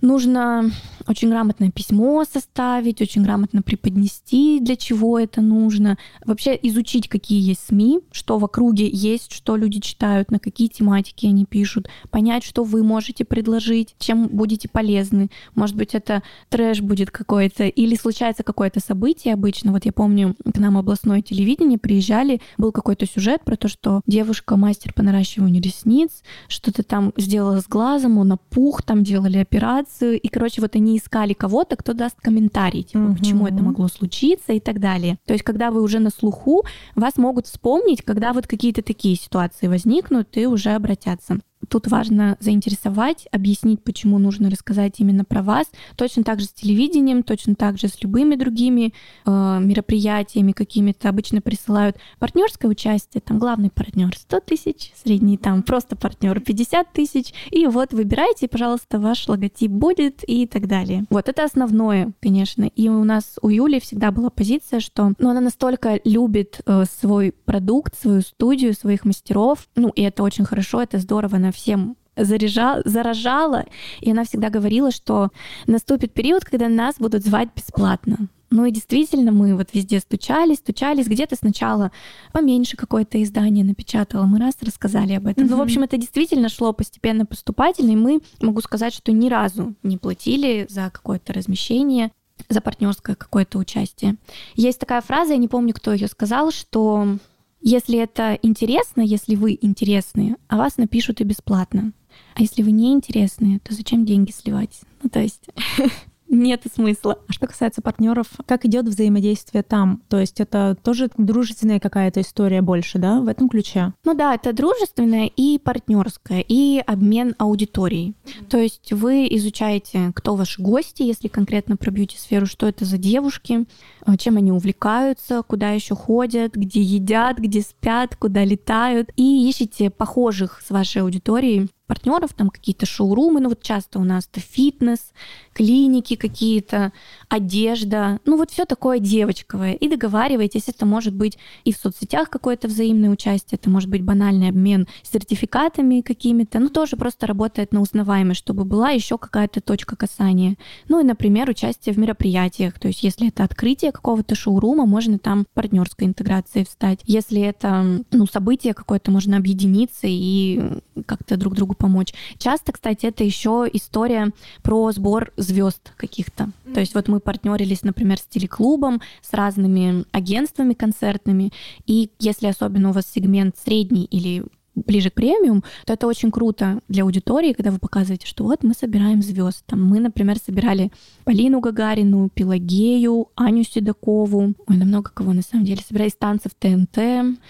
нужно 0.00 0.70
очень 1.06 1.30
грамотное 1.30 1.70
письмо 1.70 2.24
составить, 2.30 3.02
очень 3.02 3.22
грамотно 3.22 3.62
преподнести, 3.62 4.60
для 4.60 4.76
чего 4.76 5.18
это 5.18 5.40
нужно. 5.40 5.98
Вообще 6.24 6.58
изучить, 6.62 7.08
какие 7.08 7.40
есть 7.40 7.66
СМИ, 7.68 8.00
что 8.12 8.38
в 8.38 8.44
округе 8.44 8.88
есть, 8.88 9.32
что 9.32 9.56
люди 9.56 9.80
читают, 9.80 10.30
на 10.30 10.38
какие 10.38 10.68
тематики 10.68 11.26
они 11.26 11.44
пишут, 11.44 11.88
понять, 12.10 12.44
что 12.44 12.64
вы 12.64 12.82
можете 12.82 13.24
предложить, 13.24 13.94
чем 13.98 14.28
будете 14.28 14.68
полезны. 14.68 15.30
Может 15.54 15.76
быть, 15.76 15.94
это 15.94 16.22
трэш 16.48 16.80
будет 16.80 17.10
какой-то, 17.10 17.64
или 17.64 17.96
случается 17.96 18.42
какое-то 18.42 18.80
событие 18.80 19.34
обычно. 19.34 19.72
Вот 19.72 19.84
я 19.84 19.92
помню, 19.92 20.36
к 20.44 20.58
нам 20.58 20.76
областное 20.76 21.22
телевидение 21.22 21.78
приезжали, 21.78 22.40
был 22.56 22.72
какой-то 22.72 23.06
сюжет 23.06 23.42
про 23.44 23.56
то, 23.56 23.68
что 23.68 24.02
девушка 24.06 24.56
мастер 24.56 24.92
по 24.92 25.02
наращиванию 25.02 25.62
ресниц, 25.62 26.22
что-то 26.48 26.82
там 26.82 27.12
сделала 27.16 27.60
с 27.60 27.66
глазом, 27.66 28.18
он 28.18 28.32
опух, 28.32 28.82
там 28.82 29.02
делали 29.02 29.38
операцию, 29.38 29.89
информацию, 29.90 30.20
и, 30.20 30.28
короче, 30.28 30.60
вот 30.60 30.76
они 30.76 30.96
искали 30.96 31.32
кого-то, 31.32 31.76
кто 31.76 31.92
даст 31.92 32.16
комментарий, 32.20 32.82
типа, 32.82 33.04
угу. 33.04 33.14
почему 33.16 33.46
это 33.46 33.62
могло 33.62 33.88
случиться 33.88 34.52
и 34.52 34.60
так 34.60 34.80
далее. 34.80 35.18
То 35.26 35.32
есть, 35.32 35.44
когда 35.44 35.70
вы 35.70 35.82
уже 35.82 35.98
на 35.98 36.10
слуху, 36.10 36.64
вас 36.94 37.16
могут 37.16 37.46
вспомнить, 37.46 38.02
когда 38.02 38.32
вот 38.32 38.46
какие-то 38.46 38.82
такие 38.82 39.16
ситуации 39.16 39.68
возникнут, 39.68 40.36
и 40.36 40.46
уже 40.46 40.70
обратятся. 40.70 41.40
Тут 41.68 41.88
важно 41.88 42.36
заинтересовать, 42.40 43.28
объяснить, 43.32 43.82
почему 43.82 44.18
нужно 44.18 44.50
рассказать 44.50 44.94
именно 44.98 45.24
про 45.24 45.42
вас. 45.42 45.70
Точно 45.96 46.24
так 46.24 46.40
же 46.40 46.46
с 46.46 46.52
телевидением, 46.52 47.22
точно 47.22 47.54
так 47.54 47.78
же 47.78 47.88
с 47.88 48.02
любыми 48.02 48.34
другими 48.34 48.94
э, 49.26 49.58
мероприятиями 49.60 50.52
какими-то. 50.52 51.08
Обычно 51.08 51.40
присылают 51.40 51.96
партнерское 52.18 52.70
участие, 52.70 53.20
там 53.20 53.38
главный 53.38 53.70
партнер 53.70 54.16
100 54.16 54.40
тысяч, 54.40 54.92
средний 55.02 55.36
там 55.36 55.62
просто 55.62 55.96
партнер 55.96 56.40
50 56.40 56.92
тысяч. 56.92 57.34
И 57.50 57.66
вот 57.66 57.92
выбирайте, 57.92 58.48
пожалуйста, 58.48 58.98
ваш 58.98 59.28
логотип 59.28 59.70
будет 59.70 60.22
и 60.26 60.46
так 60.46 60.66
далее. 60.66 61.04
Вот 61.10 61.28
это 61.28 61.44
основное, 61.44 62.12
конечно. 62.20 62.64
И 62.64 62.88
у 62.88 63.04
нас 63.04 63.36
у 63.42 63.48
Юли 63.48 63.80
всегда 63.80 64.10
была 64.10 64.30
позиция, 64.30 64.80
что 64.80 65.12
ну, 65.18 65.30
она 65.30 65.40
настолько 65.40 66.00
любит 66.04 66.60
э, 66.66 66.84
свой 67.00 67.32
продукт, 67.32 67.98
свою 67.98 68.22
студию, 68.22 68.74
своих 68.74 69.04
мастеров. 69.04 69.68
Ну, 69.76 69.90
и 69.90 70.02
это 70.02 70.22
очень 70.22 70.44
хорошо, 70.44 70.82
это 70.82 70.98
здорово, 70.98 71.36
она 71.36 71.49
всем 71.52 71.96
заряжала, 72.16 72.82
заражала, 72.84 73.64
и 74.00 74.10
она 74.10 74.24
всегда 74.24 74.50
говорила, 74.50 74.90
что 74.90 75.30
наступит 75.66 76.12
период, 76.12 76.44
когда 76.44 76.68
нас 76.68 76.96
будут 76.98 77.24
звать 77.24 77.48
бесплатно. 77.54 78.28
Ну 78.50 78.64
и 78.64 78.72
действительно, 78.72 79.30
мы 79.30 79.54
вот 79.56 79.68
везде 79.72 80.00
стучались, 80.00 80.58
стучались. 80.58 81.06
Где-то 81.06 81.36
сначала 81.36 81.92
поменьше 82.32 82.76
какое-то 82.76 83.22
издание 83.22 83.64
напечатало, 83.64 84.24
мы 84.24 84.40
раз 84.40 84.54
рассказали 84.60 85.12
об 85.12 85.28
этом. 85.28 85.44
Mm-hmm. 85.44 85.50
Ну, 85.50 85.56
в 85.56 85.60
общем, 85.60 85.84
это 85.84 85.96
действительно 85.96 86.48
шло 86.48 86.72
постепенно 86.72 87.24
поступательно, 87.26 87.92
и 87.92 87.96
мы, 87.96 88.20
могу 88.40 88.60
сказать, 88.60 88.92
что 88.92 89.12
ни 89.12 89.28
разу 89.28 89.74
не 89.84 89.98
платили 89.98 90.66
за 90.68 90.90
какое-то 90.90 91.32
размещение 91.32 92.10
за 92.48 92.60
партнерское 92.60 93.14
какое-то 93.14 93.58
участие. 93.58 94.16
Есть 94.54 94.80
такая 94.80 95.02
фраза, 95.02 95.32
я 95.32 95.38
не 95.38 95.46
помню, 95.46 95.74
кто 95.74 95.92
ее 95.92 96.08
сказал, 96.08 96.50
что 96.50 97.18
если 97.60 97.98
это 97.98 98.38
интересно, 98.42 99.02
если 99.02 99.34
вы 99.34 99.58
интересные, 99.60 100.36
а 100.48 100.56
вас 100.56 100.76
напишут 100.76 101.20
и 101.20 101.24
бесплатно. 101.24 101.92
А 102.34 102.42
если 102.42 102.62
вы 102.62 102.70
не 102.70 102.92
интересные, 102.92 103.58
то 103.60 103.74
зачем 103.74 104.04
деньги 104.04 104.30
сливать? 104.30 104.80
Ну, 105.02 105.10
то 105.10 105.20
есть 105.20 105.48
нет 106.30 106.62
смысла. 106.72 107.18
А 107.28 107.32
что 107.32 107.46
касается 107.46 107.82
партнеров, 107.82 108.28
как 108.46 108.64
идет 108.64 108.86
взаимодействие 108.86 109.62
там? 109.62 110.02
То 110.08 110.18
есть 110.18 110.40
это 110.40 110.76
тоже 110.82 111.10
дружественная 111.16 111.80
какая-то 111.80 112.20
история 112.20 112.62
больше, 112.62 112.98
да, 112.98 113.20
в 113.20 113.28
этом 113.28 113.48
ключе? 113.48 113.92
Ну 114.04 114.14
да, 114.14 114.34
это 114.34 114.52
дружественная 114.52 115.26
и 115.26 115.58
партнерская, 115.58 116.44
и 116.46 116.82
обмен 116.86 117.34
аудиторией. 117.38 118.14
Mm-hmm. 118.24 118.46
То 118.48 118.58
есть 118.58 118.92
вы 118.92 119.26
изучаете, 119.30 120.12
кто 120.14 120.36
ваши 120.36 120.62
гости, 120.62 121.02
если 121.02 121.28
конкретно 121.28 121.76
про 121.76 121.90
бьюти-сферу, 121.90 122.46
что 122.46 122.66
это 122.68 122.84
за 122.84 122.96
девушки, 122.96 123.66
э, 124.06 124.16
чем 124.16 124.36
они 124.36 124.52
увлекаются, 124.52 125.42
куда 125.42 125.70
еще 125.70 125.94
ходят, 125.94 126.54
где 126.54 126.80
едят, 126.80 127.38
где 127.38 127.60
спят, 127.60 128.16
куда 128.16 128.44
летают, 128.44 129.10
и 129.16 129.48
ищете 129.48 129.90
похожих 129.90 130.62
с 130.64 130.70
вашей 130.70 131.02
аудиторией 131.02 131.68
партнеров, 131.90 132.30
там 132.36 132.50
какие-то 132.50 132.86
шоурумы, 132.86 133.40
ну 133.40 133.48
вот 133.48 133.62
часто 133.62 133.98
у 133.98 134.04
нас 134.04 134.28
это 134.30 134.40
фитнес, 134.40 135.12
клиники 135.52 136.14
какие-то, 136.14 136.92
одежда, 137.28 138.20
ну 138.24 138.36
вот 138.36 138.52
все 138.52 138.64
такое 138.64 139.00
девочковое. 139.00 139.72
И 139.72 139.88
договариваетесь, 139.88 140.68
это 140.68 140.86
может 140.86 141.12
быть 141.12 141.36
и 141.64 141.72
в 141.72 141.76
соцсетях 141.76 142.30
какое-то 142.30 142.68
взаимное 142.68 143.10
участие, 143.10 143.58
это 143.60 143.68
может 143.68 143.90
быть 143.90 144.04
банальный 144.04 144.50
обмен 144.50 144.86
сертификатами 145.02 146.00
какими-то, 146.00 146.60
ну 146.60 146.68
тоже 146.68 146.96
просто 146.96 147.26
работает 147.26 147.72
на 147.72 147.80
узнаваемость, 147.80 148.38
чтобы 148.38 148.64
была 148.64 148.90
еще 148.90 149.18
какая-то 149.18 149.60
точка 149.60 149.96
касания. 149.96 150.54
Ну 150.88 151.00
и, 151.00 151.02
например, 151.02 151.50
участие 151.50 151.92
в 151.92 151.98
мероприятиях, 151.98 152.78
то 152.78 152.86
есть 152.86 153.02
если 153.02 153.26
это 153.26 153.42
открытие 153.42 153.90
какого-то 153.90 154.36
шоурума, 154.36 154.86
можно 154.86 155.18
там 155.18 155.44
партнерской 155.54 156.06
интеграцией 156.06 156.64
встать. 156.64 157.00
Если 157.04 157.40
это 157.40 158.04
ну, 158.12 158.26
событие 158.26 158.74
какое-то, 158.74 159.10
можно 159.10 159.36
объединиться 159.36 160.06
и 160.06 160.80
как-то 161.04 161.36
друг 161.36 161.54
другу 161.54 161.74
помочь. 161.80 162.14
Часто, 162.38 162.72
кстати, 162.72 163.06
это 163.06 163.24
еще 163.24 163.68
история 163.72 164.30
про 164.62 164.92
сбор 164.92 165.32
звезд 165.36 165.92
каких-то. 165.96 166.44
Mm-hmm. 166.44 166.74
То 166.74 166.80
есть 166.80 166.94
вот 166.94 167.08
мы 167.08 167.18
партнерились, 167.18 167.82
например, 167.82 168.18
с 168.18 168.26
телеклубом, 168.28 169.00
с 169.22 169.32
разными 169.32 170.04
агентствами 170.12 170.74
концертными, 170.74 171.52
и 171.86 172.10
если 172.20 172.46
особенно 172.46 172.90
у 172.90 172.92
вас 172.92 173.06
сегмент 173.12 173.56
средний 173.56 174.04
или 174.04 174.44
ближе 174.74 175.10
к 175.10 175.14
премиум, 175.14 175.62
то 175.84 175.92
это 175.92 176.06
очень 176.06 176.30
круто 176.30 176.80
для 176.88 177.02
аудитории, 177.04 177.52
когда 177.52 177.70
вы 177.70 177.78
показываете, 177.78 178.26
что 178.26 178.44
вот 178.44 178.62
мы 178.62 178.74
собираем 178.74 179.22
звезд. 179.22 179.64
Там 179.66 179.84
мы, 179.84 180.00
например, 180.00 180.38
собирали 180.38 180.90
Полину 181.24 181.60
Гагарину, 181.60 182.28
Пелагею, 182.32 183.28
Аню 183.34 183.64
Седокову. 183.64 184.54
Ой, 184.66 184.76
да 184.76 184.84
много 184.84 185.10
кого 185.12 185.32
на 185.32 185.42
самом 185.42 185.64
деле. 185.64 185.82
Собирали 185.86 186.08
станцев 186.08 186.52
ТНТ. 186.58 186.96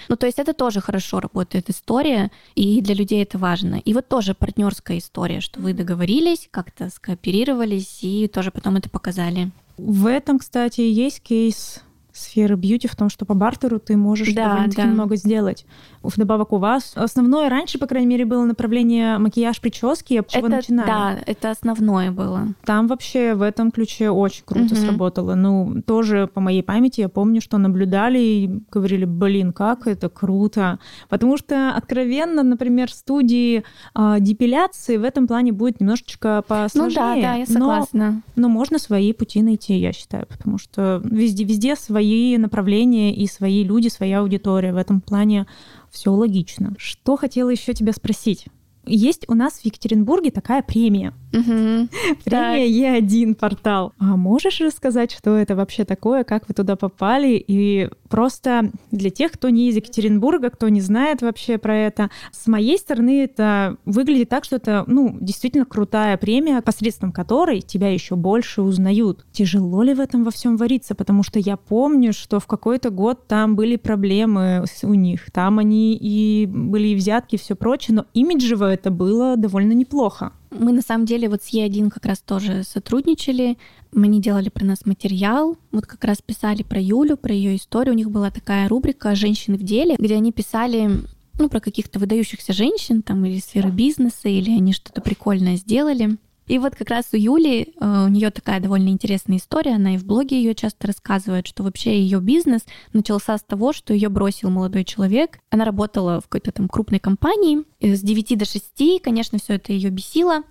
Ну, 0.09 0.17
то 0.17 0.27
есть 0.27 0.39
это 0.39 0.53
тоже 0.53 0.81
хорошо 0.81 1.21
работает 1.21 1.71
история, 1.71 2.31
и 2.55 2.81
для 2.81 2.95
людей 2.95 3.23
это 3.23 3.39
важно. 3.39 3.77
И 3.77 3.95
вот 3.95 4.09
тоже 4.09 4.35
партнерская 4.35 4.99
история, 4.99 5.41
что 5.41 5.61
вы 5.61 5.75
договорились, 5.75 6.49
как-то 6.51 6.91
скооперировались, 6.91 8.01
и 8.03 8.29
тоже 8.29 8.51
потом 8.51 8.77
это 8.77 8.89
показали. 8.89 9.51
В 9.77 10.07
этом, 10.07 10.39
кстати, 10.39 10.81
есть 10.83 11.21
кейс 11.21 11.83
сферы 12.13 12.57
бьюти 12.57 12.89
в 12.89 12.97
том, 12.97 13.09
что 13.09 13.25
по 13.25 13.35
бартеру 13.35 13.79
ты 13.79 13.97
можешь 13.97 14.33
да, 14.33 14.49
довольно-таки 14.49 14.83
да. 14.83 14.89
много 14.89 15.17
сделать. 15.17 15.67
Вдобавок 16.03 16.53
у 16.53 16.59
вас 16.59 16.93
основное 16.95 17.49
раньше, 17.49 17.79
по 17.79 17.87
крайней 17.87 18.09
мере, 18.09 18.25
было 18.25 18.45
направление 18.45 19.19
макияж, 19.19 19.61
прически, 19.61 20.15
а 20.15 20.23
чего 20.23 20.47
это, 20.47 20.57
начинали? 20.57 20.87
Да, 20.87 21.19
это 21.27 21.51
основное 21.51 22.11
было. 22.11 22.49
Там 22.65 22.87
вообще 22.87 23.35
в 23.35 23.43
этом 23.43 23.71
ключе 23.71 24.11
очень 24.11 24.45
круто 24.45 24.75
угу. 24.75 24.77
сработало. 24.77 25.35
Ну, 25.35 25.83
тоже 25.87 26.29
по 26.33 26.41
моей 26.41 26.63
памяти 26.63 27.01
я 27.01 27.09
помню, 27.09 27.41
что 27.41 27.59
наблюдали 27.59 28.19
и 28.19 28.61
говорили, 28.71 29.05
блин, 29.05 29.53
как 29.53 29.87
это 29.87 30.09
круто. 30.09 30.79
Потому 31.09 31.37
что 31.37 31.73
откровенно, 31.75 32.43
например, 32.43 32.91
студии 32.91 33.63
э, 33.95 34.17
депиляции 34.21 34.97
в 34.97 35.05
этом 35.05 35.27
плане 35.27 35.53
будет 35.53 35.81
немножечко 35.81 36.43
посложнее. 36.47 36.89
Ну 36.89 36.95
да, 36.95 37.15
да, 37.15 37.35
я 37.35 37.47
согласна. 37.47 38.23
Но, 38.37 38.43
но 38.43 38.49
можно 38.49 38.79
свои 38.79 39.13
пути 39.13 39.43
найти, 39.43 39.75
я 39.75 39.93
считаю, 39.93 40.27
потому 40.27 40.59
что 40.59 41.01
везде-везде 41.05 41.77
свои 41.77 42.00
направления 42.39 43.15
и 43.15 43.27
свои 43.27 43.65
люди, 43.65 43.89
своя 43.89 44.21
аудитория. 44.21 44.73
В 44.73 44.77
этом 44.77 45.01
плане 45.01 45.47
все 45.91 46.13
логично. 46.13 46.75
Что 46.79 47.17
хотела 47.17 47.51
еще 47.51 47.75
тебя 47.75 47.93
спросить? 47.93 48.47
Есть 48.87 49.25
у 49.29 49.35
нас 49.35 49.55
в 49.55 49.65
Екатеринбурге 49.65 50.31
такая 50.31 50.63
премия. 50.63 51.13
Угу. 51.33 51.89
Премия 52.25 53.01
Е1 53.01 53.35
портал. 53.35 53.93
А 53.99 54.17
можешь 54.17 54.61
рассказать, 54.61 55.13
что 55.13 55.37
это 55.37 55.55
вообще 55.55 55.85
такое, 55.85 56.25
как 56.25 56.49
вы 56.49 56.55
туда 56.55 56.77
попали? 56.77 57.43
И 57.47 57.89
просто 58.09 58.71
для 58.91 59.11
тех, 59.11 59.33
кто 59.33 59.49
не 59.51 59.69
из 59.69 59.77
Екатеринбурга, 59.77 60.51
кто 60.51 60.69
не 60.69 60.81
знает 60.81 61.23
вообще 61.23 61.59
про 61.59 61.77
это, 61.77 62.11
с 62.33 62.47
моей 62.47 62.79
стороны 62.79 63.23
это 63.23 63.77
выглядит 63.85 64.29
так, 64.29 64.45
что 64.45 64.57
это, 64.57 64.85
ну, 64.87 65.17
действительно 65.21 65.65
крутая 65.65 66.17
премия, 66.17 66.61
посредством 66.63 67.13
которой 67.13 67.61
тебя 67.61 67.93
еще 67.93 68.17
больше 68.17 68.63
узнают. 68.63 69.25
Тяжело 69.31 69.83
ли 69.83 69.95
в 69.95 70.01
этом 70.01 70.25
во 70.25 70.31
всем 70.31 70.57
вариться? 70.57 70.95
Потому 70.95 71.23
что 71.23 71.39
я 71.39 71.57
помню, 71.57 72.13
что 72.13 72.41
в 72.41 72.47
какой-то 72.47 72.91
год 72.91 73.29
там 73.29 73.55
были 73.55 73.77
проблемы 73.77 74.65
у 74.83 74.95
них. 74.95 75.31
Там 75.31 75.59
они 75.59 75.97
и 76.01 76.47
были 76.47 76.89
и 76.89 76.95
взятки, 76.97 77.37
и 77.37 77.39
все 77.39 77.55
прочее, 77.55 77.97
но 77.97 78.07
имиджево 78.15 78.70
это 78.71 78.91
было 78.91 79.37
довольно 79.37 79.73
неплохо. 79.73 80.33
Мы 80.51 80.73
на 80.73 80.83
самом 80.83 81.07
деле 81.07 81.29
вот 81.29 81.43
с 81.43 81.53
Е1 81.53 81.91
как 81.91 82.07
раз 82.07 82.21
тоже 82.21 82.65
сотрудничали. 82.65 83.59
Мы 83.93 84.09
не 84.09 84.21
делали 84.21 84.49
про 84.49 84.65
нас 84.65 84.87
материал. 84.87 85.57
Вот 85.73 85.87
как 85.87 86.05
раз 86.05 86.19
писали 86.23 86.63
про 86.63 86.81
Юлю, 86.81 87.17
про 87.17 87.33
ее 87.33 87.57
историю. 87.57 87.95
У 87.95 87.97
них 87.97 88.11
была 88.11 88.31
такая 88.31 88.69
рубрика 88.69 89.15
«Женщины 89.15 89.57
в 89.57 89.63
деле», 89.63 89.97
где 89.99 90.17
они 90.17 90.33
писали 90.33 90.91
ну, 91.39 91.49
про 91.49 91.61
каких-то 91.61 91.99
выдающихся 91.99 92.53
женщин 92.53 93.03
там 93.03 93.25
или 93.25 93.39
сферы 93.39 93.71
бизнеса, 93.71 94.29
или 94.29 94.51
они 94.51 94.73
что-то 94.73 95.01
прикольное 95.01 95.57
сделали. 95.57 96.17
И 96.51 96.59
вот 96.59 96.75
как 96.75 96.91
раз 96.91 97.07
у 97.13 97.17
Юли, 97.17 97.75
э, 97.81 98.05
у 98.07 98.09
нее 98.09 98.33
такая 98.33 98.59
довольно 98.59 98.89
интересная 98.89 99.37
история, 99.37 99.77
она 99.77 99.95
и 99.95 99.99
в 99.99 100.05
блоге 100.05 100.37
ее 100.37 100.57
часто 100.57 100.89
рассказывает, 100.89 101.47
что 101.47 101.63
вообще 101.63 102.03
ее 102.03 102.19
бизнес 102.19 102.63
начался 102.93 103.39
с 103.39 103.43
того, 103.45 103.73
что 103.73 103.95
ее 103.95 104.09
бросил 104.09 104.51
молодой 104.51 104.85
человек. 104.85 105.39
Она 105.51 105.65
работала 105.65 106.21
в 106.21 106.25
какой-то 106.25 106.51
там 106.51 106.69
крупной 106.69 106.99
компании 106.99 107.63
с 107.81 108.01
9 108.01 108.37
до 108.37 108.45
6, 108.47 109.01
конечно, 109.01 109.39
все 109.39 109.55
это 109.55 109.73
ее 109.73 109.91
бесило. 109.91 110.43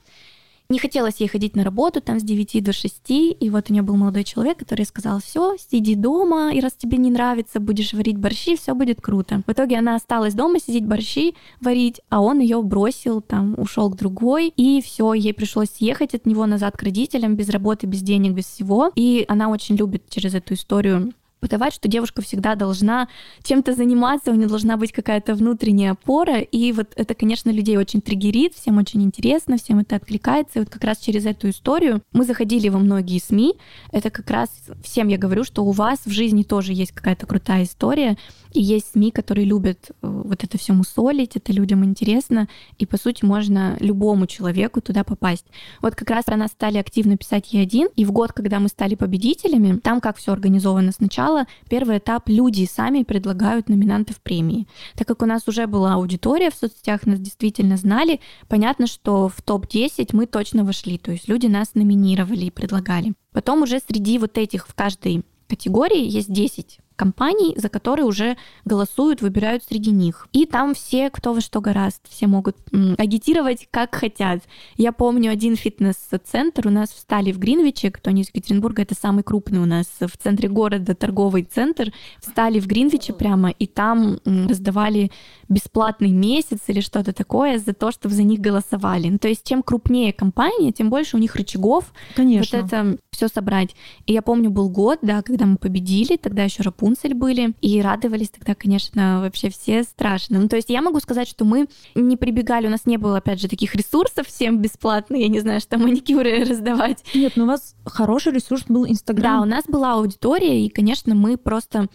Не 0.71 0.77
хотелось 0.77 1.15
ей 1.19 1.27
ходить 1.27 1.55
на 1.55 1.63
работу 1.63 1.99
там 1.99 2.19
с 2.19 2.23
9 2.23 2.63
до 2.63 2.73
6, 2.73 3.01
и 3.09 3.49
вот 3.49 3.71
у 3.71 3.73
нее 3.73 3.81
был 3.81 3.95
молодой 3.95 4.23
человек, 4.23 4.59
который 4.59 4.85
сказал, 4.85 5.19
все, 5.19 5.55
сиди 5.57 5.95
дома, 5.95 6.53
и 6.53 6.59
раз 6.59 6.73
тебе 6.73 6.99
не 6.99 7.09
нравится, 7.09 7.59
будешь 7.59 7.93
варить 7.93 8.19
борщи, 8.19 8.55
все 8.55 8.75
будет 8.75 9.01
круто. 9.01 9.41
В 9.47 9.51
итоге 9.51 9.79
она 9.79 9.95
осталась 9.95 10.35
дома 10.35 10.59
сидеть 10.59 10.85
борщи 10.85 11.33
варить, 11.59 12.01
а 12.09 12.21
он 12.21 12.39
ее 12.39 12.61
бросил, 12.61 13.19
там, 13.21 13.55
ушел 13.57 13.89
к 13.89 13.95
другой, 13.95 14.53
и 14.55 14.79
все, 14.83 15.13
ей 15.13 15.33
пришлось 15.33 15.71
съехать 15.71 16.13
от 16.13 16.27
него 16.27 16.45
назад 16.45 16.77
к 16.77 16.83
родителям, 16.83 17.35
без 17.35 17.49
работы, 17.49 17.87
без 17.87 18.03
денег, 18.03 18.33
без 18.33 18.45
всего. 18.45 18.91
И 18.93 19.25
она 19.27 19.49
очень 19.49 19.75
любит 19.75 20.03
через 20.09 20.35
эту 20.35 20.53
историю 20.53 21.13
подавать, 21.39 21.73
что 21.73 21.87
девушка 21.87 22.21
всегда 22.21 22.55
должна 22.55 23.07
чем-то 23.43 23.73
заниматься, 23.73 24.31
у 24.31 24.35
нее 24.35 24.47
должна 24.47 24.77
быть 24.77 24.91
какая-то 24.91 25.35
внутренняя 25.35 25.91
опора, 25.91 26.39
и 26.39 26.71
вот 26.71 26.93
это, 26.95 27.13
конечно, 27.13 27.49
людей 27.49 27.77
очень 27.77 28.01
триггерит, 28.01 28.53
всем 28.53 28.77
очень 28.77 29.03
интересно, 29.03 29.57
всем 29.57 29.79
это 29.79 29.95
откликается, 29.95 30.59
и 30.59 30.59
вот 30.59 30.69
как 30.69 30.83
раз 30.83 30.97
через 30.99 31.25
эту 31.25 31.49
историю 31.49 32.01
мы 32.11 32.25
заходили 32.25 32.69
во 32.69 32.79
многие 32.79 33.19
СМИ, 33.19 33.55
это 33.91 34.09
как 34.09 34.29
раз 34.29 34.49
всем 34.83 35.07
я 35.07 35.17
говорю, 35.17 35.43
что 35.43 35.63
у 35.63 35.71
вас 35.71 35.99
в 36.05 36.11
жизни 36.11 36.43
тоже 36.43 36.73
есть 36.73 36.91
какая-то 36.91 37.25
крутая 37.25 37.63
история, 37.63 38.17
и 38.51 38.61
есть 38.61 38.93
СМИ, 38.93 39.11
которые 39.11 39.45
любят 39.45 39.89
э, 39.89 39.93
вот 40.01 40.43
это 40.43 40.57
все 40.57 40.73
мусолить, 40.73 41.35
это 41.35 41.53
людям 41.53 41.85
интересно, 41.85 42.47
и, 42.77 42.85
по 42.85 42.97
сути, 42.97 43.23
можно 43.23 43.77
любому 43.79 44.27
человеку 44.27 44.81
туда 44.81 45.03
попасть. 45.03 45.45
Вот 45.81 45.95
как 45.95 46.09
раз 46.09 46.25
про 46.25 46.35
нас 46.35 46.51
стали 46.51 46.77
активно 46.77 47.17
писать 47.17 47.53
Е1, 47.53 47.91
и 47.95 48.05
в 48.05 48.11
год, 48.11 48.33
когда 48.33 48.59
мы 48.59 48.69
стали 48.69 48.95
победителями, 48.95 49.77
там 49.79 50.01
как 50.01 50.17
все 50.17 50.33
организовано 50.33 50.91
сначала, 50.91 51.28
первый 51.69 51.97
этап 51.97 52.29
люди 52.29 52.65
сами 52.65 53.03
предлагают 53.03 53.69
номинантов 53.69 54.21
премии. 54.21 54.67
Так 54.95 55.07
как 55.07 55.21
у 55.21 55.25
нас 55.25 55.47
уже 55.47 55.67
была 55.67 55.95
аудитория 55.95 56.49
в 56.49 56.55
соцсетях, 56.55 57.05
нас 57.05 57.19
действительно 57.19 57.77
знали, 57.77 58.19
понятно, 58.47 58.87
что 58.87 59.29
в 59.29 59.41
топ-10 59.41 60.09
мы 60.13 60.25
точно 60.25 60.63
вошли, 60.63 60.97
то 60.97 61.11
есть 61.11 61.27
люди 61.27 61.47
нас 61.47 61.75
номинировали 61.75 62.45
и 62.45 62.51
предлагали. 62.51 63.13
Потом 63.31 63.63
уже 63.63 63.79
среди 63.79 64.17
вот 64.17 64.37
этих 64.37 64.67
в 64.67 64.73
каждой 64.73 65.23
категории 65.47 66.05
есть 66.05 66.31
10 66.31 66.79
компаний, 66.99 67.53
за 67.55 67.69
которые 67.69 68.05
уже 68.05 68.35
голосуют, 68.65 69.21
выбирают 69.21 69.63
среди 69.63 69.91
них. 69.91 70.27
И 70.33 70.45
там 70.45 70.73
все, 70.73 71.09
кто 71.09 71.33
во 71.33 71.39
что 71.39 71.61
гораст, 71.61 72.01
все 72.09 72.27
могут 72.27 72.57
агитировать 72.97 73.69
как 73.71 73.95
хотят. 73.95 74.43
Я 74.75 74.91
помню 74.91 75.31
один 75.31 75.55
фитнес-центр 75.55 76.67
у 76.67 76.69
нас 76.69 76.89
встали 76.89 77.31
в 77.31 77.39
Гринвиче, 77.39 77.89
кто 77.89 78.11
не 78.11 78.23
из 78.23 78.27
Екатеринбурга, 78.27 78.81
это 78.81 78.95
самый 78.95 79.23
крупный 79.23 79.59
у 79.59 79.65
нас 79.65 79.87
в 80.01 80.17
центре 80.17 80.49
города 80.49 80.93
торговый 80.93 81.43
центр, 81.43 81.93
встали 82.19 82.59
в 82.59 82.67
Гринвиче 82.67 83.13
прямо, 83.13 83.49
и 83.49 83.65
там 83.65 84.19
раздавали 84.25 85.09
бесплатный 85.47 86.11
месяц 86.11 86.59
или 86.67 86.81
что-то 86.81 87.13
такое 87.13 87.59
за 87.59 87.73
то, 87.73 87.91
чтобы 87.91 88.13
за 88.13 88.23
них 88.23 88.41
голосовали. 88.41 89.07
Ну, 89.07 89.19
то 89.19 89.29
есть 89.29 89.47
чем 89.47 89.63
крупнее 89.63 90.11
компания, 90.11 90.73
тем 90.73 90.89
больше 90.89 91.15
у 91.15 91.19
них 91.19 91.37
рычагов 91.37 91.93
Конечно. 92.15 92.57
вот 92.57 92.67
это 92.67 92.97
все 93.11 93.29
собрать. 93.29 93.75
И 94.05 94.11
я 94.11 94.21
помню, 94.21 94.49
был 94.49 94.69
год, 94.69 94.99
да, 95.01 95.21
когда 95.21 95.45
мы 95.45 95.55
победили, 95.57 96.17
тогда 96.17 96.43
еще 96.43 96.61
Рапун 96.63 96.88
Рапунцель 96.89 97.13
были, 97.13 97.53
и 97.61 97.81
радовались 97.81 98.29
тогда, 98.29 98.55
конечно, 98.55 99.21
вообще 99.21 99.49
все 99.49 99.83
страшно. 99.83 100.39
Ну, 100.39 100.47
то 100.47 100.55
есть 100.55 100.69
я 100.69 100.81
могу 100.81 100.99
сказать, 100.99 101.27
что 101.27 101.45
мы 101.45 101.67
не 101.93 102.17
прибегали, 102.17 102.65
у 102.65 102.71
нас 102.71 102.85
не 102.85 102.97
было, 102.97 103.17
опять 103.17 103.39
же, 103.39 103.47
таких 103.47 103.75
ресурсов 103.75 104.27
всем 104.27 104.59
бесплатно, 104.59 105.15
я 105.15 105.27
не 105.27 105.39
знаю, 105.39 105.59
что 105.59 105.77
маникюры 105.77 106.43
раздавать. 106.49 107.03
Нет, 107.13 107.33
ну 107.35 107.43
у 107.43 107.47
вас 107.47 107.75
хороший 107.85 108.33
ресурс 108.33 108.63
был 108.67 108.87
Инстаграм. 108.87 109.39
Да, 109.39 109.41
у 109.41 109.45
нас 109.45 109.65
была 109.67 109.93
аудитория, 109.93 110.65
и, 110.65 110.69
конечно, 110.69 111.13
мы 111.13 111.37
просто 111.37 111.87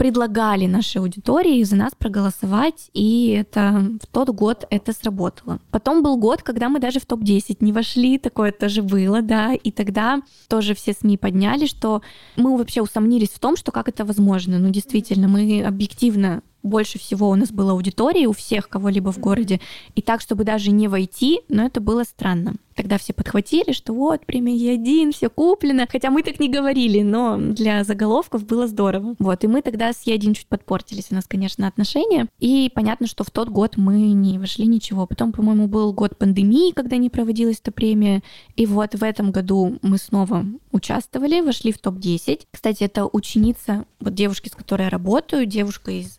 предлагали 0.00 0.64
нашей 0.64 0.96
аудитории 0.96 1.62
за 1.62 1.76
нас 1.76 1.92
проголосовать, 1.94 2.88
и 2.94 3.36
это 3.38 3.84
в 4.02 4.06
тот 4.06 4.30
год 4.30 4.64
это 4.70 4.94
сработало. 4.94 5.58
Потом 5.70 6.02
был 6.02 6.16
год, 6.16 6.42
когда 6.42 6.70
мы 6.70 6.80
даже 6.80 7.00
в 7.00 7.04
топ-10 7.04 7.58
не 7.60 7.70
вошли, 7.70 8.16
такое 8.16 8.50
тоже 8.50 8.82
было, 8.82 9.20
да, 9.20 9.52
и 9.52 9.70
тогда 9.70 10.22
тоже 10.48 10.74
все 10.74 10.94
СМИ 10.94 11.18
подняли, 11.18 11.66
что 11.66 12.00
мы 12.36 12.56
вообще 12.56 12.80
усомнились 12.80 13.28
в 13.28 13.40
том, 13.40 13.58
что 13.58 13.72
как 13.72 13.90
это 13.90 14.06
возможно. 14.06 14.58
Ну, 14.58 14.70
действительно, 14.70 15.28
мы 15.28 15.62
объективно 15.62 16.40
больше 16.62 16.98
всего 16.98 17.28
у 17.28 17.34
нас 17.34 17.50
было 17.50 17.72
аудитории 17.72 18.26
у 18.26 18.32
всех 18.32 18.68
кого-либо 18.68 19.12
в 19.12 19.18
городе, 19.18 19.60
и 19.94 20.02
так, 20.02 20.20
чтобы 20.20 20.44
даже 20.44 20.70
не 20.70 20.88
войти, 20.88 21.40
но 21.48 21.66
это 21.66 21.80
было 21.80 22.04
странно. 22.04 22.54
Тогда 22.80 22.96
все 22.96 23.12
подхватили, 23.12 23.72
что 23.72 23.92
вот, 23.92 24.24
премия 24.24 24.56
Е1, 24.56 25.12
все 25.12 25.28
куплено. 25.28 25.86
Хотя 25.86 26.10
мы 26.10 26.22
так 26.22 26.40
не 26.40 26.48
говорили, 26.48 27.02
но 27.02 27.36
для 27.36 27.84
заголовков 27.84 28.46
было 28.46 28.66
здорово. 28.66 29.16
Вот, 29.18 29.44
и 29.44 29.48
мы 29.48 29.60
тогда 29.60 29.92
с 29.92 30.06
Е1 30.06 30.32
чуть 30.32 30.46
подпортились 30.46 31.08
у 31.10 31.14
нас, 31.14 31.26
конечно, 31.26 31.66
отношения. 31.66 32.26
И 32.38 32.70
понятно, 32.74 33.06
что 33.06 33.22
в 33.22 33.30
тот 33.30 33.50
год 33.50 33.76
мы 33.76 34.12
не 34.12 34.38
вошли 34.38 34.66
ничего. 34.66 35.06
Потом, 35.06 35.32
по-моему, 35.32 35.66
был 35.66 35.92
год 35.92 36.16
пандемии, 36.16 36.72
когда 36.72 36.96
не 36.96 37.10
проводилась 37.10 37.60
эта 37.60 37.70
премия. 37.70 38.22
И 38.56 38.64
вот 38.64 38.94
в 38.94 39.04
этом 39.04 39.30
году 39.30 39.78
мы 39.82 39.98
снова 39.98 40.46
участвовали, 40.72 41.42
вошли 41.42 41.72
в 41.72 41.78
топ-10. 41.78 42.46
Кстати, 42.50 42.84
это 42.84 43.04
ученица, 43.04 43.84
вот 44.00 44.14
девушки, 44.14 44.48
с 44.48 44.52
которой 44.52 44.84
я 44.84 44.88
работаю, 44.88 45.44
девушка 45.44 45.90
из 45.90 46.18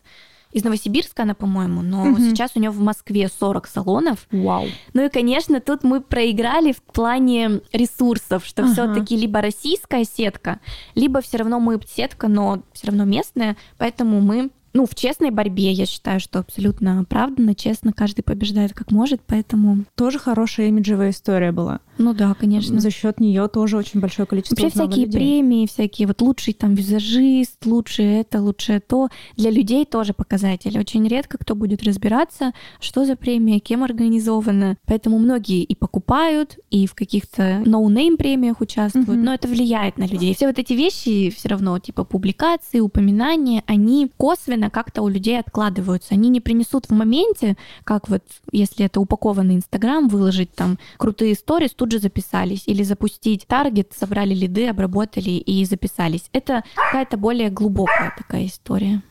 из 0.52 0.64
Новосибирска 0.64 1.22
она, 1.22 1.34
по-моему, 1.34 1.82
но 1.82 2.04
угу. 2.04 2.18
сейчас 2.18 2.52
у 2.54 2.60
нее 2.60 2.70
в 2.70 2.80
Москве 2.80 3.28
40 3.28 3.66
салонов. 3.66 4.26
Вау. 4.30 4.66
Ну 4.92 5.04
и, 5.04 5.08
конечно, 5.08 5.60
тут 5.60 5.82
мы 5.82 6.00
проиграли 6.00 6.72
в 6.72 6.82
плане 6.82 7.60
ресурсов, 7.72 8.44
что 8.44 8.62
ага. 8.62 8.72
все-таки 8.72 9.16
либо 9.16 9.40
российская 9.40 10.04
сетка, 10.04 10.60
либо 10.94 11.20
все 11.20 11.38
равно 11.38 11.58
мы 11.58 11.80
сетка, 11.88 12.28
но 12.28 12.62
все 12.72 12.88
равно 12.88 13.04
местная, 13.04 13.56
поэтому 13.78 14.20
мы 14.20 14.50
ну, 14.74 14.86
в 14.86 14.94
честной 14.94 15.30
борьбе, 15.30 15.72
я 15.72 15.86
считаю, 15.86 16.20
что 16.20 16.38
абсолютно 16.38 17.00
оправданно, 17.00 17.54
честно, 17.54 17.92
каждый 17.92 18.22
побеждает 18.22 18.72
как 18.72 18.90
может, 18.90 19.20
поэтому... 19.26 19.84
Тоже 19.94 20.18
хорошая 20.18 20.68
имиджевая 20.68 21.10
история 21.10 21.52
была. 21.52 21.80
Ну 21.98 22.14
да, 22.14 22.34
конечно. 22.34 22.80
За 22.80 22.90
счет 22.90 23.20
нее 23.20 23.48
тоже 23.48 23.76
очень 23.76 24.00
большое 24.00 24.26
количество 24.26 24.60
Вообще 24.60 24.70
всякие 24.70 25.06
людей. 25.06 25.18
премии, 25.18 25.66
всякие 25.66 26.08
вот 26.08 26.20
лучший 26.22 26.54
там 26.54 26.74
визажист, 26.74 27.64
лучшее 27.66 28.20
это, 28.20 28.40
лучшее 28.40 28.80
то. 28.80 29.08
Для 29.36 29.50
людей 29.50 29.84
тоже 29.84 30.14
показатель. 30.14 30.78
Очень 30.78 31.06
редко 31.06 31.38
кто 31.38 31.54
будет 31.54 31.82
разбираться, 31.82 32.52
что 32.80 33.04
за 33.04 33.14
премия, 33.14 33.58
кем 33.58 33.84
организована. 33.84 34.76
Поэтому 34.86 35.18
многие 35.18 35.62
и 35.62 35.74
покупают, 35.74 36.58
и 36.70 36.86
в 36.86 36.94
каких-то 36.94 37.62
no-name 37.66 38.16
премиях 38.16 38.60
участвуют, 38.60 39.08
mm-hmm. 39.08 39.22
но 39.22 39.34
это 39.34 39.48
влияет 39.48 39.98
на 39.98 40.04
людей. 40.04 40.34
Все 40.34 40.46
вот 40.46 40.58
эти 40.58 40.72
вещи 40.72 41.30
все 41.30 41.48
равно, 41.48 41.78
типа 41.78 42.04
публикации, 42.04 42.80
упоминания, 42.80 43.62
они 43.66 44.10
косвенно 44.16 44.61
как-то 44.70 45.02
у 45.02 45.08
людей 45.08 45.38
откладываются. 45.38 46.14
Они 46.14 46.28
не 46.28 46.40
принесут 46.40 46.86
в 46.86 46.92
моменте, 46.92 47.56
как 47.84 48.08
вот 48.08 48.22
если 48.50 48.86
это 48.86 49.00
упакованный 49.00 49.56
Инстаграм, 49.56 50.08
выложить 50.08 50.54
там 50.54 50.78
крутые 50.96 51.32
истории, 51.32 51.68
тут 51.68 51.92
же 51.92 51.98
записались. 51.98 52.64
Или 52.66 52.82
запустить 52.82 53.46
таргет, 53.46 53.92
собрали 53.96 54.34
лиды, 54.34 54.68
обработали 54.68 55.30
и 55.30 55.64
записались. 55.64 56.28
Это 56.32 56.64
какая-то 56.74 57.16
более 57.16 57.50
глубокая 57.50 58.14
такая 58.16 58.46
история. 58.46 59.02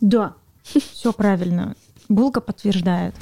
Да, 0.00 0.34
все 0.92 1.12
правильно. 1.12 1.74
Булка 2.08 2.40
подтверждает. 2.40 3.14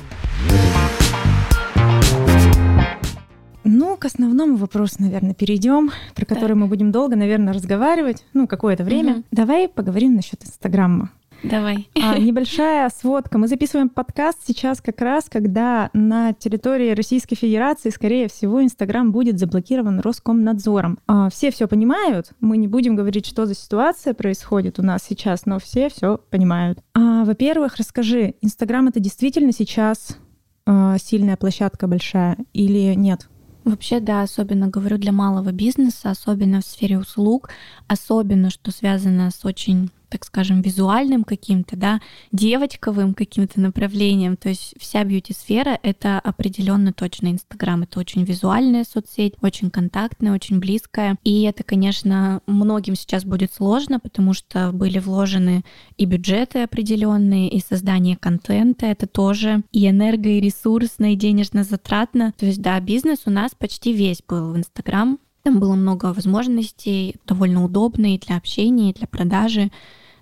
Ну, 3.64 3.96
к 3.96 4.04
основному 4.04 4.56
вопросу, 4.56 4.96
наверное, 4.98 5.34
перейдем, 5.34 5.92
про 6.14 6.24
который 6.24 6.48
так. 6.48 6.56
мы 6.56 6.66
будем 6.66 6.90
долго, 6.90 7.14
наверное, 7.14 7.54
разговаривать, 7.54 8.24
ну, 8.34 8.48
какое-то 8.48 8.82
время. 8.82 9.12
Угу. 9.12 9.24
Давай 9.30 9.68
поговорим 9.68 10.16
насчет 10.16 10.44
Инстаграма. 10.44 11.10
Давай. 11.42 11.88
А, 12.00 12.18
небольшая 12.18 12.88
сводка. 12.90 13.38
Мы 13.38 13.48
записываем 13.48 13.88
подкаст 13.88 14.38
сейчас 14.46 14.80
как 14.80 15.00
раз, 15.00 15.24
когда 15.28 15.90
на 15.92 16.32
территории 16.32 16.92
Российской 16.92 17.34
Федерации, 17.34 17.90
скорее 17.90 18.28
всего, 18.28 18.62
Инстаграм 18.62 19.10
будет 19.10 19.38
заблокирован 19.38 20.00
Роскомнадзором. 20.00 20.98
А, 21.06 21.30
все 21.30 21.50
все 21.50 21.66
понимают. 21.66 22.32
Мы 22.40 22.56
не 22.58 22.68
будем 22.68 22.94
говорить, 22.94 23.26
что 23.26 23.46
за 23.46 23.54
ситуация 23.54 24.14
происходит 24.14 24.78
у 24.78 24.82
нас 24.82 25.02
сейчас, 25.02 25.46
но 25.46 25.58
все 25.58 25.88
все 25.88 26.18
понимают. 26.30 26.78
А, 26.94 27.24
во-первых, 27.24 27.76
расскажи, 27.76 28.34
Инстаграм 28.40 28.86
это 28.86 29.00
действительно 29.00 29.52
сейчас 29.52 30.16
а, 30.64 30.96
сильная 30.98 31.36
площадка 31.36 31.88
большая 31.88 32.36
или 32.52 32.94
нет? 32.94 33.28
Вообще, 33.64 34.00
да, 34.00 34.22
особенно 34.22 34.68
говорю 34.68 34.98
для 34.98 35.12
малого 35.12 35.52
бизнеса, 35.52 36.10
особенно 36.10 36.60
в 36.60 36.64
сфере 36.64 36.98
услуг, 36.98 37.50
особенно 37.86 38.50
что 38.50 38.72
связано 38.72 39.30
с 39.30 39.44
очень 39.44 39.90
так 40.12 40.26
скажем, 40.26 40.60
визуальным 40.60 41.24
каким-то, 41.24 41.74
да, 41.74 42.02
девочковым 42.32 43.14
каким-то 43.14 43.60
направлением. 43.62 44.36
То 44.36 44.50
есть 44.50 44.74
вся 44.78 45.02
бьюти-сфера— 45.04 45.78
это 45.82 46.18
определенно 46.18 46.92
точно 46.92 47.28
Инстаграм. 47.28 47.82
Это 47.82 47.98
очень 47.98 48.22
визуальная 48.24 48.84
соцсеть, 48.84 49.32
очень 49.40 49.70
контактная, 49.70 50.34
очень 50.34 50.58
близкая. 50.60 51.16
И 51.24 51.44
это, 51.44 51.64
конечно, 51.64 52.42
многим 52.46 52.94
сейчас 52.94 53.24
будет 53.24 53.54
сложно, 53.54 53.98
потому 54.00 54.34
что 54.34 54.70
были 54.72 54.98
вложены 54.98 55.64
и 55.96 56.04
бюджеты 56.04 56.62
определенные, 56.62 57.48
и 57.48 57.60
создание 57.60 58.18
контента. 58.18 58.84
Это 58.84 59.06
тоже 59.06 59.62
и 59.72 59.88
энерго, 59.88 60.28
и 60.28 60.40
ресурсно, 60.40 61.14
и 61.14 61.16
денежно 61.16 61.64
затратно. 61.64 62.34
То 62.36 62.44
есть, 62.44 62.60
да, 62.60 62.78
бизнес 62.80 63.22
у 63.24 63.30
нас 63.30 63.52
почти 63.58 63.94
весь 63.94 64.22
был 64.28 64.52
в 64.52 64.58
Инстаграм. 64.58 65.18
Там 65.42 65.58
было 65.58 65.74
много 65.74 66.12
возможностей, 66.12 67.16
довольно 67.26 67.64
удобные 67.64 68.18
для 68.18 68.36
общения, 68.36 68.92
для 68.92 69.08
продажи. 69.08 69.70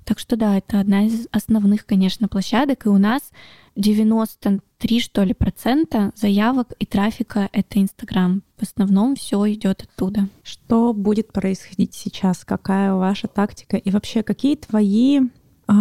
Так 0.04 0.18
что 0.18 0.36
да, 0.36 0.58
это 0.58 0.80
одна 0.80 1.06
из 1.06 1.28
основных, 1.30 1.86
конечно, 1.86 2.28
площадок. 2.28 2.86
И 2.86 2.88
у 2.88 2.98
нас 2.98 3.30
93, 3.76 5.00
что 5.00 5.22
ли, 5.22 5.34
процента 5.34 6.12
заявок 6.16 6.72
и 6.78 6.86
трафика— 6.86 7.48
это 7.52 7.80
Инстаграм. 7.80 8.42
В 8.56 8.62
основном 8.62 9.16
все 9.16 9.52
идет 9.52 9.82
оттуда. 9.82 10.28
Что 10.42 10.92
будет 10.92 11.32
происходить 11.32 11.94
сейчас? 11.94 12.44
Какая 12.44 12.94
ваша 12.94 13.28
тактика? 13.28 13.76
И 13.76 13.90
вообще, 13.90 14.22
какие 14.22 14.56
твои 14.56 15.20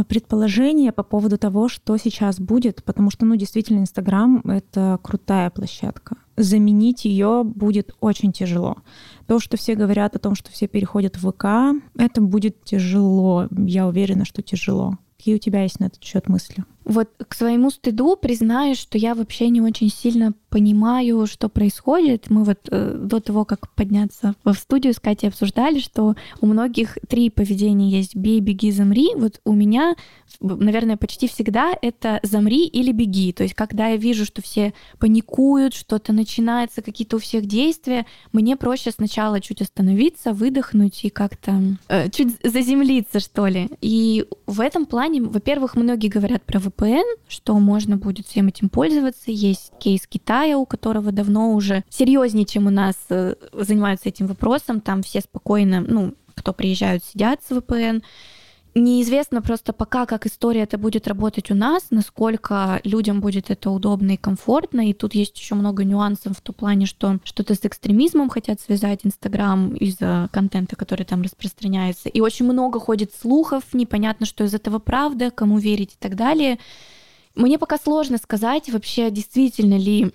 предположения 0.08 0.92
по 0.92 1.04
поводу 1.04 1.38
того, 1.38 1.68
что 1.70 1.98
сейчас 1.98 2.40
будет? 2.40 2.84
Потому 2.84 3.10
что, 3.12 3.26
ну, 3.26 3.36
действительно, 3.36 3.80
Инстаграм— 3.80 4.42
это 4.46 5.00
крутая 5.02 5.50
площадка. 5.50 6.18
Заменить 6.38 7.06
ее 7.06 7.44
будет 7.44 7.96
очень 8.00 8.32
тяжело. 8.32 8.78
То, 9.28 9.40
что 9.40 9.58
все 9.58 9.76
говорят 9.76 10.16
о 10.16 10.20
том, 10.20 10.36
что 10.36 10.52
все 10.52 10.68
переходят 10.68 11.18
в 11.18 11.32
ВК, 11.32 11.82
это 11.98 12.22
будет 12.22 12.64
тяжело. 12.64 13.48
Я 13.52 13.88
уверена, 13.88 14.26
что 14.26 14.42
тяжело. 14.42 14.98
Какие 15.18 15.36
у 15.36 15.40
тебя 15.40 15.64
есть 15.64 15.80
на 15.80 15.86
этот 15.86 16.04
счет 16.04 16.30
мысли? 16.30 16.64
Вот 16.90 17.08
к 17.28 17.36
своему 17.36 17.70
стыду 17.70 18.16
признаюсь, 18.16 18.80
что 18.80 18.98
я 18.98 19.14
вообще 19.14 19.50
не 19.50 19.62
очень 19.62 19.92
сильно 19.92 20.34
понимаю, 20.50 21.28
что 21.28 21.48
происходит. 21.48 22.32
Мы 22.32 22.44
вот 22.44 22.68
э, 22.72 22.98
до 23.00 23.20
того, 23.20 23.46
как 23.46 23.70
подняться 23.76 24.34
в 24.44 24.56
студию 24.56 24.96
с 24.96 25.00
Катей 25.00 25.30
обсуждали, 25.30 25.80
что 25.80 26.16
у 26.42 26.48
многих 26.48 26.98
три 27.08 27.30
поведения 27.30 27.92
есть 27.92 28.16
«бей, 28.16 28.40
беги, 28.40 28.72
замри». 28.72 29.10
Вот 29.16 29.40
у 29.46 29.54
меня, 29.54 29.94
наверное, 30.40 30.98
почти 30.98 31.28
всегда 31.28 31.74
это 31.80 32.20
«замри» 32.24 32.66
или 32.66 32.92
«беги». 32.92 33.34
То 33.34 33.44
есть 33.44 33.54
когда 33.54 33.90
я 33.90 33.98
вижу, 33.98 34.26
что 34.26 34.42
все 34.42 34.74
паникуют, 34.98 35.76
что-то 35.76 36.12
начинается, 36.12 36.82
какие-то 36.82 37.18
у 37.18 37.20
всех 37.20 37.46
действия, 37.46 38.08
мне 38.32 38.58
проще 38.58 38.90
сначала 38.90 39.42
чуть 39.42 39.62
остановиться, 39.62 40.34
выдохнуть 40.34 41.06
и 41.06 41.10
как-то 41.10 41.62
э, 41.88 42.10
чуть 42.10 42.36
заземлиться, 42.44 43.20
что 43.20 43.46
ли. 43.46 43.70
И 43.82 44.26
в 44.48 44.60
этом 44.60 44.88
плане, 44.88 45.22
во-первых, 45.22 45.76
многие 45.76 46.08
говорят 46.08 46.42
про 46.42 46.60
VPN, 46.80 47.04
что 47.28 47.60
можно 47.60 47.98
будет 47.98 48.28
всем 48.28 48.48
этим 48.48 48.70
пользоваться. 48.70 49.32
Есть 49.32 49.72
кейс 49.80 50.08
Китая, 50.08 50.58
у 50.58 50.66
которого 50.66 51.12
давно 51.12 51.54
уже 51.54 51.84
серьезнее, 51.90 52.46
чем 52.46 52.68
у 52.68 52.70
нас, 52.70 52.96
э, 53.10 53.36
занимаются 53.54 54.10
этим 54.10 54.28
вопросом. 54.28 54.82
Там 54.82 55.04
все 55.04 55.22
спокойно, 55.22 55.82
ну, 55.82 56.14
кто 56.36 56.54
приезжают, 56.54 57.04
сидят 57.04 57.42
с 57.44 57.52
VPN. 57.52 58.04
Неизвестно 58.76 59.42
просто 59.42 59.74
пока, 59.74 60.06
как 60.06 60.28
история 60.28 60.62
это 60.62 60.78
будет 60.78 61.08
работать 61.08 61.50
у 61.50 61.56
нас, 61.56 61.88
насколько 61.90 62.80
людям 62.84 63.20
будет 63.20 63.50
это 63.50 63.72
удобно 63.72 64.12
и 64.12 64.18
комфортно. 64.18 64.88
И 64.88 64.94
тут 64.94 65.16
есть 65.16 65.38
еще 65.40 65.56
много 65.56 65.84
нюансов 65.84 66.38
в 66.38 66.42
том 66.42 66.54
плане, 66.54 66.86
что 66.86 67.20
что-то 67.24 67.56
с 67.56 67.60
экстремизмом 67.64 68.30
хотят 68.30 68.62
связать 68.62 69.00
Инстаграм 69.04 69.74
из-за 69.74 70.30
контента, 70.32 70.76
который 70.76 71.04
там 71.04 71.24
распространяется. 71.24 72.10
И 72.10 72.22
очень 72.22 72.46
много 72.46 72.80
ходит 72.80 73.12
слухов, 73.14 73.64
непонятно, 73.74 74.28
что 74.28 74.44
из 74.44 74.54
этого 74.54 74.78
правда, 74.78 75.32
кому 75.32 75.58
верить 75.58 75.94
и 75.94 75.98
так 75.98 76.16
далее. 76.16 76.60
Мне 77.36 77.58
пока 77.58 77.78
сложно 77.78 78.18
сказать 78.18 78.70
вообще, 78.70 79.10
действительно 79.10 79.78
ли 79.78 80.12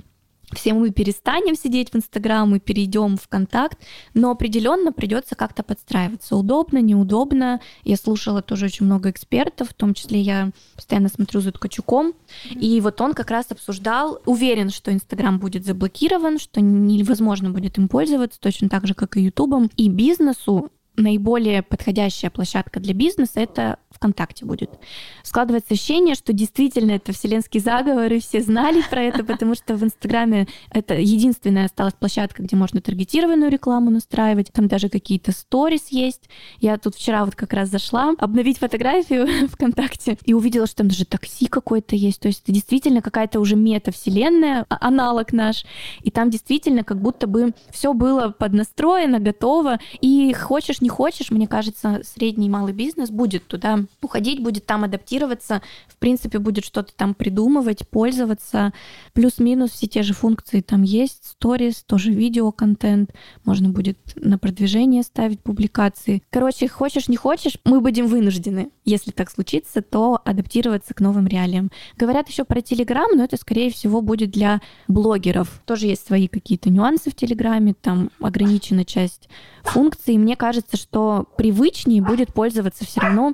все 0.55 0.75
мы 0.75 0.91
перестанем 0.91 1.57
сидеть 1.57 1.91
в 1.91 1.97
Инстаграм 1.97 2.55
и 2.55 2.61
перейдем 2.61 3.17
в 3.17 3.29
Контакт, 3.29 3.79
но 4.15 4.31
определенно 4.31 4.93
придется 4.93 5.35
как-то 5.35 5.63
подстраиваться. 5.63 6.37
Удобно, 6.37 6.79
неудобно. 6.79 7.61
Я 7.85 7.97
слушала 7.97 8.43
тоже 8.43 8.67
очень 8.67 8.87
много 8.87 9.11
экспертов, 9.11 9.71
в 9.71 9.75
том 9.75 9.95
числе 9.95 10.21
я 10.21 10.51
постоянно 10.77 11.09
смотрю 11.09 11.41
за 11.41 11.53
Ткачуком, 11.53 12.09
mm-hmm. 12.09 12.61
и 12.61 12.81
вот 12.81 13.01
он 13.01 13.15
как 13.15 13.31
раз 13.31 13.47
обсуждал, 13.51 14.21
уверен, 14.27 14.71
что 14.71 14.93
Инстаграм 14.93 15.39
будет 15.39 15.65
заблокирован, 15.65 16.39
что 16.39 16.61
невозможно 16.61 17.51
будет 17.51 17.79
им 17.79 17.89
пользоваться, 17.89 18.41
точно 18.41 18.69
так 18.69 18.87
же, 18.87 18.95
как 18.95 19.17
и 19.17 19.23
Ютубом, 19.23 19.71
и 19.77 19.89
бизнесу 19.89 20.71
наиболее 20.97 21.63
подходящая 21.63 22.31
площадка 22.31 22.81
для 22.81 22.95
бизнеса 22.95 23.41
это 23.41 23.79
ВКонтакте 23.91 24.45
будет. 24.45 24.71
Складывается 25.23 25.75
ощущение, 25.75 26.15
что 26.15 26.33
действительно 26.33 26.93
это 26.93 27.13
вселенский 27.13 27.61
заговор, 27.61 28.13
и 28.13 28.21
все 28.21 28.41
знали 28.41 28.83
про 28.91 29.03
это, 29.03 29.25
потому 29.25 29.55
что 29.55 29.77
в 29.77 29.85
Инстаграме 29.85 30.47
это 30.71 30.95
единственная 30.95 31.67
осталась 31.67 31.95
площадка, 31.95 32.43
где 32.43 32.57
можно 32.57 32.81
таргетированную 32.81 33.51
рекламу 33.51 33.91
настраивать. 33.91 34.53
Там 34.53 34.69
даже 34.69 34.89
какие-то 34.89 35.33
сторис 35.33 35.89
есть. 35.89 36.29
Я 36.61 36.77
тут 36.79 36.97
вчера 36.97 37.25
вот 37.25 37.35
как 37.35 37.53
раз 37.53 37.69
зашла 37.69 38.13
обновить 38.19 38.59
фотографию 38.59 39.49
ВКонтакте 39.49 40.19
и 40.25 40.35
увидела, 40.35 40.67
что 40.67 40.77
там 40.77 40.89
даже 40.89 41.05
такси 41.05 41.47
какое-то 41.47 41.97
есть. 41.97 42.21
То 42.21 42.29
есть 42.29 42.43
это 42.43 42.53
действительно 42.53 43.01
какая-то 43.01 43.41
уже 43.41 43.57
метавселенная, 43.57 44.67
а, 44.69 44.79
аналог 44.81 45.33
наш. 45.33 45.65
И 46.03 46.11
там 46.11 46.31
действительно 46.31 46.85
как 46.85 47.01
будто 47.01 47.27
бы 47.27 47.55
все 47.71 47.93
было 47.93 48.29
поднастроено, 48.29 49.19
готово. 49.21 49.79
И 50.01 50.33
хочешь, 50.33 50.81
не 50.85 50.91
хочешь, 50.91 51.31
мне 51.31 51.49
кажется, 51.49 52.03
средний 52.05 52.47
и 52.47 52.51
малый 52.51 52.75
бизнес 52.75 53.09
будет 53.09 53.47
туда 53.47 53.79
уходить, 54.03 54.43
будет 54.43 54.67
там 54.67 54.85
адаптироваться, 54.85 55.63
в 55.89 55.97
принципе, 55.97 56.39
будет 56.39 56.67
что-то 56.67 56.93
там 56.95 57.15
придумывать, 57.15 57.89
пользоваться. 57.89 58.75
Плюс-минус 59.15 59.71
все 59.71 59.87
те 59.87 60.03
же 60.03 60.13
функции 60.13 60.61
там 60.61 60.83
есть, 60.83 61.25
сторис, 61.25 61.83
тоже 61.87 62.11
видео-контент, 62.11 63.15
можно 63.47 63.71
будет 63.71 63.97
на 64.17 64.37
продвижение 64.37 65.03
ставить 65.05 65.41
публикации. 65.41 66.23
Короче, 66.29 66.69
хочешь, 66.69 67.09
не 67.09 67.17
хочешь, 67.17 67.57
мы 67.65 67.81
будем 67.81 68.07
вынуждены, 68.07 68.69
если 68.85 69.11
так 69.11 69.31
случится, 69.31 69.83
то 69.83 70.21
адаптироваться 70.25 70.95
к 70.95 71.01
новым 71.01 71.27
реалиям. 71.27 71.71
Говорят 71.97 72.29
еще 72.29 72.45
про 72.45 72.61
Телеграм, 72.61 73.09
но 73.15 73.25
это, 73.25 73.37
скорее 73.37 73.71
всего, 73.71 74.01
будет 74.01 74.31
для 74.31 74.61
блогеров. 74.89 75.63
Тоже 75.65 75.87
есть 75.87 76.07
свои 76.07 76.29
какие-то 76.29 76.71
нюансы 76.71 77.11
в 77.11 77.15
Телеграме, 77.15 77.75
там 77.75 78.11
ограничена 78.21 78.85
часть 78.85 79.29
функций. 79.63 80.19
Мне 80.19 80.37
кажется, 80.37 80.77
что 80.77 81.27
привычнее 81.37 82.03
будет 82.03 82.33
пользоваться 82.35 82.85
все 82.85 83.01
равно 83.01 83.33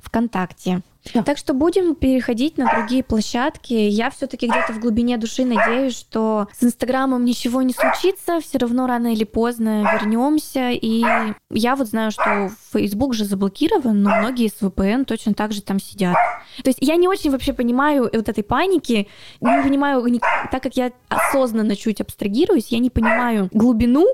ВКонтакте. 0.00 0.82
Да. 1.14 1.22
Так 1.22 1.36
что 1.36 1.52
будем 1.52 1.94
переходить 1.94 2.58
на 2.58 2.72
другие 2.72 3.02
площадки. 3.02 3.72
Я 3.72 4.10
все-таки 4.10 4.46
где-то 4.46 4.72
в 4.72 4.78
глубине 4.78 5.16
души 5.16 5.44
надеюсь, 5.44 5.98
что 5.98 6.48
с 6.58 6.62
Инстаграмом 6.62 7.24
ничего 7.24 7.62
не 7.62 7.72
случится, 7.72 8.40
все 8.40 8.58
равно 8.58 8.86
рано 8.86 9.12
или 9.12 9.24
поздно 9.24 9.82
вернемся. 9.92 10.70
И 10.70 11.04
я 11.50 11.76
вот 11.76 11.88
знаю, 11.88 12.12
что 12.12 12.50
Facebook 12.72 13.14
же 13.14 13.24
заблокирован, 13.24 14.02
но 14.02 14.10
многие 14.16 14.48
с 14.48 14.60
VPN 14.62 15.04
точно 15.04 15.34
так 15.34 15.52
же 15.52 15.62
там 15.62 15.80
сидят. 15.80 16.16
То 16.62 16.68
есть 16.68 16.78
я 16.80 16.96
не 16.96 17.08
очень 17.08 17.30
вообще 17.30 17.52
понимаю 17.52 18.04
вот 18.12 18.28
этой 18.28 18.44
паники, 18.44 19.08
не 19.40 19.62
понимаю, 19.62 20.04
так 20.50 20.62
как 20.62 20.76
я 20.76 20.92
осознанно 21.08 21.76
чуть 21.76 22.00
абстрагируюсь, 22.00 22.68
я 22.68 22.78
не 22.78 22.90
понимаю 22.90 23.48
глубину 23.52 24.06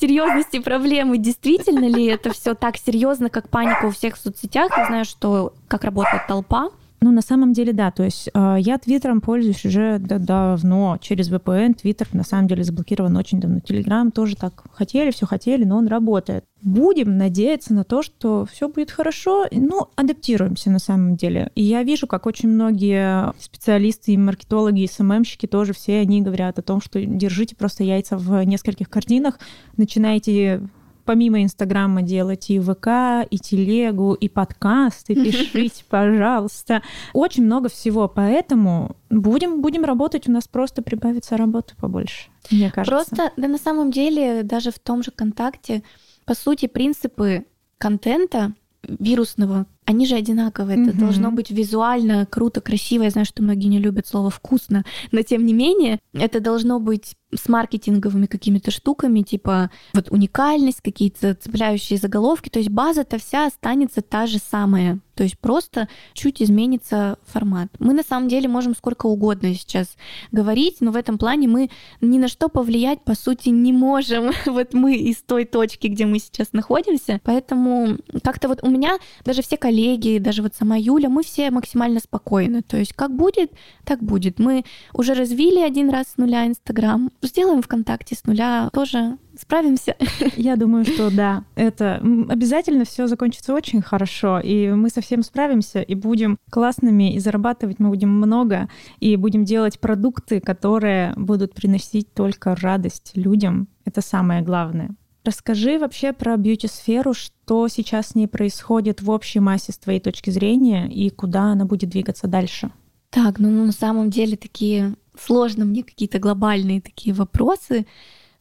серьезности 0.00 0.58
проблемы. 0.58 1.18
Действительно 1.18 1.86
ли 1.86 2.06
это 2.06 2.32
все 2.32 2.54
так 2.54 2.76
серьезно, 2.76 3.30
как 3.30 3.48
паника 3.48 3.86
у 3.86 3.90
всех 3.90 4.16
в 4.16 4.20
соцсетях? 4.20 4.70
Я 4.76 4.86
знаю, 4.86 5.04
что 5.04 5.52
как 5.68 5.84
работает 5.84 6.26
толпа, 6.26 6.70
ну, 7.02 7.10
на 7.10 7.20
самом 7.20 7.52
деле, 7.52 7.72
да. 7.72 7.90
То 7.90 8.04
есть 8.04 8.30
э, 8.32 8.56
я 8.60 8.78
Твиттером 8.78 9.20
пользуюсь 9.20 9.64
уже 9.64 9.98
давно 9.98 10.98
через 11.00 11.30
VPN. 11.30 11.74
Твиттер 11.74 12.06
на 12.12 12.22
самом 12.22 12.46
деле 12.46 12.62
заблокирован 12.62 13.16
очень 13.16 13.40
давно. 13.40 13.58
Телеграм 13.58 14.12
тоже 14.12 14.36
так 14.36 14.62
хотели, 14.72 15.10
все 15.10 15.26
хотели, 15.26 15.64
но 15.64 15.78
он 15.78 15.88
работает. 15.88 16.44
Будем 16.62 17.16
надеяться 17.16 17.74
на 17.74 17.82
то, 17.82 18.02
что 18.02 18.46
все 18.46 18.68
будет 18.68 18.92
хорошо. 18.92 19.46
Ну, 19.50 19.88
адаптируемся 19.96 20.70
на 20.70 20.78
самом 20.78 21.16
деле. 21.16 21.50
И 21.56 21.64
я 21.64 21.82
вижу, 21.82 22.06
как 22.06 22.26
очень 22.26 22.48
многие 22.48 23.32
специалисты 23.40 24.12
и 24.12 24.16
маркетологи, 24.16 24.82
и 24.82 24.86
СММщики 24.86 25.46
тоже 25.46 25.72
все 25.72 25.98
они 25.98 26.22
говорят 26.22 26.60
о 26.60 26.62
том, 26.62 26.80
что 26.80 27.04
держите 27.04 27.56
просто 27.56 27.82
яйца 27.82 28.16
в 28.16 28.44
нескольких 28.44 28.88
картинах, 28.88 29.40
начинайте 29.76 30.62
помимо 31.04 31.42
Инстаграма 31.42 32.02
делать 32.02 32.50
и 32.50 32.58
ВК, 32.58 33.26
и 33.30 33.38
телегу, 33.38 34.14
и 34.14 34.28
подкасты, 34.28 35.14
пишите, 35.14 35.84
пожалуйста. 35.88 36.82
Очень 37.12 37.44
много 37.44 37.68
всего, 37.68 38.08
поэтому 38.08 38.96
будем, 39.10 39.60
будем 39.60 39.84
работать, 39.84 40.28
у 40.28 40.32
нас 40.32 40.48
просто 40.48 40.82
прибавится 40.82 41.36
работы 41.36 41.74
побольше, 41.76 42.28
мне 42.50 42.70
кажется. 42.70 42.94
Просто, 42.94 43.32
да 43.36 43.48
на 43.48 43.58
самом 43.58 43.90
деле, 43.90 44.42
даже 44.42 44.70
в 44.70 44.78
том 44.78 45.02
же 45.02 45.10
контакте, 45.10 45.82
по 46.24 46.34
сути, 46.34 46.66
принципы 46.66 47.46
контента 47.78 48.54
вирусного, 48.82 49.66
они 49.84 50.06
же 50.06 50.14
одинаковые. 50.14 50.78
Mm-hmm. 50.78 50.88
Это 50.90 50.98
должно 50.98 51.30
быть 51.32 51.50
визуально 51.50 52.26
круто, 52.26 52.60
красиво. 52.60 53.02
Я 53.02 53.10
знаю, 53.10 53.24
что 53.24 53.42
многие 53.42 53.66
не 53.66 53.78
любят 53.78 54.06
слово 54.06 54.30
вкусно, 54.30 54.84
но 55.10 55.22
тем 55.22 55.44
не 55.44 55.52
менее 55.52 55.98
это 56.12 56.40
должно 56.40 56.78
быть 56.78 57.16
с 57.34 57.48
маркетинговыми 57.48 58.26
какими-то 58.26 58.70
штуками, 58.70 59.22
типа 59.22 59.70
вот 59.94 60.10
уникальность, 60.10 60.82
какие-то 60.82 61.34
цепляющие 61.34 61.98
заголовки. 61.98 62.48
То 62.48 62.58
есть 62.58 62.70
база-то 62.70 63.18
вся 63.18 63.46
останется 63.46 64.02
та 64.02 64.26
же 64.26 64.38
самая. 64.38 65.00
То 65.14 65.24
есть 65.24 65.38
просто 65.38 65.88
чуть 66.14 66.42
изменится 66.42 67.18
формат. 67.24 67.68
Мы 67.78 67.92
на 67.92 68.02
самом 68.02 68.28
деле 68.28 68.48
можем 68.48 68.74
сколько 68.74 69.06
угодно 69.06 69.54
сейчас 69.54 69.96
говорить, 70.30 70.80
но 70.80 70.90
в 70.90 70.96
этом 70.96 71.18
плане 71.18 71.48
мы 71.48 71.70
ни 72.00 72.18
на 72.18 72.28
что 72.28 72.48
повлиять, 72.48 73.02
по 73.02 73.14
сути, 73.14 73.50
не 73.50 73.72
можем. 73.72 74.32
Вот 74.52 74.74
мы 74.74 74.96
из 74.96 75.22
той 75.22 75.44
точки, 75.44 75.86
где 75.86 76.04
мы 76.04 76.18
сейчас 76.18 76.52
находимся. 76.52 77.20
Поэтому 77.24 77.96
как-то 78.22 78.48
вот 78.48 78.62
у 78.62 78.68
меня 78.68 78.98
даже 79.24 79.42
все 79.42 79.56
коллеги, 79.56 80.18
даже 80.18 80.42
вот 80.42 80.54
сама 80.54 80.76
Юля, 80.76 81.08
мы 81.08 81.22
все 81.22 81.50
максимально 81.50 82.00
спокойны. 82.00 82.62
То 82.62 82.76
есть 82.76 82.92
как 82.92 83.14
будет, 83.14 83.52
так 83.84 84.02
будет. 84.02 84.38
Мы 84.38 84.64
уже 84.92 85.14
развили 85.14 85.60
один 85.60 85.90
раз 85.90 86.08
с 86.08 86.16
нуля 86.16 86.46
Инстаграм, 86.46 87.10
сделаем 87.22 87.62
ВКонтакте 87.62 88.14
с 88.14 88.24
нуля 88.24 88.68
тоже 88.72 89.18
справимся. 89.38 89.96
Я 90.36 90.56
думаю, 90.56 90.84
что 90.84 91.14
да, 91.14 91.44
это 91.54 91.96
обязательно 92.28 92.84
все 92.84 93.06
закончится 93.06 93.54
очень 93.54 93.82
хорошо, 93.82 94.40
и 94.40 94.70
мы 94.70 94.90
совсем 94.90 95.22
справимся, 95.22 95.80
и 95.80 95.94
будем 95.94 96.38
классными, 96.50 97.14
и 97.14 97.18
зарабатывать 97.18 97.78
мы 97.78 97.88
будем 97.88 98.10
много, 98.10 98.68
и 99.00 99.16
будем 99.16 99.44
делать 99.44 99.80
продукты, 99.80 100.40
которые 100.40 101.14
будут 101.16 101.54
приносить 101.54 102.12
только 102.12 102.54
радость 102.56 103.12
людям. 103.14 103.68
Это 103.84 104.00
самое 104.00 104.42
главное. 104.42 104.90
Расскажи 105.24 105.78
вообще 105.78 106.12
про 106.12 106.36
бьюти-сферу, 106.36 107.14
что 107.14 107.68
сейчас 107.68 108.08
с 108.08 108.14
ней 108.16 108.26
происходит 108.26 109.02
в 109.02 109.10
общей 109.10 109.38
массе 109.38 109.72
с 109.72 109.78
твоей 109.78 110.00
точки 110.00 110.30
зрения 110.30 110.88
и 110.88 111.10
куда 111.10 111.52
она 111.52 111.64
будет 111.64 111.90
двигаться 111.90 112.26
дальше. 112.26 112.70
Так, 113.10 113.38
ну 113.38 113.50
на 113.50 113.72
самом 113.72 114.10
деле 114.10 114.36
такие 114.36 114.94
сложно 115.18 115.64
мне 115.64 115.84
какие-то 115.84 116.18
глобальные 116.18 116.80
такие 116.80 117.14
вопросы 117.14 117.86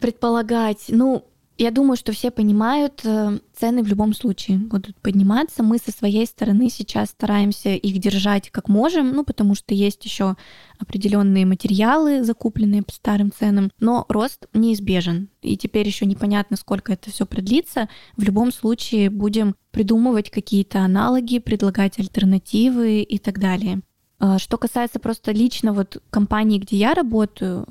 предполагать. 0.02 0.86
Ну, 0.89 1.24
я 1.58 1.70
думаю, 1.70 1.95
что 1.95 2.12
все 2.12 2.32
понимают, 2.32 3.02
э, 3.04 3.39
цены 3.54 3.84
в 3.84 3.88
любом 3.88 4.16
случае 4.16 4.58
будут 4.58 4.95
подниматься. 4.97 5.62
Мы 5.62 5.78
со 5.78 5.91
своей 5.91 6.26
стороны 6.26 6.70
сейчас 6.72 7.10
стараемся 7.10 7.76
их 7.76 7.99
держать 7.99 8.49
как 8.49 8.68
можем, 8.68 9.14
ну, 9.14 9.24
потому 9.24 9.54
что 9.54 9.76
есть 9.76 10.04
еще 10.04 10.38
определенные 10.80 11.45
материалы, 11.45 12.24
закупленные 12.24 12.82
по 12.82 12.91
старым 12.91 13.32
ценам, 13.32 13.70
но 13.80 14.06
рост 14.10 14.47
неизбежен. 14.54 15.30
И 15.43 15.56
теперь 15.56 15.86
еще 15.86 16.08
непонятно, 16.08 16.58
сколько 16.58 16.93
это 16.93 17.12
все 17.12 17.28
продлится. 17.28 17.88
В 18.18 18.24
любом 18.24 18.52
случае 18.52 19.12
будем 19.12 19.56
придумывать 19.70 20.32
какие-то 20.32 20.80
аналоги, 20.80 21.38
предлагать 21.38 21.99
альтернативы 21.99 23.04
и 23.04 23.20
так 23.20 23.39
далее. 23.39 23.82
А, 24.18 24.39
что 24.39 24.58
касается 24.58 24.99
просто 24.99 25.32
лично 25.32 25.74
вот 25.74 26.02
компании, 26.10 26.58
где 26.58 26.78
я 26.78 26.95
работаю, 26.95 27.68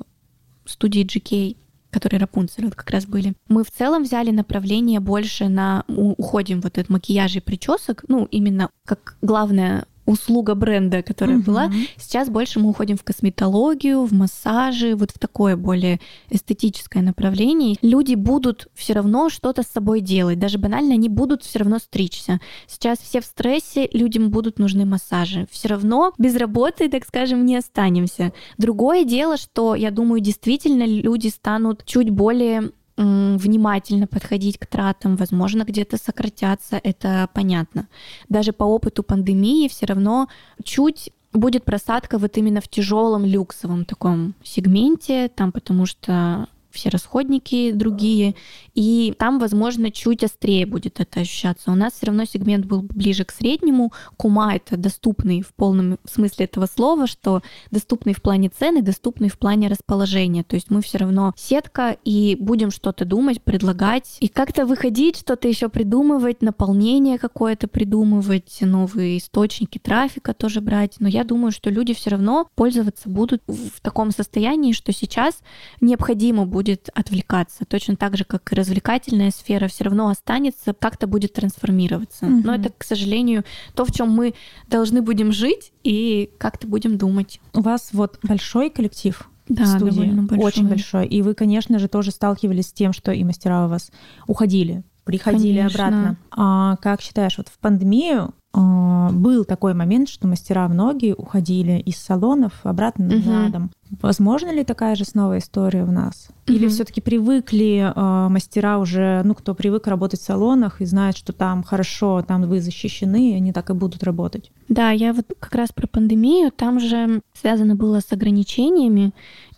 студии 0.65 1.05
GK, 1.05 1.57
которые 1.91 2.19
Рапунцель 2.19 2.65
вот 2.65 2.75
как 2.75 2.89
раз 2.89 3.05
были. 3.05 3.33
Мы 3.47 3.63
в 3.63 3.71
целом 3.71 4.03
взяли 4.03 4.31
направление 4.31 4.99
больше 4.99 5.49
на 5.49 5.83
уходим 5.87 6.61
вот 6.61 6.77
от 6.77 6.89
макияжа 6.89 7.39
и 7.39 7.41
причесок, 7.41 8.03
ну, 8.07 8.27
именно 8.31 8.69
как 8.85 9.17
главное 9.21 9.85
услуга 10.11 10.55
бренда, 10.55 11.01
которая 11.01 11.37
угу. 11.37 11.45
была. 11.45 11.71
Сейчас 11.97 12.29
больше 12.29 12.59
мы 12.59 12.69
уходим 12.69 12.97
в 12.97 13.03
косметологию, 13.03 14.03
в 14.03 14.13
массажи, 14.13 14.95
вот 14.95 15.11
в 15.11 15.19
такое 15.19 15.55
более 15.55 15.99
эстетическое 16.29 17.01
направление. 17.01 17.77
Люди 17.81 18.15
будут 18.15 18.67
все 18.73 18.93
равно 18.93 19.29
что-то 19.29 19.63
с 19.63 19.67
собой 19.67 20.01
делать, 20.01 20.39
даже 20.39 20.57
банально 20.57 20.93
они 20.93 21.09
будут 21.09 21.43
все 21.43 21.59
равно 21.59 21.79
стричься. 21.79 22.39
Сейчас 22.67 22.99
все 22.99 23.21
в 23.21 23.25
стрессе, 23.25 23.89
людям 23.93 24.29
будут 24.29 24.59
нужны 24.59 24.85
массажи. 24.85 25.47
Все 25.51 25.69
равно 25.69 26.13
без 26.17 26.35
работы, 26.35 26.89
так 26.89 27.05
скажем, 27.05 27.45
не 27.45 27.55
останемся. 27.55 28.33
Другое 28.57 29.05
дело, 29.05 29.37
что 29.37 29.75
я 29.75 29.91
думаю, 29.91 30.21
действительно 30.21 30.85
люди 30.85 31.29
станут 31.29 31.83
чуть 31.85 32.09
более 32.09 32.71
внимательно 33.01 34.07
подходить 34.07 34.57
к 34.57 34.65
тратам, 34.65 35.15
возможно, 35.15 35.63
где-то 35.63 35.97
сократятся, 35.97 36.79
это 36.83 37.29
понятно. 37.33 37.87
Даже 38.29 38.53
по 38.53 38.63
опыту 38.63 39.03
пандемии 39.03 39.67
все 39.67 39.85
равно 39.85 40.27
чуть 40.63 41.11
будет 41.33 41.63
просадка 41.63 42.17
вот 42.17 42.37
именно 42.37 42.61
в 42.61 42.67
тяжелом 42.67 43.25
люксовом 43.25 43.85
таком 43.85 44.35
сегменте, 44.43 45.29
там 45.29 45.51
потому 45.51 45.85
что 45.85 46.47
все 46.71 46.89
расходники 46.89 47.71
другие, 47.71 48.35
и 48.73 49.13
там, 49.17 49.39
возможно, 49.39 49.91
чуть 49.91 50.23
острее 50.23 50.65
будет 50.65 50.99
это 50.99 51.21
ощущаться. 51.21 51.71
У 51.71 51.75
нас 51.75 51.93
все 51.93 52.07
равно 52.07 52.25
сегмент 52.25 52.65
был 52.65 52.81
ближе 52.81 53.25
к 53.25 53.31
среднему. 53.31 53.91
Кума— 54.17 54.55
это 54.55 54.77
доступный 54.77 55.41
в 55.41 55.53
полном 55.53 55.97
смысле 56.05 56.45
этого 56.45 56.65
слова, 56.65 57.07
что 57.07 57.41
доступный 57.69 58.13
в 58.13 58.21
плане 58.21 58.49
цены, 58.49 58.81
доступный 58.81 59.29
в 59.29 59.37
плане 59.37 59.67
расположения. 59.67 60.43
То 60.43 60.55
есть 60.55 60.69
мы 60.69 60.81
все 60.81 60.99
равно 60.99 61.33
сетка, 61.35 61.97
и 62.03 62.37
будем 62.39 62.71
что-то 62.71 63.05
думать, 63.05 63.41
предлагать, 63.41 64.17
и 64.19 64.27
как-то 64.27 64.65
выходить, 64.65 65.17
что-то 65.17 65.47
еще 65.47 65.69
придумывать, 65.69 66.41
наполнение 66.41 67.17
какое-то 67.17 67.67
придумывать, 67.67 68.57
новые 68.61 69.17
источники 69.17 69.77
трафика 69.77 70.33
тоже 70.33 70.61
брать. 70.61 70.95
Но 70.99 71.07
я 71.07 71.23
думаю, 71.23 71.51
что 71.51 71.69
люди 71.69 71.93
все 71.93 72.11
равно 72.11 72.49
пользоваться 72.55 73.09
будут 73.09 73.41
в 73.47 73.81
таком 73.81 74.11
состоянии, 74.11 74.71
что 74.71 74.93
сейчас 74.93 75.39
необходимо 75.81 76.45
будет 76.45 76.60
будет 76.61 76.89
отвлекаться. 76.93 77.65
Точно 77.65 77.95
так 77.95 78.15
же, 78.17 78.23
как 78.23 78.51
и 78.51 78.55
развлекательная 78.55 79.31
сфера 79.31 79.67
все 79.67 79.85
равно 79.85 80.09
останется, 80.09 80.73
как-то 80.73 81.07
будет 81.07 81.33
трансформироваться. 81.33 82.25
Угу. 82.25 82.41
Но 82.43 82.53
это, 82.53 82.71
к 82.77 82.83
сожалению, 82.83 83.43
то, 83.73 83.83
в 83.83 83.91
чем 83.91 84.11
мы 84.11 84.35
должны 84.69 85.01
будем 85.01 85.31
жить 85.31 85.73
и 85.83 86.29
как-то 86.37 86.67
будем 86.67 86.99
думать. 86.99 87.41
У 87.53 87.61
вас 87.61 87.89
вот 87.93 88.19
большой 88.21 88.69
коллектив 88.69 89.27
да, 89.49 89.65
студии, 89.65 90.11
большой. 90.11 90.45
очень 90.45 90.67
большой. 90.67 91.07
И 91.07 91.23
вы, 91.23 91.33
конечно 91.33 91.79
же, 91.79 91.87
тоже 91.87 92.11
сталкивались 92.11 92.67
с 92.67 92.73
тем, 92.73 92.93
что 92.93 93.11
и 93.11 93.23
мастера 93.23 93.65
у 93.65 93.69
вас 93.69 93.91
уходили, 94.27 94.83
приходили 95.03 95.57
конечно. 95.57 95.87
обратно. 95.87 96.17
А 96.29 96.75
как 96.77 97.01
считаешь, 97.01 97.39
вот 97.39 97.49
в 97.49 97.57
пандемию 97.57 98.35
был 98.53 99.45
такой 99.45 99.73
момент, 99.73 100.09
что 100.09 100.27
мастера 100.27 100.67
многие 100.67 101.13
уходили 101.13 101.79
из 101.79 101.97
салонов 101.97 102.53
обратно 102.63 103.05
угу. 103.07 103.29
на 103.29 103.49
дом. 103.49 103.71
Возможно 104.01 104.53
ли 104.53 104.63
такая 104.63 104.95
же 104.95 105.05
снова 105.05 105.37
история 105.37 105.83
у 105.83 105.91
нас? 105.91 106.29
Или 106.47 106.65
угу. 106.65 106.73
все-таки 106.73 107.01
привыкли 107.01 107.93
э, 107.93 108.29
мастера 108.29 108.77
уже, 108.77 109.21
ну, 109.23 109.35
кто 109.35 109.53
привык 109.53 109.87
работать 109.87 110.21
в 110.21 110.23
салонах 110.23 110.81
и 110.81 110.85
знает, 110.85 111.17
что 111.17 111.33
там 111.33 111.63
хорошо, 111.63 112.23
там 112.25 112.43
вы 112.43 112.61
защищены, 112.61 113.31
и 113.31 113.35
они 113.35 113.53
так 113.53 113.69
и 113.69 113.73
будут 113.73 114.03
работать? 114.03 114.51
Да, 114.69 114.91
я 114.91 115.13
вот 115.13 115.25
как 115.39 115.55
раз 115.55 115.71
про 115.71 115.87
пандемию, 115.87 116.51
там 116.51 116.79
же 116.79 117.21
связано 117.33 117.75
было 117.75 117.99
с 117.99 118.11
ограничениями, 118.11 119.11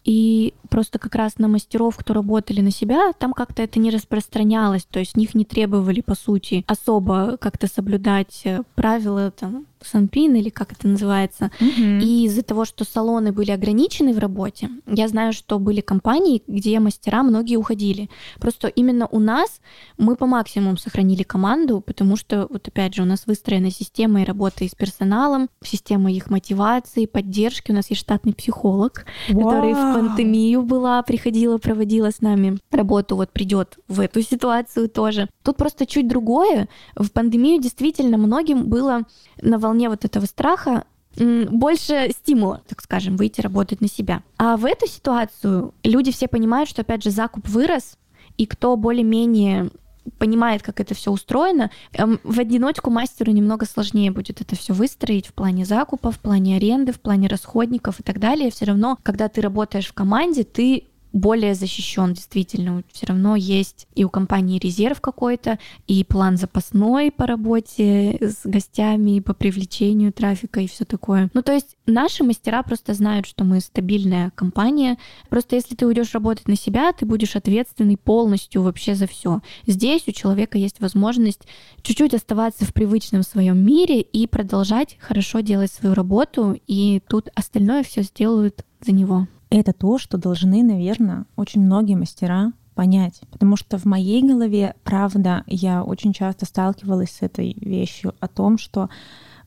и 0.04 0.54
просто 0.70 1.00
как 1.00 1.16
раз 1.16 1.38
на 1.38 1.48
мастеров, 1.48 1.98
кто 1.98 2.14
работали 2.14 2.62
на 2.62 2.72
себя, 2.72 3.14
там 3.14 3.34
как-то 3.34 3.62
это 3.62 3.80
не 3.80 3.90
распространялось, 3.90 4.86
то 4.86 5.00
есть 5.00 5.16
них 5.16 5.34
не 5.36 5.46
требовали, 5.46 6.02
по 6.02 6.16
сути, 6.16 6.64
особо 6.68 7.38
как-то 7.38 7.68
соблюдать 7.68 8.42
э, 8.46 8.64
правила 8.76 9.32
там 9.32 9.66
Санпин 9.86 10.36
или 10.36 10.50
как 10.50 10.72
это 10.72 10.88
называется. 10.88 11.52
Угу. 11.60 11.84
И 12.02 12.26
из-за 12.26 12.44
того, 12.44 12.66
что 12.66 12.84
салоны 12.84 13.32
были 13.32 13.52
ограничены 13.52 14.14
в 14.14 14.20
работе, 14.20 14.70
я 14.88 15.08
знаю, 15.08 15.34
что 15.34 15.60
были 15.60 15.82
компании, 15.82 16.44
где 16.48 16.80
мастера 16.80 17.24
многие 17.24 17.58
уходили. 17.58 18.10
Просто 18.40 18.68
именно 18.68 19.08
у 19.08 19.20
нас 19.20 19.62
мы 19.98 20.16
по 20.16 20.26
максимуму 20.26 20.78
сохранили 20.78 21.24
команду, 21.24 21.82
потому 21.82 22.16
что, 22.16 22.48
вот 22.50 22.68
опять 22.68 22.96
же, 22.96 23.04
у 23.04 23.06
нас 23.06 23.26
выстроена 23.26 23.72
система 23.72 24.22
и 24.22 24.26
работа 24.26 24.66
с 24.66 24.76
персоналом, 24.76 25.50
система 25.64 26.12
их 26.12 26.30
мотивации, 26.30 27.06
поддержки. 27.06 27.72
У 27.72 27.76
нас 27.76 27.90
есть 27.90 28.02
штатный 28.02 28.34
психолог, 28.34 29.06
Вау. 29.30 29.44
который 29.44 29.74
в 29.74 29.94
пандемию 29.94 30.64
была, 30.64 31.02
приходила, 31.04 31.58
проводила 31.58 32.12
с 32.12 32.22
нами 32.22 32.58
работу, 32.72 33.16
вот 33.16 33.32
придет 33.32 33.78
в 33.88 34.00
эту 34.00 34.22
ситуацию 34.22 34.90
тоже. 34.90 35.30
Тут 35.44 35.58
просто 35.58 35.86
чуть 35.86 36.08
другое. 36.08 36.68
В 36.96 37.12
пандемию 37.12 37.62
действительно 37.62 38.18
многим 38.18 38.68
было 38.68 39.02
на 39.42 39.58
волне 39.58 39.73
волне 39.74 39.90
вот 39.90 40.06
этого 40.06 40.26
страха 40.26 40.86
больше 41.16 42.12
стимула, 42.12 42.62
так 42.68 42.82
скажем, 42.82 43.18
выйти 43.18 43.42
работать 43.42 43.82
на 43.82 43.88
себя. 43.88 44.24
А 44.38 44.58
в 44.58 44.66
эту 44.66 44.88
ситуацию 44.88 45.74
люди 45.84 46.12
все 46.12 46.28
понимают, 46.28 46.70
что, 46.70 46.82
опять 46.82 47.04
же, 47.04 47.12
закуп 47.12 47.48
вырос, 47.48 47.98
и 48.38 48.48
кто 48.48 48.76
более-менее 48.76 49.70
понимает, 50.18 50.64
как 50.64 50.80
это 50.80 50.96
все 50.96 51.12
устроено, 51.12 51.70
эм, 51.94 52.20
в 52.24 52.40
одиночку 52.40 52.90
мастеру 52.90 53.32
немного 53.32 53.66
сложнее 53.66 54.12
будет 54.12 54.42
это 54.42 54.56
все 54.56 54.74
выстроить 54.74 55.28
в 55.28 55.34
плане 55.34 55.66
закупа, 55.66 56.12
в 56.12 56.20
плане 56.20 56.58
аренды, 56.58 56.92
в 56.92 57.00
плане 57.00 57.28
расходников 57.28 58.00
и 58.00 58.04
так 58.04 58.20
далее. 58.20 58.50
Все 58.50 58.66
равно, 58.66 58.98
когда 59.04 59.30
ты 59.30 59.42
работаешь 59.42 59.88
в 59.88 59.94
команде, 59.94 60.44
ты 60.44 60.88
более 61.14 61.54
защищен, 61.54 62.14
действительно. 62.14 62.84
Все 62.92 63.06
равно 63.06 63.36
есть 63.36 63.88
и 63.94 64.04
у 64.04 64.10
компании 64.10 64.60
резерв 64.60 65.00
какой-то, 65.00 65.60
и 65.88 66.04
план 66.04 66.38
запасной 66.38 67.12
по 67.12 67.28
работе 67.28 68.18
с 68.20 68.42
гостями, 68.44 69.20
по 69.20 69.34
привлечению 69.34 70.12
трафика 70.12 70.60
и 70.60 70.68
все 70.68 70.86
такое. 70.86 71.30
Ну, 71.34 71.44
то 71.44 71.54
есть 71.54 71.78
наши 71.86 72.24
мастера 72.24 72.64
просто 72.64 72.94
знают, 72.94 73.28
что 73.28 73.44
мы 73.44 73.62
стабильная 73.62 74.32
компания. 74.32 74.98
Просто 75.30 75.56
если 75.56 75.76
ты 75.76 75.86
уйдешь 75.86 76.14
работать 76.14 76.48
на 76.48 76.56
себя, 76.56 76.92
ты 76.92 77.06
будешь 77.06 77.36
ответственный 77.36 77.98
полностью 77.98 78.64
вообще 78.64 78.96
за 78.96 79.08
все. 79.08 79.42
Здесь 79.68 80.08
у 80.08 80.12
человека 80.12 80.58
есть 80.58 80.80
возможность 80.80 81.42
чуть-чуть 81.84 82.16
оставаться 82.16 82.66
в 82.66 82.74
привычном 82.74 83.22
своем 83.22 83.64
мире 83.64 84.02
и 84.02 84.26
продолжать 84.26 84.98
хорошо 85.00 85.42
делать 85.42 85.72
свою 85.72 85.94
работу, 85.94 86.60
и 86.66 87.02
тут 87.08 87.30
остальное 87.36 87.84
все 87.84 88.02
сделают 88.02 88.66
за 88.82 88.94
него. 88.94 89.28
Это 89.54 89.72
то, 89.72 90.00
что 90.00 90.18
должны, 90.18 90.64
наверное, 90.64 91.26
очень 91.36 91.62
многие 91.62 91.94
мастера 91.96 92.54
понять. 92.74 93.22
Потому 93.30 93.56
что 93.56 93.78
в 93.78 93.86
моей 93.86 94.24
голове, 94.24 94.74
правда, 94.84 95.44
я 95.46 95.84
очень 95.84 96.12
часто 96.12 96.48
сталкивалась 96.48 97.12
с 97.12 97.22
этой 97.22 97.56
вещью 97.62 98.16
о 98.20 98.28
том, 98.28 98.58
что 98.58 98.90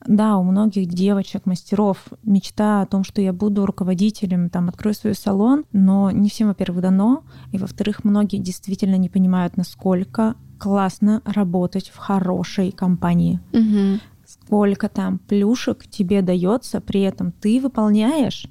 да, 0.05 0.37
у 0.37 0.43
многих 0.43 0.87
девочек, 0.87 1.45
мастеров 1.45 2.07
мечта 2.23 2.83
о 2.83 2.85
том, 2.85 3.03
что 3.03 3.21
я 3.21 3.33
буду 3.33 3.65
руководителем, 3.65 4.49
там, 4.49 4.69
открою 4.69 4.95
свой 4.95 5.13
салон, 5.13 5.65
но 5.73 6.09
не 6.09 6.29
всем, 6.29 6.47
во-первых, 6.47 6.81
дано, 6.81 7.23
и, 7.51 7.57
во-вторых, 7.57 8.05
многие 8.05 8.37
действительно 8.37 8.95
не 8.95 9.09
понимают, 9.09 9.57
насколько 9.57 10.35
классно 10.57 11.21
работать 11.25 11.89
в 11.89 11.97
хорошей 11.97 12.71
компании. 12.71 13.41
Угу. 13.51 13.99
Сколько 14.25 14.87
там 14.87 15.19
плюшек 15.19 15.85
тебе 15.85 16.21
дается, 16.21 16.79
при 16.79 17.01
этом 17.01 17.33
ты 17.33 17.59
выполняешь 17.59 18.47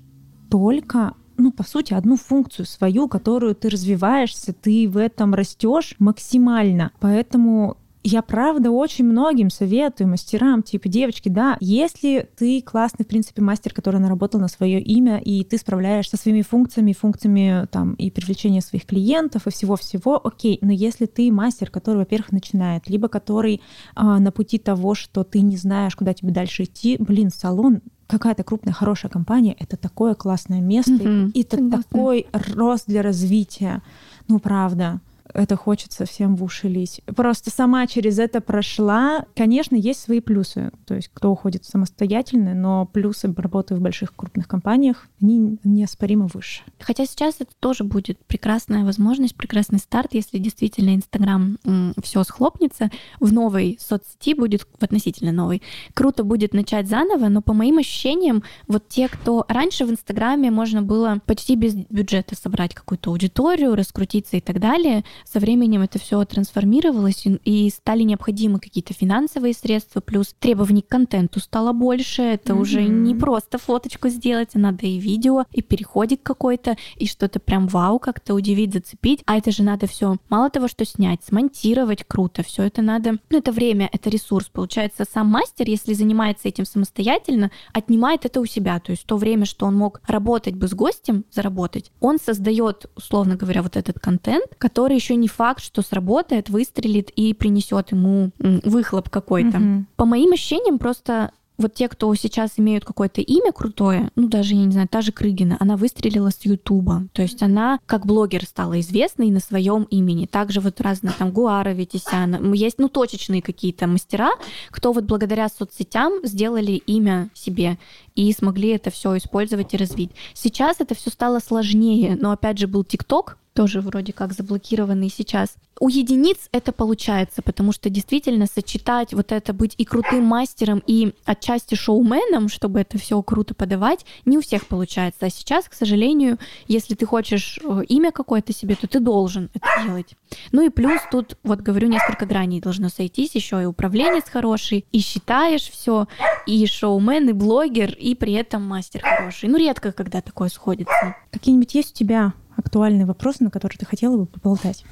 только 0.50 1.14
ну, 1.38 1.52
по 1.52 1.62
сути, 1.62 1.94
одну 1.94 2.16
функцию 2.16 2.66
свою, 2.66 3.08
которую 3.08 3.54
ты 3.54 3.68
развиваешься, 3.68 4.52
ты 4.52 4.88
в 4.88 4.96
этом 4.96 5.34
растешь 5.34 5.94
максимально. 5.98 6.92
Поэтому 7.00 7.76
я 8.08 8.22
правда 8.22 8.70
очень 8.70 9.04
многим 9.04 9.50
советую 9.50 10.06
мастерам, 10.06 10.62
типа, 10.62 10.88
девочки, 10.88 11.28
да, 11.28 11.56
если 11.58 12.28
ты 12.36 12.62
классный, 12.62 13.04
в 13.04 13.08
принципе, 13.08 13.42
мастер, 13.42 13.74
который 13.74 14.00
наработал 14.00 14.40
на 14.40 14.46
свое 14.46 14.80
имя, 14.80 15.18
и 15.18 15.42
ты 15.42 15.58
справляешься 15.58 16.16
со 16.16 16.22
своими 16.22 16.42
функциями, 16.42 16.92
функциями 16.92 17.66
там 17.72 17.94
и 17.94 18.12
привлечения 18.12 18.60
своих 18.60 18.86
клиентов 18.86 19.48
и 19.48 19.50
всего-всего, 19.50 20.24
окей, 20.24 20.58
но 20.60 20.70
если 20.70 21.06
ты 21.06 21.32
мастер, 21.32 21.68
который, 21.68 21.96
во-первых, 21.96 22.30
начинает, 22.30 22.88
либо 22.88 23.08
который 23.08 23.60
а, 23.96 24.20
на 24.20 24.30
пути 24.30 24.58
того, 24.58 24.94
что 24.94 25.24
ты 25.24 25.40
не 25.40 25.56
знаешь, 25.56 25.96
куда 25.96 26.14
тебе 26.14 26.30
дальше 26.30 26.62
идти, 26.62 26.96
блин, 27.00 27.30
салон 27.30 27.80
какая-то 28.06 28.44
крупная 28.44 28.72
хорошая 28.72 29.10
компания 29.10 29.56
это 29.58 29.76
такое 29.76 30.14
классное 30.14 30.60
место, 30.60 30.92
mm-hmm. 30.92 31.30
и 31.32 31.40
это 31.42 31.56
Согласна. 31.56 31.82
такой 31.82 32.26
рост 32.32 32.84
для 32.86 33.02
развития. 33.02 33.82
Ну, 34.28 34.38
правда 34.38 35.00
это 35.34 35.56
хочется 35.56 36.04
всем 36.06 36.36
в 36.36 36.44
уши 36.44 36.68
лить. 36.68 37.02
Просто 37.14 37.50
сама 37.50 37.86
через 37.86 38.18
это 38.18 38.40
прошла. 38.40 39.24
Конечно, 39.34 39.76
есть 39.76 40.00
свои 40.00 40.20
плюсы. 40.20 40.70
То 40.86 40.94
есть 40.94 41.10
кто 41.12 41.30
уходит 41.30 41.64
самостоятельно, 41.64 42.54
но 42.54 42.86
плюсы 42.86 43.32
работы 43.36 43.74
в 43.74 43.80
больших 43.80 44.14
крупных 44.14 44.48
компаниях, 44.48 45.06
они 45.20 45.58
неоспоримо 45.64 46.28
выше. 46.32 46.62
Хотя 46.80 47.06
сейчас 47.06 47.36
это 47.40 47.52
тоже 47.60 47.84
будет 47.84 48.18
прекрасная 48.26 48.84
возможность, 48.84 49.36
прекрасный 49.36 49.78
старт, 49.78 50.14
если 50.14 50.38
действительно 50.38 50.94
Инстаграм 50.94 51.58
все 52.02 52.24
схлопнется, 52.24 52.90
в 53.20 53.32
новой 53.32 53.78
соцсети 53.80 54.34
будет, 54.34 54.62
в 54.62 54.82
относительно 54.82 55.32
новой, 55.32 55.62
круто 55.94 56.24
будет 56.24 56.54
начать 56.54 56.88
заново, 56.88 57.28
но 57.28 57.42
по 57.42 57.52
моим 57.52 57.78
ощущениям, 57.78 58.42
вот 58.68 58.88
те, 58.88 59.08
кто 59.08 59.44
раньше 59.48 59.84
в 59.84 59.90
Инстаграме 59.90 60.50
можно 60.50 60.82
было 60.82 61.20
почти 61.26 61.56
без 61.56 61.74
бюджета 61.74 62.36
собрать 62.36 62.74
какую-то 62.74 63.10
аудиторию, 63.10 63.74
раскрутиться 63.74 64.36
и 64.36 64.40
так 64.40 64.60
далее, 64.60 65.04
со 65.24 65.40
временем 65.40 65.82
это 65.82 65.98
все 65.98 66.24
трансформировалось, 66.24 67.24
и 67.44 67.70
стали 67.70 68.02
необходимы 68.02 68.58
какие-то 68.58 68.94
финансовые 68.94 69.54
средства, 69.54 70.00
плюс 70.00 70.34
требований 70.38 70.82
к 70.82 70.88
контенту 70.88 71.40
стало 71.40 71.72
больше. 71.72 72.22
Это 72.22 72.52
mm-hmm. 72.52 72.60
уже 72.60 72.84
не 72.84 73.14
просто 73.14 73.58
фоточку 73.58 74.08
сделать, 74.08 74.50
а 74.54 74.58
надо 74.58 74.86
и 74.86 74.98
видео, 74.98 75.44
и 75.52 75.62
переходик 75.62 76.22
какой-то, 76.22 76.76
и 76.96 77.06
что-то 77.06 77.40
прям 77.40 77.66
вау, 77.66 77.98
как-то 77.98 78.34
удивить, 78.34 78.72
зацепить. 78.72 79.22
А 79.26 79.36
это 79.36 79.50
же 79.50 79.62
надо 79.62 79.86
все 79.86 80.16
мало 80.28 80.50
того, 80.50 80.68
что 80.68 80.84
снять, 80.84 81.22
смонтировать 81.24 82.04
круто, 82.04 82.42
все 82.42 82.64
это 82.64 82.82
надо. 82.82 83.18
Ну, 83.30 83.38
это 83.38 83.52
время, 83.52 83.88
это 83.92 84.10
ресурс. 84.10 84.48
Получается, 84.52 85.04
сам 85.10 85.28
мастер, 85.28 85.68
если 85.68 85.94
занимается 85.94 86.48
этим 86.48 86.64
самостоятельно, 86.64 87.50
отнимает 87.72 88.24
это 88.24 88.40
у 88.40 88.46
себя. 88.46 88.78
То 88.80 88.92
есть 88.92 89.06
то 89.06 89.16
время, 89.16 89.46
что 89.46 89.66
он 89.66 89.76
мог 89.76 90.00
работать 90.06 90.54
бы 90.54 90.68
с 90.68 90.74
гостем, 90.74 91.24
заработать, 91.30 91.90
он 92.00 92.18
создает, 92.18 92.86
условно 92.96 93.36
говоря, 93.36 93.62
вот 93.62 93.76
этот 93.76 93.98
контент, 93.98 94.46
который 94.58 94.96
еще 95.06 95.16
не 95.16 95.28
факт, 95.28 95.62
что 95.62 95.82
сработает, 95.82 96.50
выстрелит 96.50 97.10
и 97.10 97.32
принесет 97.32 97.92
ему 97.92 98.30
выхлоп 98.38 99.08
какой-то. 99.08 99.58
Угу. 99.58 99.84
По 99.96 100.04
моим 100.04 100.32
ощущениям, 100.32 100.78
просто 100.78 101.30
вот 101.58 101.74
те, 101.74 101.88
кто 101.88 102.14
сейчас 102.14 102.54
имеют 102.56 102.84
какое-то 102.84 103.20
имя 103.20 103.52
крутое, 103.52 104.10
ну 104.14 104.28
даже, 104.28 104.54
я 104.54 104.64
не 104.64 104.72
знаю, 104.72 104.88
та 104.88 105.00
же 105.00 105.12
Крыгина, 105.12 105.56
она 105.58 105.76
выстрелила 105.76 106.30
с 106.30 106.44
Ютуба. 106.44 107.06
То 107.12 107.22
есть 107.22 107.42
она 107.42 107.78
как 107.86 108.04
блогер 108.04 108.44
стала 108.44 108.78
известной 108.80 109.30
на 109.30 109.40
своем 109.40 109.84
имени. 109.84 110.26
Также 110.26 110.60
вот 110.60 110.80
разные 110.80 111.14
там 111.16 111.30
Гуара, 111.30 111.70
Ветисяна. 111.70 112.52
Есть, 112.54 112.78
ну, 112.78 112.88
точечные 112.88 113.40
какие-то 113.40 113.86
мастера, 113.86 114.32
кто 114.70 114.92
вот 114.92 115.04
благодаря 115.04 115.48
соцсетям 115.48 116.20
сделали 116.24 116.72
имя 116.72 117.30
себе 117.32 117.78
и 118.14 118.30
смогли 118.32 118.70
это 118.70 118.90
все 118.90 119.16
использовать 119.16 119.72
и 119.72 119.76
развить. 119.76 120.10
Сейчас 120.34 120.76
это 120.80 120.94
все 120.94 121.10
стало 121.10 121.38
сложнее, 121.38 122.18
но 122.20 122.32
опять 122.32 122.58
же 122.58 122.66
был 122.66 122.84
ТикТок, 122.84 123.38
тоже 123.56 123.80
вроде 123.80 124.12
как 124.12 124.34
заблокированный 124.34 125.08
сейчас. 125.08 125.56
У 125.80 125.88
единиц 125.88 126.48
это 126.52 126.72
получается, 126.72 127.40
потому 127.40 127.72
что 127.72 127.88
действительно 127.88 128.46
сочетать 128.46 129.14
вот 129.14 129.32
это 129.32 129.54
быть 129.54 129.74
и 129.78 129.84
крутым 129.84 130.24
мастером, 130.24 130.82
и 130.86 131.14
отчасти 131.24 131.74
шоуменом, 131.74 132.48
чтобы 132.48 132.80
это 132.80 132.98
все 132.98 133.20
круто 133.22 133.54
подавать, 133.54 134.04
не 134.26 134.36
у 134.36 134.42
всех 134.42 134.66
получается. 134.66 135.26
А 135.26 135.30
сейчас, 135.30 135.68
к 135.68 135.72
сожалению, 135.72 136.38
если 136.68 136.94
ты 136.94 137.06
хочешь 137.06 137.58
э, 137.62 137.82
имя 137.88 138.12
какое-то 138.12 138.52
себе, 138.52 138.74
то 138.74 138.86
ты 138.86 139.00
должен 139.00 139.50
это 139.54 139.66
делать. 139.84 140.14
Ну 140.52 140.60
и 140.60 140.68
плюс 140.68 141.00
тут, 141.10 141.38
вот 141.42 141.60
говорю, 141.60 141.88
несколько 141.88 142.26
граней 142.26 142.60
должно 142.60 142.90
сойтись, 142.90 143.34
еще 143.34 143.62
и 143.62 143.66
управленец 143.66 144.24
хороший, 144.28 144.84
и 144.92 145.00
считаешь 145.00 145.70
все, 145.70 146.08
и 146.46 146.66
шоумен, 146.66 147.30
и 147.30 147.32
блогер, 147.32 147.94
и 147.94 148.14
при 148.14 148.34
этом 148.34 148.62
мастер 148.62 149.00
хороший. 149.02 149.48
Ну 149.48 149.56
редко, 149.56 149.92
когда 149.92 150.20
такое 150.20 150.50
сходится. 150.50 151.16
Какие-нибудь 151.30 151.74
есть 151.74 151.92
у 151.92 151.94
тебя 151.94 152.34
актуальные 152.66 153.06
вопросы, 153.06 153.44
на 153.44 153.50
которые 153.50 153.78
ты 153.78 153.86
хотела 153.86 154.16
бы 154.16 154.26
поболтать? 154.26 154.84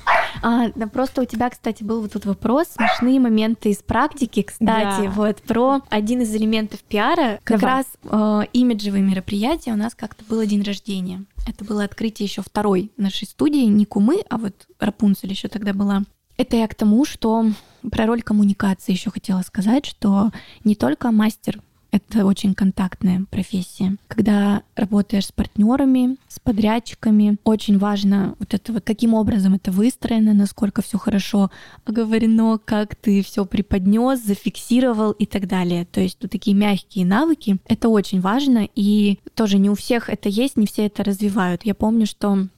А, 0.43 0.69
да 0.75 0.87
просто 0.87 1.23
у 1.23 1.25
тебя, 1.25 1.51
кстати, 1.51 1.83
был 1.83 2.01
вот 2.01 2.13
тут 2.13 2.25
вопрос, 2.25 2.69
смешные 2.69 3.19
моменты 3.19 3.71
из 3.71 3.79
практики, 3.79 4.43
кстати, 4.43 5.05
да. 5.05 5.11
вот 5.11 5.43
про 5.43 5.81
один 5.91 6.23
из 6.23 6.35
элементов 6.35 6.81
пиара, 6.81 7.41
как 7.45 7.61
Давай. 7.61 7.77
раз 7.77 7.87
э, 8.05 8.47
имиджевые 8.53 9.03
мероприятия, 9.03 9.73
у 9.73 9.77
нас 9.77 9.95
как-то 9.95 10.25
было 10.25 10.47
день 10.47 10.63
рождения. 10.63 11.25
Это 11.47 11.65
было 11.65 11.85
открытие 11.85 12.27
еще 12.27 12.43
второй 12.43 12.91
нашей 12.97 13.27
студии, 13.27 13.65
не 13.65 13.85
Кумы, 13.85 14.23
а 14.31 14.39
вот 14.39 14.67
Рапунцель 14.79 15.31
еще 15.31 15.49
тогда 15.49 15.73
была. 15.73 16.03
Это 16.37 16.57
я 16.57 16.67
к 16.67 16.75
тому, 16.75 17.05
что 17.05 17.47
про 17.91 18.07
роль 18.07 18.23
коммуникации 18.23 18.93
еще 18.93 19.11
хотела 19.11 19.43
сказать, 19.43 19.87
что 19.87 20.31
не 20.65 20.75
только 20.75 21.11
мастер 21.11 21.61
это 21.95 22.27
очень 22.27 22.55
контактная 22.55 23.25
профессия. 23.31 23.97
Когда 24.09 24.63
работаешь 24.75 25.27
с 25.27 25.33
партнерами, 25.33 26.17
с 26.27 26.41
подрядчиками, 26.41 27.37
очень 27.45 27.79
важно 27.79 28.35
вот 28.41 28.53
это 28.53 28.73
вот, 28.73 28.83
каким 28.85 29.15
образом 29.15 29.55
это 29.55 29.71
выстроено, 29.71 30.35
насколько 30.35 30.83
все 30.83 30.99
хорошо 30.99 31.53
оговорено, 31.85 32.59
как 32.65 32.97
ты 32.97 33.23
все 33.23 33.45
преподнес, 33.47 34.21
зафиксировал 34.25 35.13
и 35.13 35.25
так 35.25 35.47
далее. 35.47 35.85
То 35.85 36.01
есть 36.01 36.19
вот 36.21 36.33
такие 36.33 36.57
мягкие 36.57 37.07
навыки, 37.07 37.59
это 37.67 37.89
очень 37.89 38.21
важно, 38.21 38.69
и 38.75 39.21
тоже 39.35 39.59
не 39.59 39.71
у 39.71 39.77
всех 39.77 40.11
это 40.11 40.29
есть, 40.29 40.57
не 40.57 40.67
все 40.67 40.87
это 40.87 41.05
развивают. 41.05 41.65
Я 41.65 41.77
помню, 41.77 42.07
что 42.07 42.49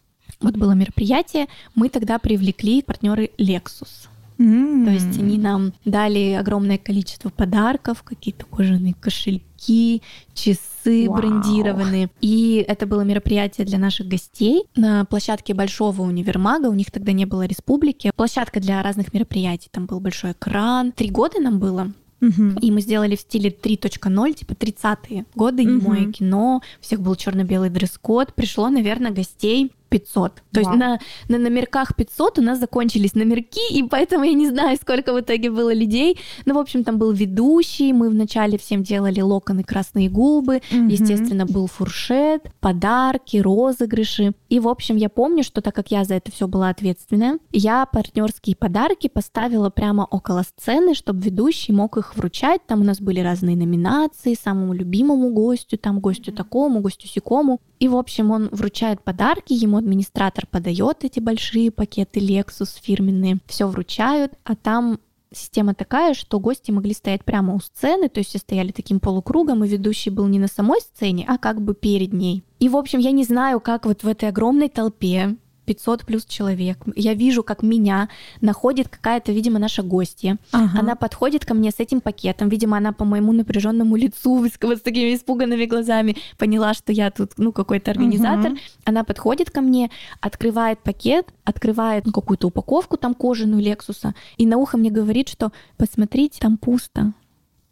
вот 0.40 0.56
было 0.56 0.72
мероприятие, 0.72 1.46
мы 1.74 1.90
тогда 1.90 2.18
привлекли 2.18 2.80
партнеры 2.80 3.30
Lexus. 3.36 4.08
Mm. 4.38 4.84
То 4.84 4.90
есть 4.90 5.18
они 5.18 5.38
нам 5.38 5.72
дали 5.84 6.32
огромное 6.32 6.78
количество 6.78 7.30
подарков, 7.30 8.02
какие-то 8.02 8.44
кожаные 8.46 8.94
кошельки, 8.94 10.02
часы 10.34 11.06
wow. 11.06 11.16
брендированные. 11.16 12.10
И 12.20 12.64
это 12.66 12.86
было 12.86 13.02
мероприятие 13.02 13.66
для 13.66 13.78
наших 13.78 14.08
гостей 14.08 14.64
на 14.76 15.04
площадке 15.04 15.54
Большого 15.54 16.02
универмага. 16.02 16.66
У 16.66 16.74
них 16.74 16.90
тогда 16.90 17.12
не 17.12 17.24
было 17.24 17.46
республики. 17.46 18.10
Площадка 18.14 18.60
для 18.60 18.82
разных 18.82 19.12
мероприятий. 19.14 19.68
Там 19.70 19.86
был 19.86 20.00
большой 20.00 20.32
экран. 20.32 20.92
Три 20.92 21.10
года 21.10 21.40
нам 21.40 21.58
было. 21.58 21.92
Угу. 22.20 22.60
И 22.60 22.70
мы 22.70 22.80
сделали 22.80 23.14
в 23.14 23.20
стиле 23.20 23.50
3.0, 23.50 24.32
типа 24.32 24.52
30-е 24.52 25.26
годы, 25.34 25.64
немое 25.64 26.12
кино, 26.12 26.62
у 26.80 26.82
всех 26.82 27.00
был 27.00 27.14
черно-белый 27.14 27.68
дресс-код. 27.68 28.34
Пришло, 28.34 28.70
наверное, 28.70 29.10
гостей 29.10 29.70
500. 29.88 30.42
То 30.52 30.60
есть 30.60 30.72
на, 30.72 30.98
на 31.28 31.38
номерках 31.38 31.94
500 31.94 32.38
у 32.38 32.42
нас 32.42 32.58
закончились 32.58 33.14
номерки, 33.14 33.60
и 33.70 33.82
поэтому 33.82 34.24
я 34.24 34.32
не 34.32 34.48
знаю, 34.48 34.76
сколько 34.80 35.12
в 35.12 35.20
итоге 35.20 35.50
было 35.50 35.72
людей. 35.72 36.18
Но, 36.44 36.54
ну, 36.54 36.60
в 36.60 36.62
общем, 36.62 36.84
там 36.84 36.98
был 36.98 37.12
ведущий, 37.12 37.92
мы 37.92 38.08
вначале 38.10 38.58
всем 38.58 38.82
делали 38.82 39.20
локоны, 39.20 39.62
красные 39.62 40.08
губы, 40.08 40.62
mm 40.70 40.90
естественно, 40.90 41.46
был 41.46 41.66
фуршет, 41.66 42.50
подарки, 42.60 43.36
розыгрыши. 43.38 44.32
И, 44.48 44.60
в 44.60 44.68
общем, 44.68 44.96
я 44.96 45.08
помню, 45.08 45.42
что 45.42 45.60
так 45.60 45.74
как 45.74 45.90
я 45.90 46.04
за 46.04 46.14
это 46.14 46.32
все 46.32 46.46
была 46.46 46.68
ответственная, 46.70 47.38
я 47.52 47.86
партнерские 47.86 48.56
подарки 48.56 49.08
поставила 49.08 49.70
прямо 49.70 50.06
около 50.10 50.42
сцены, 50.42 50.94
чтобы 50.94 51.20
ведущий 51.20 51.72
мог 51.72 51.96
их 51.96 52.16
вручать. 52.16 52.60
Там 52.66 52.80
у 52.80 52.84
нас 52.84 53.00
были 53.00 53.20
разные 53.20 53.56
номинации, 53.56 54.34
самому 54.34 54.72
любимому 54.72 55.30
гостю, 55.30 55.78
там 55.78 56.00
гостю 56.00 56.32
такому, 56.32 56.80
гостю 56.80 57.08
сякому. 57.08 57.60
И, 57.78 57.88
в 57.88 57.96
общем, 57.96 58.30
он 58.30 58.48
вручает 58.52 59.02
подарки, 59.02 59.52
ему 59.52 59.75
администратор 59.76 60.46
подает 60.46 61.04
эти 61.04 61.20
большие 61.20 61.70
пакеты 61.70 62.20
Lexus 62.20 62.78
фирменные, 62.80 63.38
все 63.46 63.66
вручают, 63.66 64.32
а 64.44 64.54
там 64.56 64.98
система 65.32 65.74
такая, 65.74 66.14
что 66.14 66.40
гости 66.40 66.70
могли 66.70 66.94
стоять 66.94 67.24
прямо 67.24 67.54
у 67.54 67.60
сцены, 67.60 68.08
то 68.08 68.18
есть 68.18 68.30
все 68.30 68.38
стояли 68.38 68.72
таким 68.72 69.00
полукругом, 69.00 69.64
и 69.64 69.68
ведущий 69.68 70.10
был 70.10 70.26
не 70.26 70.38
на 70.38 70.48
самой 70.48 70.80
сцене, 70.80 71.24
а 71.28 71.38
как 71.38 71.60
бы 71.60 71.74
перед 71.74 72.12
ней. 72.12 72.42
И, 72.58 72.68
в 72.68 72.76
общем, 72.76 72.98
я 72.98 73.10
не 73.10 73.24
знаю, 73.24 73.60
как 73.60 73.86
вот 73.86 74.02
в 74.02 74.08
этой 74.08 74.28
огромной 74.28 74.68
толпе 74.68 75.36
500 75.66 76.06
плюс 76.06 76.24
человек. 76.24 76.78
Я 76.94 77.14
вижу, 77.14 77.42
как 77.42 77.62
меня 77.62 78.08
находит 78.40 78.88
какая-то, 78.88 79.32
видимо, 79.32 79.58
наша 79.58 79.82
гостья. 79.82 80.38
Ага. 80.52 80.78
Она 80.78 80.94
подходит 80.94 81.44
ко 81.44 81.54
мне 81.54 81.70
с 81.70 81.80
этим 81.80 82.00
пакетом. 82.00 82.48
Видимо, 82.48 82.76
она 82.76 82.92
по 82.92 83.04
моему 83.04 83.32
напряженному 83.32 83.96
лицу, 83.96 84.36
вот 84.62 84.78
с 84.78 84.80
такими 84.80 85.14
испуганными 85.14 85.66
глазами, 85.66 86.16
поняла, 86.38 86.72
что 86.74 86.92
я 86.92 87.10
тут, 87.10 87.32
ну, 87.36 87.52
какой-то 87.52 87.90
организатор. 87.90 88.52
Угу. 88.52 88.58
Она 88.84 89.04
подходит 89.04 89.50
ко 89.50 89.60
мне, 89.60 89.90
открывает 90.20 90.78
пакет, 90.78 91.28
открывает 91.44 92.06
ну, 92.06 92.12
какую-то 92.12 92.48
упаковку 92.48 92.96
там 92.96 93.14
кожаную 93.14 93.62
Лексуса, 93.62 94.14
и 94.36 94.46
на 94.46 94.56
ухо 94.56 94.76
мне 94.78 94.90
говорит, 94.90 95.28
что 95.28 95.52
посмотрите, 95.76 96.38
там 96.40 96.56
пусто. 96.56 97.12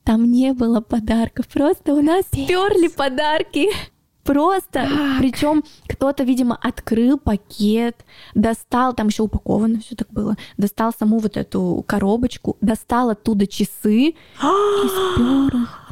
Там 0.04 0.30
не 0.30 0.52
было 0.52 0.82
подарков, 0.82 1.48
просто 1.48 1.94
у 1.94 2.02
нас 2.02 2.26
сперли 2.26 2.88
подарки. 2.88 3.68
Просто, 4.24 4.88
причем 5.18 5.62
кто-то, 5.86 6.24
видимо, 6.24 6.56
открыл 6.60 7.18
пакет, 7.18 8.04
достал, 8.34 8.94
там 8.94 9.08
еще 9.08 9.22
упаковано 9.22 9.80
все 9.80 9.94
так 9.94 10.10
было, 10.10 10.36
достал 10.56 10.92
саму 10.98 11.18
вот 11.18 11.36
эту 11.36 11.84
коробочку, 11.86 12.56
достал 12.60 13.10
оттуда 13.10 13.46
часы 13.46 14.08
и 14.08 14.14
спер 14.40 15.56
их 15.56 15.84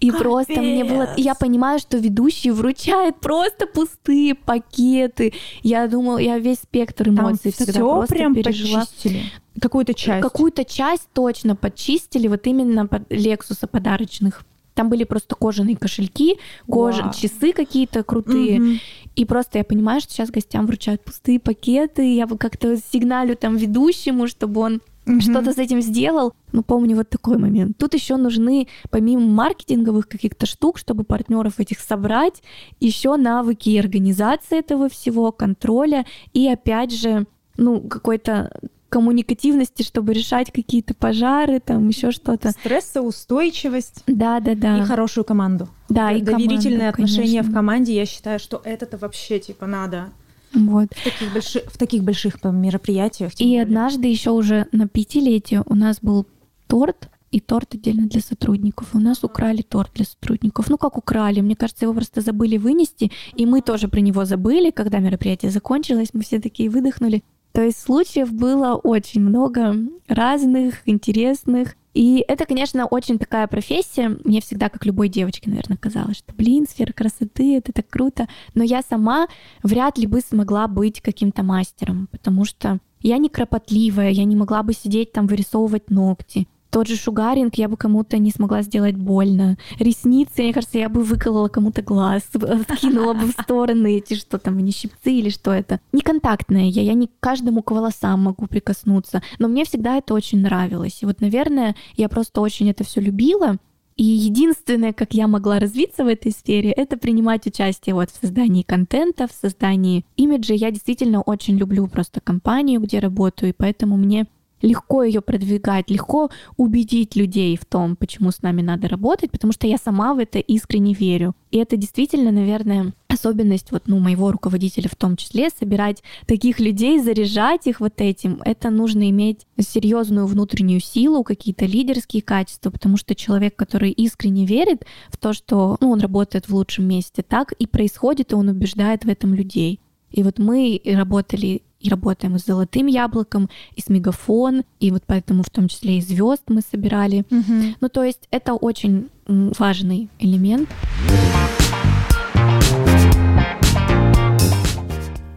и 0.00 0.10
Капец. 0.10 0.22
просто 0.22 0.60
мне 0.60 0.84
было... 0.84 1.08
Я 1.16 1.34
понимаю, 1.34 1.78
что 1.78 1.98
ведущий 1.98 2.50
вручает 2.50 3.20
просто 3.20 3.66
пустые 3.66 4.34
пакеты. 4.34 5.34
Я 5.62 5.86
думала, 5.88 6.18
я 6.18 6.38
весь 6.38 6.60
спектр 6.60 7.10
эмоций 7.10 7.52
Там 7.52 7.66
всегда 7.66 7.80
просто 7.80 8.14
прям 8.14 8.34
пережила. 8.34 8.80
Почистили. 8.80 9.22
Какую-то 9.60 9.94
часть. 9.94 10.22
Какую-то 10.22 10.64
часть 10.64 11.08
точно 11.12 11.54
подчистили, 11.54 12.28
вот 12.28 12.46
именно 12.46 12.86
под 12.86 13.02
Лексуса 13.10 13.66
подарочных. 13.66 14.44
Там 14.80 14.88
были 14.88 15.04
просто 15.04 15.34
кожаные 15.34 15.76
кошельки, 15.76 16.38
кожа, 16.66 17.02
Вау. 17.02 17.12
часы 17.12 17.52
какие-то 17.52 18.02
крутые. 18.02 18.62
Угу. 18.62 18.70
И 19.14 19.24
просто 19.26 19.58
я 19.58 19.64
понимаю, 19.64 20.00
что 20.00 20.14
сейчас 20.14 20.30
гостям 20.30 20.66
вручают 20.66 21.04
пустые 21.04 21.38
пакеты. 21.38 22.14
Я 22.14 22.26
бы 22.26 22.38
как-то 22.38 22.78
сигналю 22.78 23.36
там 23.36 23.58
ведущему, 23.58 24.26
чтобы 24.26 24.62
он 24.62 24.80
угу. 25.06 25.20
что-то 25.20 25.52
с 25.52 25.58
этим 25.58 25.82
сделал. 25.82 26.32
Ну, 26.52 26.62
помню 26.62 26.96
вот 26.96 27.10
такой 27.10 27.36
момент. 27.36 27.76
Тут 27.76 27.92
еще 27.92 28.16
нужны, 28.16 28.68
помимо 28.88 29.26
маркетинговых 29.26 30.08
каких-то 30.08 30.46
штук, 30.46 30.78
чтобы 30.78 31.04
партнеров 31.04 31.60
этих 31.60 31.78
собрать, 31.80 32.42
еще 32.80 33.16
навыки 33.16 33.76
организации 33.76 34.60
этого 34.60 34.88
всего, 34.88 35.30
контроля 35.30 36.06
и 36.32 36.48
опять 36.48 36.98
же, 36.98 37.26
ну, 37.58 37.82
какой-то 37.82 38.50
коммуникативности, 38.90 39.82
чтобы 39.82 40.12
решать 40.12 40.52
какие-то 40.52 40.94
пожары, 40.94 41.60
там 41.60 41.88
еще 41.88 42.10
что-то. 42.10 42.50
Стрессоустойчивость. 42.50 44.02
Да, 44.06 44.40
да, 44.40 44.54
да. 44.54 44.78
И 44.78 44.82
хорошую 44.82 45.24
команду. 45.24 45.68
Да, 45.88 46.12
и 46.12 46.20
доверительные 46.20 46.92
команду, 46.92 47.02
отношения 47.02 47.38
конечно. 47.38 47.50
в 47.50 47.54
команде. 47.54 47.94
Я 47.94 48.04
считаю, 48.04 48.38
что 48.38 48.60
это-то 48.64 48.98
вообще 48.98 49.38
типа 49.38 49.66
надо. 49.66 50.10
Вот. 50.52 50.88
В 50.92 51.04
таких, 51.04 51.32
больших, 51.32 51.62
в 51.66 51.78
таких 51.78 52.02
больших 52.02 52.44
мероприятиях. 52.44 53.32
И 53.38 53.44
более. 53.44 53.62
однажды 53.62 54.08
еще 54.08 54.30
уже 54.30 54.66
на 54.72 54.88
пятилетие 54.88 55.62
у 55.66 55.74
нас 55.74 55.98
был 56.02 56.26
торт, 56.66 57.08
и 57.30 57.38
торт 57.38 57.74
отдельно 57.74 58.08
для 58.08 58.20
сотрудников. 58.20 58.88
У 58.92 58.98
нас 58.98 59.22
украли 59.22 59.62
торт 59.62 59.92
для 59.94 60.04
сотрудников. 60.04 60.68
Ну, 60.68 60.78
как 60.78 60.98
украли? 60.98 61.40
Мне 61.40 61.54
кажется, 61.54 61.84
его 61.84 61.94
просто 61.94 62.20
забыли 62.20 62.56
вынести, 62.56 63.12
и 63.36 63.46
мы 63.46 63.62
тоже 63.62 63.86
про 63.86 64.00
него 64.00 64.24
забыли, 64.24 64.70
когда 64.70 64.98
мероприятие 64.98 65.52
закончилось. 65.52 66.08
Мы 66.12 66.22
все 66.22 66.40
такие 66.40 66.68
выдохнули. 66.68 67.22
То 67.52 67.62
есть 67.62 67.80
случаев 67.80 68.32
было 68.32 68.74
очень 68.74 69.20
много 69.20 69.74
разных, 70.08 70.82
интересных. 70.86 71.76
И 71.92 72.24
это, 72.28 72.46
конечно, 72.46 72.86
очень 72.86 73.18
такая 73.18 73.48
профессия. 73.48 74.16
Мне 74.24 74.40
всегда, 74.40 74.68
как 74.68 74.86
любой 74.86 75.08
девочке, 75.08 75.50
наверное, 75.50 75.76
казалось, 75.76 76.18
что, 76.18 76.32
блин, 76.34 76.66
сфера 76.68 76.92
красоты, 76.92 77.56
это 77.56 77.72
так 77.72 77.88
круто. 77.88 78.28
Но 78.54 78.62
я 78.62 78.82
сама 78.82 79.26
вряд 79.64 79.98
ли 79.98 80.06
бы 80.06 80.20
смогла 80.20 80.68
быть 80.68 81.00
каким-то 81.00 81.42
мастером, 81.42 82.08
потому 82.12 82.44
что 82.44 82.78
я 83.02 83.18
не 83.18 83.28
кропотливая, 83.28 84.10
я 84.10 84.24
не 84.24 84.36
могла 84.36 84.62
бы 84.62 84.72
сидеть 84.72 85.12
там 85.12 85.26
вырисовывать 85.26 85.90
ногти. 85.90 86.46
Тот 86.70 86.86
же 86.86 86.96
шугаринг 86.96 87.54
я 87.56 87.68
бы 87.68 87.76
кому-то 87.76 88.18
не 88.18 88.30
смогла 88.30 88.62
сделать 88.62 88.96
больно. 88.96 89.58
Ресницы, 89.78 90.42
мне 90.42 90.52
кажется, 90.52 90.78
я 90.78 90.88
бы 90.88 91.02
выколола 91.02 91.48
кому-то 91.48 91.82
глаз, 91.82 92.22
откинула 92.32 93.14
бы 93.14 93.26
в 93.26 93.32
стороны 93.32 93.96
эти, 93.98 94.14
что 94.14 94.38
там, 94.38 94.58
не 94.58 94.70
щипцы 94.70 95.12
или 95.12 95.30
что 95.30 95.52
это. 95.52 95.80
Неконтактная 95.92 96.66
я, 96.66 96.82
я 96.82 96.94
не 96.94 97.10
каждому 97.20 97.62
к 97.62 97.70
волосам 97.72 98.22
могу 98.22 98.46
прикоснуться, 98.46 99.22
но 99.38 99.48
мне 99.48 99.64
всегда 99.64 99.96
это 99.96 100.14
очень 100.14 100.40
нравилось. 100.40 101.02
И 101.02 101.06
вот, 101.06 101.20
наверное, 101.20 101.74
я 101.96 102.08
просто 102.08 102.40
очень 102.40 102.70
это 102.70 102.84
все 102.84 103.00
любила, 103.00 103.56
и 104.00 104.02
единственное, 104.02 104.94
как 104.94 105.12
я 105.12 105.26
могла 105.28 105.58
развиться 105.58 106.04
в 106.04 106.06
этой 106.06 106.32
сфере, 106.32 106.70
это 106.70 106.96
принимать 106.96 107.46
участие 107.46 107.94
вот 107.94 108.08
в 108.10 108.18
создании 108.18 108.62
контента, 108.62 109.28
в 109.28 109.32
создании 109.32 110.06
имиджа. 110.16 110.54
Я 110.54 110.70
действительно 110.70 111.20
очень 111.20 111.58
люблю 111.58 111.86
просто 111.86 112.20
компанию, 112.20 112.80
где 112.80 112.98
работаю, 112.98 113.50
и 113.50 113.54
поэтому 113.54 113.98
мне 113.98 114.26
легко 114.62 115.02
ее 115.02 115.20
продвигать, 115.20 115.90
легко 115.90 116.30
убедить 116.56 117.16
людей 117.16 117.56
в 117.56 117.64
том, 117.64 117.96
почему 117.96 118.30
с 118.30 118.42
нами 118.42 118.62
надо 118.62 118.88
работать, 118.88 119.30
потому 119.30 119.52
что 119.52 119.66
я 119.66 119.76
сама 119.76 120.14
в 120.14 120.18
это 120.18 120.38
искренне 120.38 120.94
верю. 120.94 121.34
И 121.50 121.58
это 121.58 121.76
действительно, 121.76 122.30
наверное, 122.30 122.92
особенность 123.08 123.72
вот, 123.72 123.84
ну, 123.86 123.98
моего 123.98 124.30
руководителя 124.30 124.88
в 124.88 124.94
том 124.94 125.16
числе, 125.16 125.50
собирать 125.50 126.02
таких 126.26 126.60
людей, 126.60 127.00
заряжать 127.00 127.66
их 127.66 127.80
вот 127.80 128.00
этим. 128.00 128.40
Это 128.44 128.70
нужно 128.70 129.10
иметь 129.10 129.46
серьезную 129.58 130.26
внутреннюю 130.26 130.80
силу, 130.80 131.24
какие-то 131.24 131.66
лидерские 131.66 132.22
качества, 132.22 132.70
потому 132.70 132.96
что 132.96 133.14
человек, 133.14 133.56
который 133.56 133.90
искренне 133.90 134.46
верит 134.46 134.84
в 135.08 135.16
то, 135.16 135.32
что 135.32 135.76
ну, 135.80 135.90
он 135.90 136.00
работает 136.00 136.48
в 136.48 136.54
лучшем 136.54 136.86
месте, 136.86 137.22
так 137.22 137.52
и 137.52 137.66
происходит, 137.66 138.32
и 138.32 138.34
он 138.34 138.48
убеждает 138.48 139.04
в 139.04 139.08
этом 139.08 139.34
людей. 139.34 139.80
И 140.10 140.22
вот 140.22 140.38
мы 140.38 140.80
работали 140.84 141.62
и 141.80 141.88
работаем 141.88 142.38
с 142.38 142.44
золотым 142.44 142.86
яблоком, 142.86 143.48
и 143.74 143.80
с 143.80 143.88
мегафон, 143.88 144.64
и 144.78 144.90
вот 144.90 145.02
поэтому 145.06 145.42
в 145.42 145.50
том 145.50 145.68
числе 145.68 145.98
и 145.98 146.00
звезд 146.00 146.42
мы 146.48 146.60
собирали. 146.60 147.24
Угу. 147.30 147.76
Ну, 147.80 147.88
то 147.88 148.04
есть 148.04 148.28
это 148.30 148.54
очень 148.54 149.08
важный 149.26 150.10
элемент. 150.18 150.68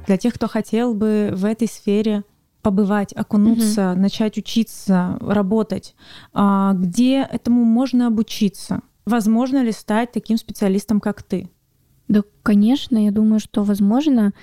Для 0.06 0.18
тех, 0.18 0.34
кто 0.34 0.48
хотел 0.48 0.94
бы 0.94 1.32
в 1.34 1.46
этой 1.46 1.68
сфере 1.68 2.24
побывать, 2.62 3.14
окунуться, 3.14 3.92
угу. 3.92 4.02
начать 4.02 4.38
учиться, 4.38 5.18
работать, 5.22 5.96
а, 6.34 6.74
где 6.74 7.22
этому 7.22 7.64
можно 7.64 8.08
обучиться? 8.08 8.82
Возможно 9.06 9.62
ли 9.64 9.72
стать 9.72 10.12
таким 10.14 10.38
специалистом, 10.38 11.00
как 11.00 11.24
ты? 11.24 11.50
Да, 12.08 12.22
конечно, 12.42 13.04
я 13.04 13.12
думаю, 13.12 13.40
что 13.40 13.64
возможно. 13.64 14.34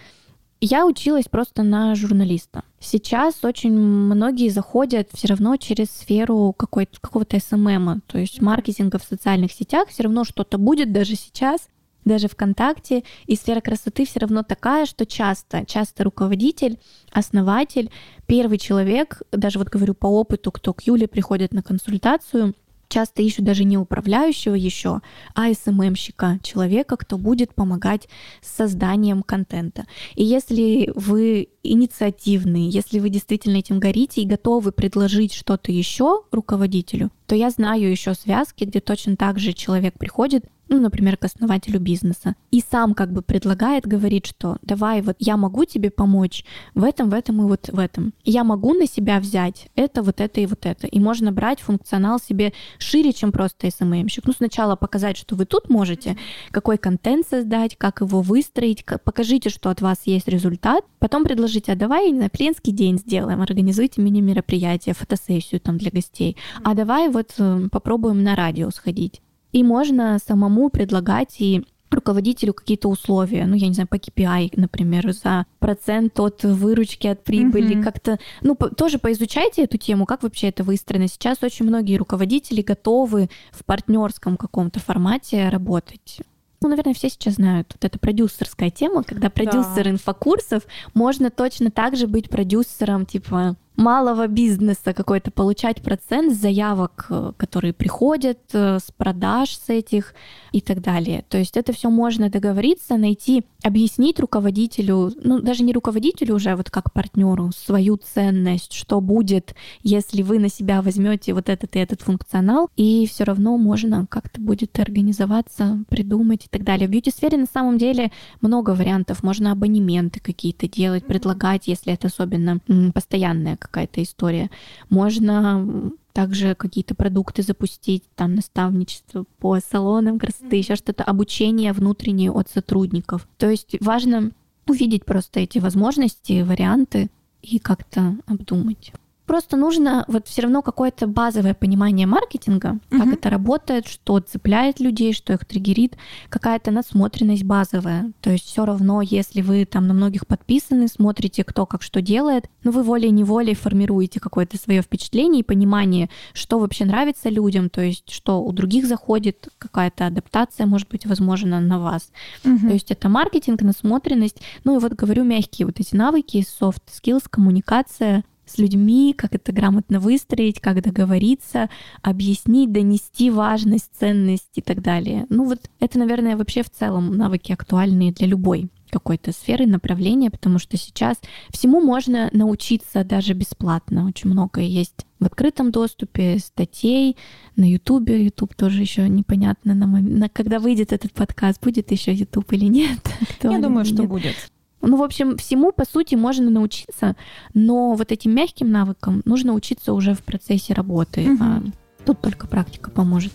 Я 0.62 0.84
училась 0.84 1.24
просто 1.26 1.62
на 1.62 1.94
журналиста. 1.94 2.64
Сейчас 2.80 3.44
очень 3.44 3.72
многие 3.72 4.50
заходят 4.50 5.08
все 5.10 5.28
равно 5.28 5.56
через 5.56 5.90
сферу 5.90 6.54
какого-то 6.54 7.40
СММа, 7.40 8.00
то 8.06 8.18
есть 8.18 8.42
маркетинга 8.42 8.98
в 8.98 9.04
социальных 9.04 9.52
сетях. 9.52 9.88
Все 9.88 10.02
равно 10.02 10.24
что-то 10.24 10.58
будет 10.58 10.92
даже 10.92 11.14
сейчас, 11.14 11.68
даже 12.04 12.28
ВКонтакте. 12.28 13.04
И 13.26 13.36
сфера 13.36 13.62
красоты 13.62 14.04
все 14.04 14.20
равно 14.20 14.42
такая, 14.42 14.84
что 14.84 15.06
часто, 15.06 15.64
часто 15.64 16.04
руководитель, 16.04 16.78
основатель, 17.10 17.90
первый 18.26 18.58
человек, 18.58 19.22
даже 19.32 19.58
вот 19.58 19.68
говорю 19.68 19.94
по 19.94 20.08
опыту, 20.08 20.52
кто 20.52 20.74
к 20.74 20.82
Юле 20.82 21.08
приходит 21.08 21.54
на 21.54 21.62
консультацию, 21.62 22.54
часто 22.90 23.22
ищут 23.22 23.46
даже 23.46 23.64
не 23.64 23.78
управляющего 23.78 24.54
еще, 24.54 25.00
а 25.34 25.52
СММщика, 25.54 26.40
человека, 26.42 26.96
кто 26.96 27.16
будет 27.16 27.54
помогать 27.54 28.08
с 28.42 28.56
созданием 28.56 29.22
контента. 29.22 29.86
И 30.14 30.24
если 30.24 30.92
вы 30.94 31.48
инициативный, 31.62 32.68
если 32.68 32.98
вы 32.98 33.08
действительно 33.08 33.56
этим 33.56 33.80
горите 33.80 34.20
и 34.20 34.26
готовы 34.26 34.72
предложить 34.72 35.32
что-то 35.32 35.72
еще 35.72 36.22
руководителю, 36.32 37.10
то 37.26 37.34
я 37.34 37.50
знаю 37.50 37.90
еще 37.90 38.14
связки, 38.14 38.64
где 38.64 38.80
точно 38.80 39.16
так 39.16 39.38
же 39.38 39.52
человек 39.52 39.98
приходит 39.98 40.44
ну, 40.70 40.78
например, 40.78 41.16
к 41.16 41.24
основателю 41.24 41.80
бизнеса, 41.80 42.36
и 42.50 42.62
сам 42.70 42.94
как 42.94 43.12
бы 43.12 43.22
предлагает, 43.22 43.86
говорит, 43.86 44.26
что 44.26 44.56
давай, 44.62 45.02
вот 45.02 45.16
я 45.18 45.36
могу 45.36 45.64
тебе 45.64 45.90
помочь 45.90 46.44
в 46.74 46.84
этом, 46.84 47.10
в 47.10 47.14
этом 47.14 47.42
и 47.42 47.44
вот 47.44 47.68
в 47.70 47.78
этом. 47.78 48.14
Я 48.24 48.44
могу 48.44 48.72
на 48.72 48.86
себя 48.86 49.18
взять 49.18 49.68
это, 49.74 50.02
вот 50.02 50.20
это 50.20 50.40
и 50.40 50.46
вот 50.46 50.64
это. 50.64 50.86
И 50.86 51.00
можно 51.00 51.32
брать 51.32 51.60
функционал 51.60 52.20
себе 52.20 52.52
шире, 52.78 53.12
чем 53.12 53.32
просто 53.32 53.66
SMM-щик. 53.66 54.22
Ну, 54.24 54.32
сначала 54.32 54.76
показать, 54.76 55.16
что 55.16 55.34
вы 55.34 55.44
тут 55.44 55.68
можете, 55.68 56.16
какой 56.52 56.78
контент 56.78 57.26
создать, 57.26 57.76
как 57.76 58.00
его 58.00 58.22
выстроить, 58.22 58.84
покажите, 59.04 59.50
что 59.50 59.70
от 59.70 59.80
вас 59.80 60.02
есть 60.04 60.28
результат, 60.28 60.84
потом 61.00 61.24
предложить, 61.24 61.68
а 61.68 61.74
давай, 61.74 62.10
знаю, 62.10 62.30
клиентский 62.30 62.72
день 62.72 62.98
сделаем, 62.98 63.42
организуйте 63.42 64.00
мини-мероприятие, 64.00 64.94
фотосессию 64.94 65.60
там 65.60 65.78
для 65.78 65.90
гостей, 65.90 66.36
а 66.62 66.74
давай 66.74 67.08
вот 67.08 67.32
э, 67.38 67.68
попробуем 67.72 68.22
на 68.22 68.36
радио 68.36 68.70
сходить. 68.70 69.20
И 69.52 69.62
можно 69.62 70.18
самому 70.24 70.70
предлагать 70.70 71.36
и 71.40 71.64
руководителю 71.90 72.54
какие-то 72.54 72.88
условия, 72.88 73.46
ну, 73.46 73.54
я 73.54 73.68
не 73.68 73.74
знаю, 73.74 73.88
по 73.88 73.96
KPI, 73.96 74.52
например, 74.56 75.12
за 75.12 75.46
процент 75.58 76.18
от 76.20 76.44
выручки, 76.44 77.06
от 77.06 77.24
прибыли, 77.24 77.76
mm-hmm. 77.76 77.82
как-то, 77.82 78.18
ну, 78.42 78.54
по, 78.54 78.68
тоже 78.68 78.98
поизучайте 78.98 79.64
эту 79.64 79.76
тему, 79.76 80.06
как 80.06 80.22
вообще 80.22 80.48
это 80.48 80.62
выстроено. 80.62 81.08
Сейчас 81.08 81.42
очень 81.42 81.66
многие 81.66 81.96
руководители 81.96 82.62
готовы 82.62 83.28
в 83.50 83.64
партнерском 83.64 84.36
каком-то 84.36 84.80
формате 84.80 85.48
работать. 85.48 86.20
Ну, 86.62 86.68
наверное, 86.68 86.92
все 86.92 87.08
сейчас 87.08 87.34
знают. 87.34 87.72
Вот 87.72 87.84
это 87.84 87.98
продюсерская 87.98 88.70
тема, 88.70 89.02
когда 89.02 89.30
продюсер 89.30 89.84
да. 89.84 89.90
инфокурсов 89.90 90.64
можно 90.92 91.30
точно 91.30 91.70
так 91.70 91.96
же 91.96 92.06
быть 92.06 92.28
продюсером, 92.28 93.06
типа, 93.06 93.56
малого 93.80 94.26
бизнеса 94.28 94.92
какой-то 94.92 95.30
получать 95.30 95.82
процент 95.82 96.34
с 96.34 96.36
заявок, 96.36 97.06
э, 97.08 97.32
которые 97.36 97.72
приходят, 97.72 98.38
э, 98.52 98.78
с 98.78 98.92
продаж 98.96 99.56
с 99.56 99.70
этих 99.70 100.14
и 100.52 100.60
так 100.60 100.82
далее. 100.82 101.24
То 101.28 101.38
есть 101.38 101.56
это 101.56 101.72
все 101.72 101.88
можно 101.90 102.28
договориться, 102.28 102.96
найти, 102.96 103.42
объяснить 103.62 104.20
руководителю, 104.20 105.12
ну 105.22 105.40
даже 105.40 105.64
не 105.64 105.72
руководителю 105.72 106.34
уже, 106.34 106.50
а 106.50 106.56
вот 106.56 106.70
как 106.70 106.92
партнеру, 106.92 107.50
свою 107.52 107.96
ценность, 107.96 108.72
что 108.72 109.00
будет, 109.00 109.54
если 109.82 110.22
вы 110.22 110.38
на 110.38 110.48
себя 110.48 110.82
возьмете 110.82 111.32
вот 111.32 111.48
этот 111.48 111.74
и 111.76 111.78
этот 111.78 112.02
функционал, 112.02 112.68
и 112.76 113.06
все 113.06 113.24
равно 113.24 113.56
можно 113.56 114.06
как-то 114.06 114.40
будет 114.40 114.78
организоваться, 114.78 115.82
придумать 115.88 116.44
и 116.44 116.48
так 116.48 116.64
далее. 116.64 116.86
В 116.86 116.90
бьюти-сфере 116.90 117.38
на 117.38 117.46
самом 117.46 117.78
деле 117.78 118.12
много 118.42 118.70
вариантов. 118.70 119.22
Можно 119.22 119.52
абонементы 119.52 120.20
какие-то 120.20 120.68
делать, 120.68 121.06
предлагать, 121.06 121.66
если 121.66 121.94
это 121.94 122.08
особенно 122.08 122.60
постоянная 122.92 123.56
какая-то 123.70 124.02
история. 124.02 124.50
Можно 124.88 125.92
также 126.12 126.54
какие-то 126.54 126.94
продукты 126.94 127.42
запустить, 127.42 128.02
там 128.16 128.34
наставничество 128.34 129.24
по 129.38 129.58
салонам 129.60 130.18
красоты, 130.18 130.56
еще 130.56 130.76
что-то, 130.76 131.04
обучение 131.04 131.72
внутреннее 131.72 132.32
от 132.32 132.48
сотрудников. 132.48 133.28
То 133.38 133.48
есть 133.48 133.76
важно 133.80 134.32
увидеть 134.66 135.04
просто 135.04 135.40
эти 135.40 135.58
возможности, 135.58 136.42
варианты 136.42 137.10
и 137.42 137.58
как-то 137.58 138.16
обдумать. 138.26 138.92
Просто 139.30 139.56
нужно 139.56 140.04
вот 140.08 140.26
все 140.26 140.42
равно 140.42 140.60
какое-то 140.60 141.06
базовое 141.06 141.54
понимание 141.54 142.04
маркетинга, 142.04 142.80
как 142.90 143.06
uh-huh. 143.06 143.12
это 143.12 143.30
работает, 143.30 143.86
что 143.86 144.18
цепляет 144.18 144.80
людей, 144.80 145.12
что 145.12 145.32
их 145.32 145.44
триггерит, 145.44 145.96
какая-то 146.30 146.72
насмотренность 146.72 147.44
базовая. 147.44 148.10
То 148.22 148.30
есть 148.30 148.46
все 148.46 148.64
равно, 148.64 149.02
если 149.02 149.40
вы 149.40 149.66
там 149.66 149.86
на 149.86 149.94
многих 149.94 150.26
подписаны, 150.26 150.88
смотрите, 150.88 151.44
кто 151.44 151.64
как 151.64 151.82
что 151.82 152.02
делает, 152.02 152.50
но 152.64 152.72
вы 152.72 152.82
волей-неволей 152.82 153.54
формируете 153.54 154.18
какое-то 154.18 154.58
свое 154.58 154.82
впечатление 154.82 155.42
и 155.42 155.44
понимание, 155.44 156.10
что 156.32 156.58
вообще 156.58 156.84
нравится 156.84 157.28
людям, 157.28 157.70
то 157.70 157.82
есть 157.82 158.10
что 158.10 158.42
у 158.42 158.50
других 158.50 158.84
заходит, 158.84 159.46
какая-то 159.58 160.08
адаптация 160.08 160.66
может 160.66 160.88
быть 160.88 161.06
возможна 161.06 161.60
на 161.60 161.78
вас. 161.78 162.10
Uh-huh. 162.42 162.66
То 162.66 162.72
есть 162.72 162.90
это 162.90 163.08
маркетинг, 163.08 163.62
насмотренность, 163.62 164.40
ну 164.64 164.76
и 164.76 164.80
вот 164.80 164.94
говорю 164.94 165.22
мягкие 165.22 165.66
вот 165.66 165.78
эти 165.78 165.94
навыки, 165.94 166.44
soft 166.60 166.82
skills, 166.90 167.26
коммуникация, 167.30 168.24
с 168.50 168.58
людьми, 168.58 169.14
как 169.16 169.34
это 169.34 169.52
грамотно 169.52 170.00
выстроить, 170.00 170.60
как 170.60 170.82
договориться, 170.82 171.68
объяснить, 172.02 172.72
донести 172.72 173.30
важность, 173.30 173.90
ценность 173.98 174.50
и 174.54 174.60
так 174.60 174.82
далее. 174.82 175.26
Ну 175.28 175.44
вот 175.44 175.60
это, 175.78 175.98
наверное, 175.98 176.36
вообще 176.36 176.62
в 176.62 176.70
целом 176.70 177.16
навыки 177.16 177.52
актуальные 177.52 178.12
для 178.12 178.26
любой 178.26 178.70
какой-то 178.90 179.32
сферы, 179.32 179.66
направления, 179.66 180.30
потому 180.30 180.58
что 180.58 180.76
сейчас 180.76 181.16
всему 181.50 181.80
можно 181.80 182.28
научиться 182.32 183.04
даже 183.04 183.32
бесплатно. 183.32 184.06
Очень 184.06 184.30
многое 184.30 184.64
есть 184.64 185.06
в 185.20 185.24
открытом 185.24 185.70
доступе, 185.70 186.38
статей 186.38 187.16
на 187.56 187.70
Ютубе. 187.70 188.24
Ютуб 188.24 188.54
тоже 188.54 188.80
еще 188.80 189.08
непонятно, 189.08 189.74
на, 189.74 189.86
на, 189.86 190.28
когда 190.28 190.58
выйдет 190.58 190.92
этот 190.92 191.12
подкаст, 191.12 191.62
будет 191.62 191.90
еще 191.90 192.12
Ютуб 192.12 192.52
или 192.52 192.66
нет. 192.66 192.98
Я 193.42 193.60
думаю, 193.60 193.84
что 193.84 194.02
будет. 194.02 194.34
Ну, 194.82 194.96
в 194.96 195.02
общем, 195.02 195.36
всему, 195.36 195.72
по 195.72 195.84
сути, 195.84 196.14
можно 196.14 196.50
научиться, 196.50 197.16
но 197.54 197.94
вот 197.94 198.12
этим 198.12 198.34
мягким 198.34 198.70
навыкам 198.70 199.22
нужно 199.24 199.52
учиться 199.52 199.92
уже 199.92 200.14
в 200.14 200.22
процессе 200.22 200.72
работы. 200.72 201.32
Угу. 201.32 201.42
А 201.42 201.62
тут 202.06 202.20
только 202.20 202.46
практика 202.46 202.90
поможет. 202.90 203.32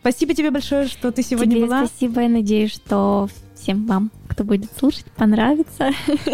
Спасибо 0.00 0.34
тебе 0.34 0.50
большое, 0.50 0.86
что 0.86 1.12
ты 1.12 1.22
сегодня 1.22 1.56
тебе 1.56 1.66
была. 1.66 1.86
Спасибо, 1.86 2.20
я 2.20 2.28
надеюсь, 2.28 2.72
что 2.72 3.28
всем 3.54 3.86
вам, 3.86 4.10
кто 4.28 4.44
будет 4.44 4.70
слушать, 4.76 5.06
понравится. 5.16 5.92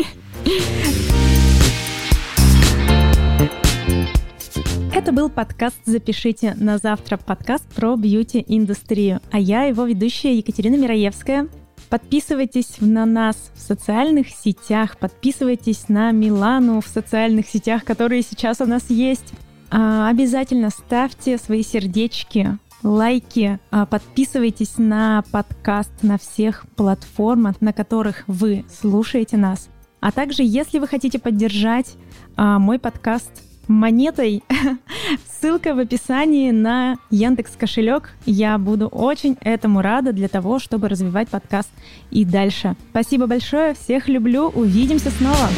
Это 4.93 5.13
был 5.13 5.31
подкаст 5.31 5.77
«Запишите 5.85 6.55
на 6.59 6.79
завтра» 6.79 7.17
подкаст 7.17 7.65
про 7.75 7.95
бьюти-индустрию. 7.97 9.21
А 9.31 9.39
я 9.39 9.63
его 9.65 9.85
ведущая 9.85 10.37
Екатерина 10.37 10.77
Мираевская. 10.77 11.49
Подписывайтесь 11.91 12.77
на 12.79 13.05
нас 13.05 13.51
в 13.57 13.61
социальных 13.61 14.29
сетях, 14.29 14.97
подписывайтесь 14.97 15.89
на 15.89 16.13
Милану 16.13 16.81
в 16.81 16.87
социальных 16.87 17.49
сетях, 17.49 17.85
которые 17.85 18.23
сейчас 18.23 18.61
у 18.61 18.65
нас 18.65 18.91
есть. 18.91 19.33
А, 19.73 20.09
обязательно 20.09 20.71
ставьте 20.71 21.37
свои 21.37 21.65
сердечки, 21.65 22.59
лайки, 22.85 23.59
а, 23.73 23.87
подписывайтесь 23.87 24.79
на 24.79 25.25
подкаст 25.33 25.91
на 26.03 26.17
всех 26.17 26.65
платформах, 26.77 27.61
на 27.61 27.73
которых 27.73 28.23
вы 28.29 28.65
слушаете 28.81 29.37
нас. 29.37 29.69
А 29.99 30.13
также, 30.13 30.45
если 30.45 30.79
вы 30.79 30.87
хотите 30.87 31.19
поддержать 31.19 31.97
а, 32.37 32.61
мой 32.61 32.79
подкаст 32.79 33.33
монетой. 33.69 34.43
Ссылка 35.41 35.75
в 35.75 35.79
описании 35.79 36.51
на 36.51 36.97
Яндекс 37.11 37.53
кошелек. 37.57 38.11
Я 38.27 38.59
буду 38.59 38.89
очень 38.89 39.37
этому 39.41 39.81
рада 39.81 40.13
для 40.13 40.29
того, 40.29 40.59
чтобы 40.59 40.89
развивать 40.89 41.29
подкаст 41.29 41.71
и 42.11 42.25
дальше. 42.25 42.77
Спасибо 42.91 43.27
большое, 43.27 43.75
всех 43.75 44.09
люблю, 44.09 44.49
увидимся 44.49 45.11
снова. 45.11 45.49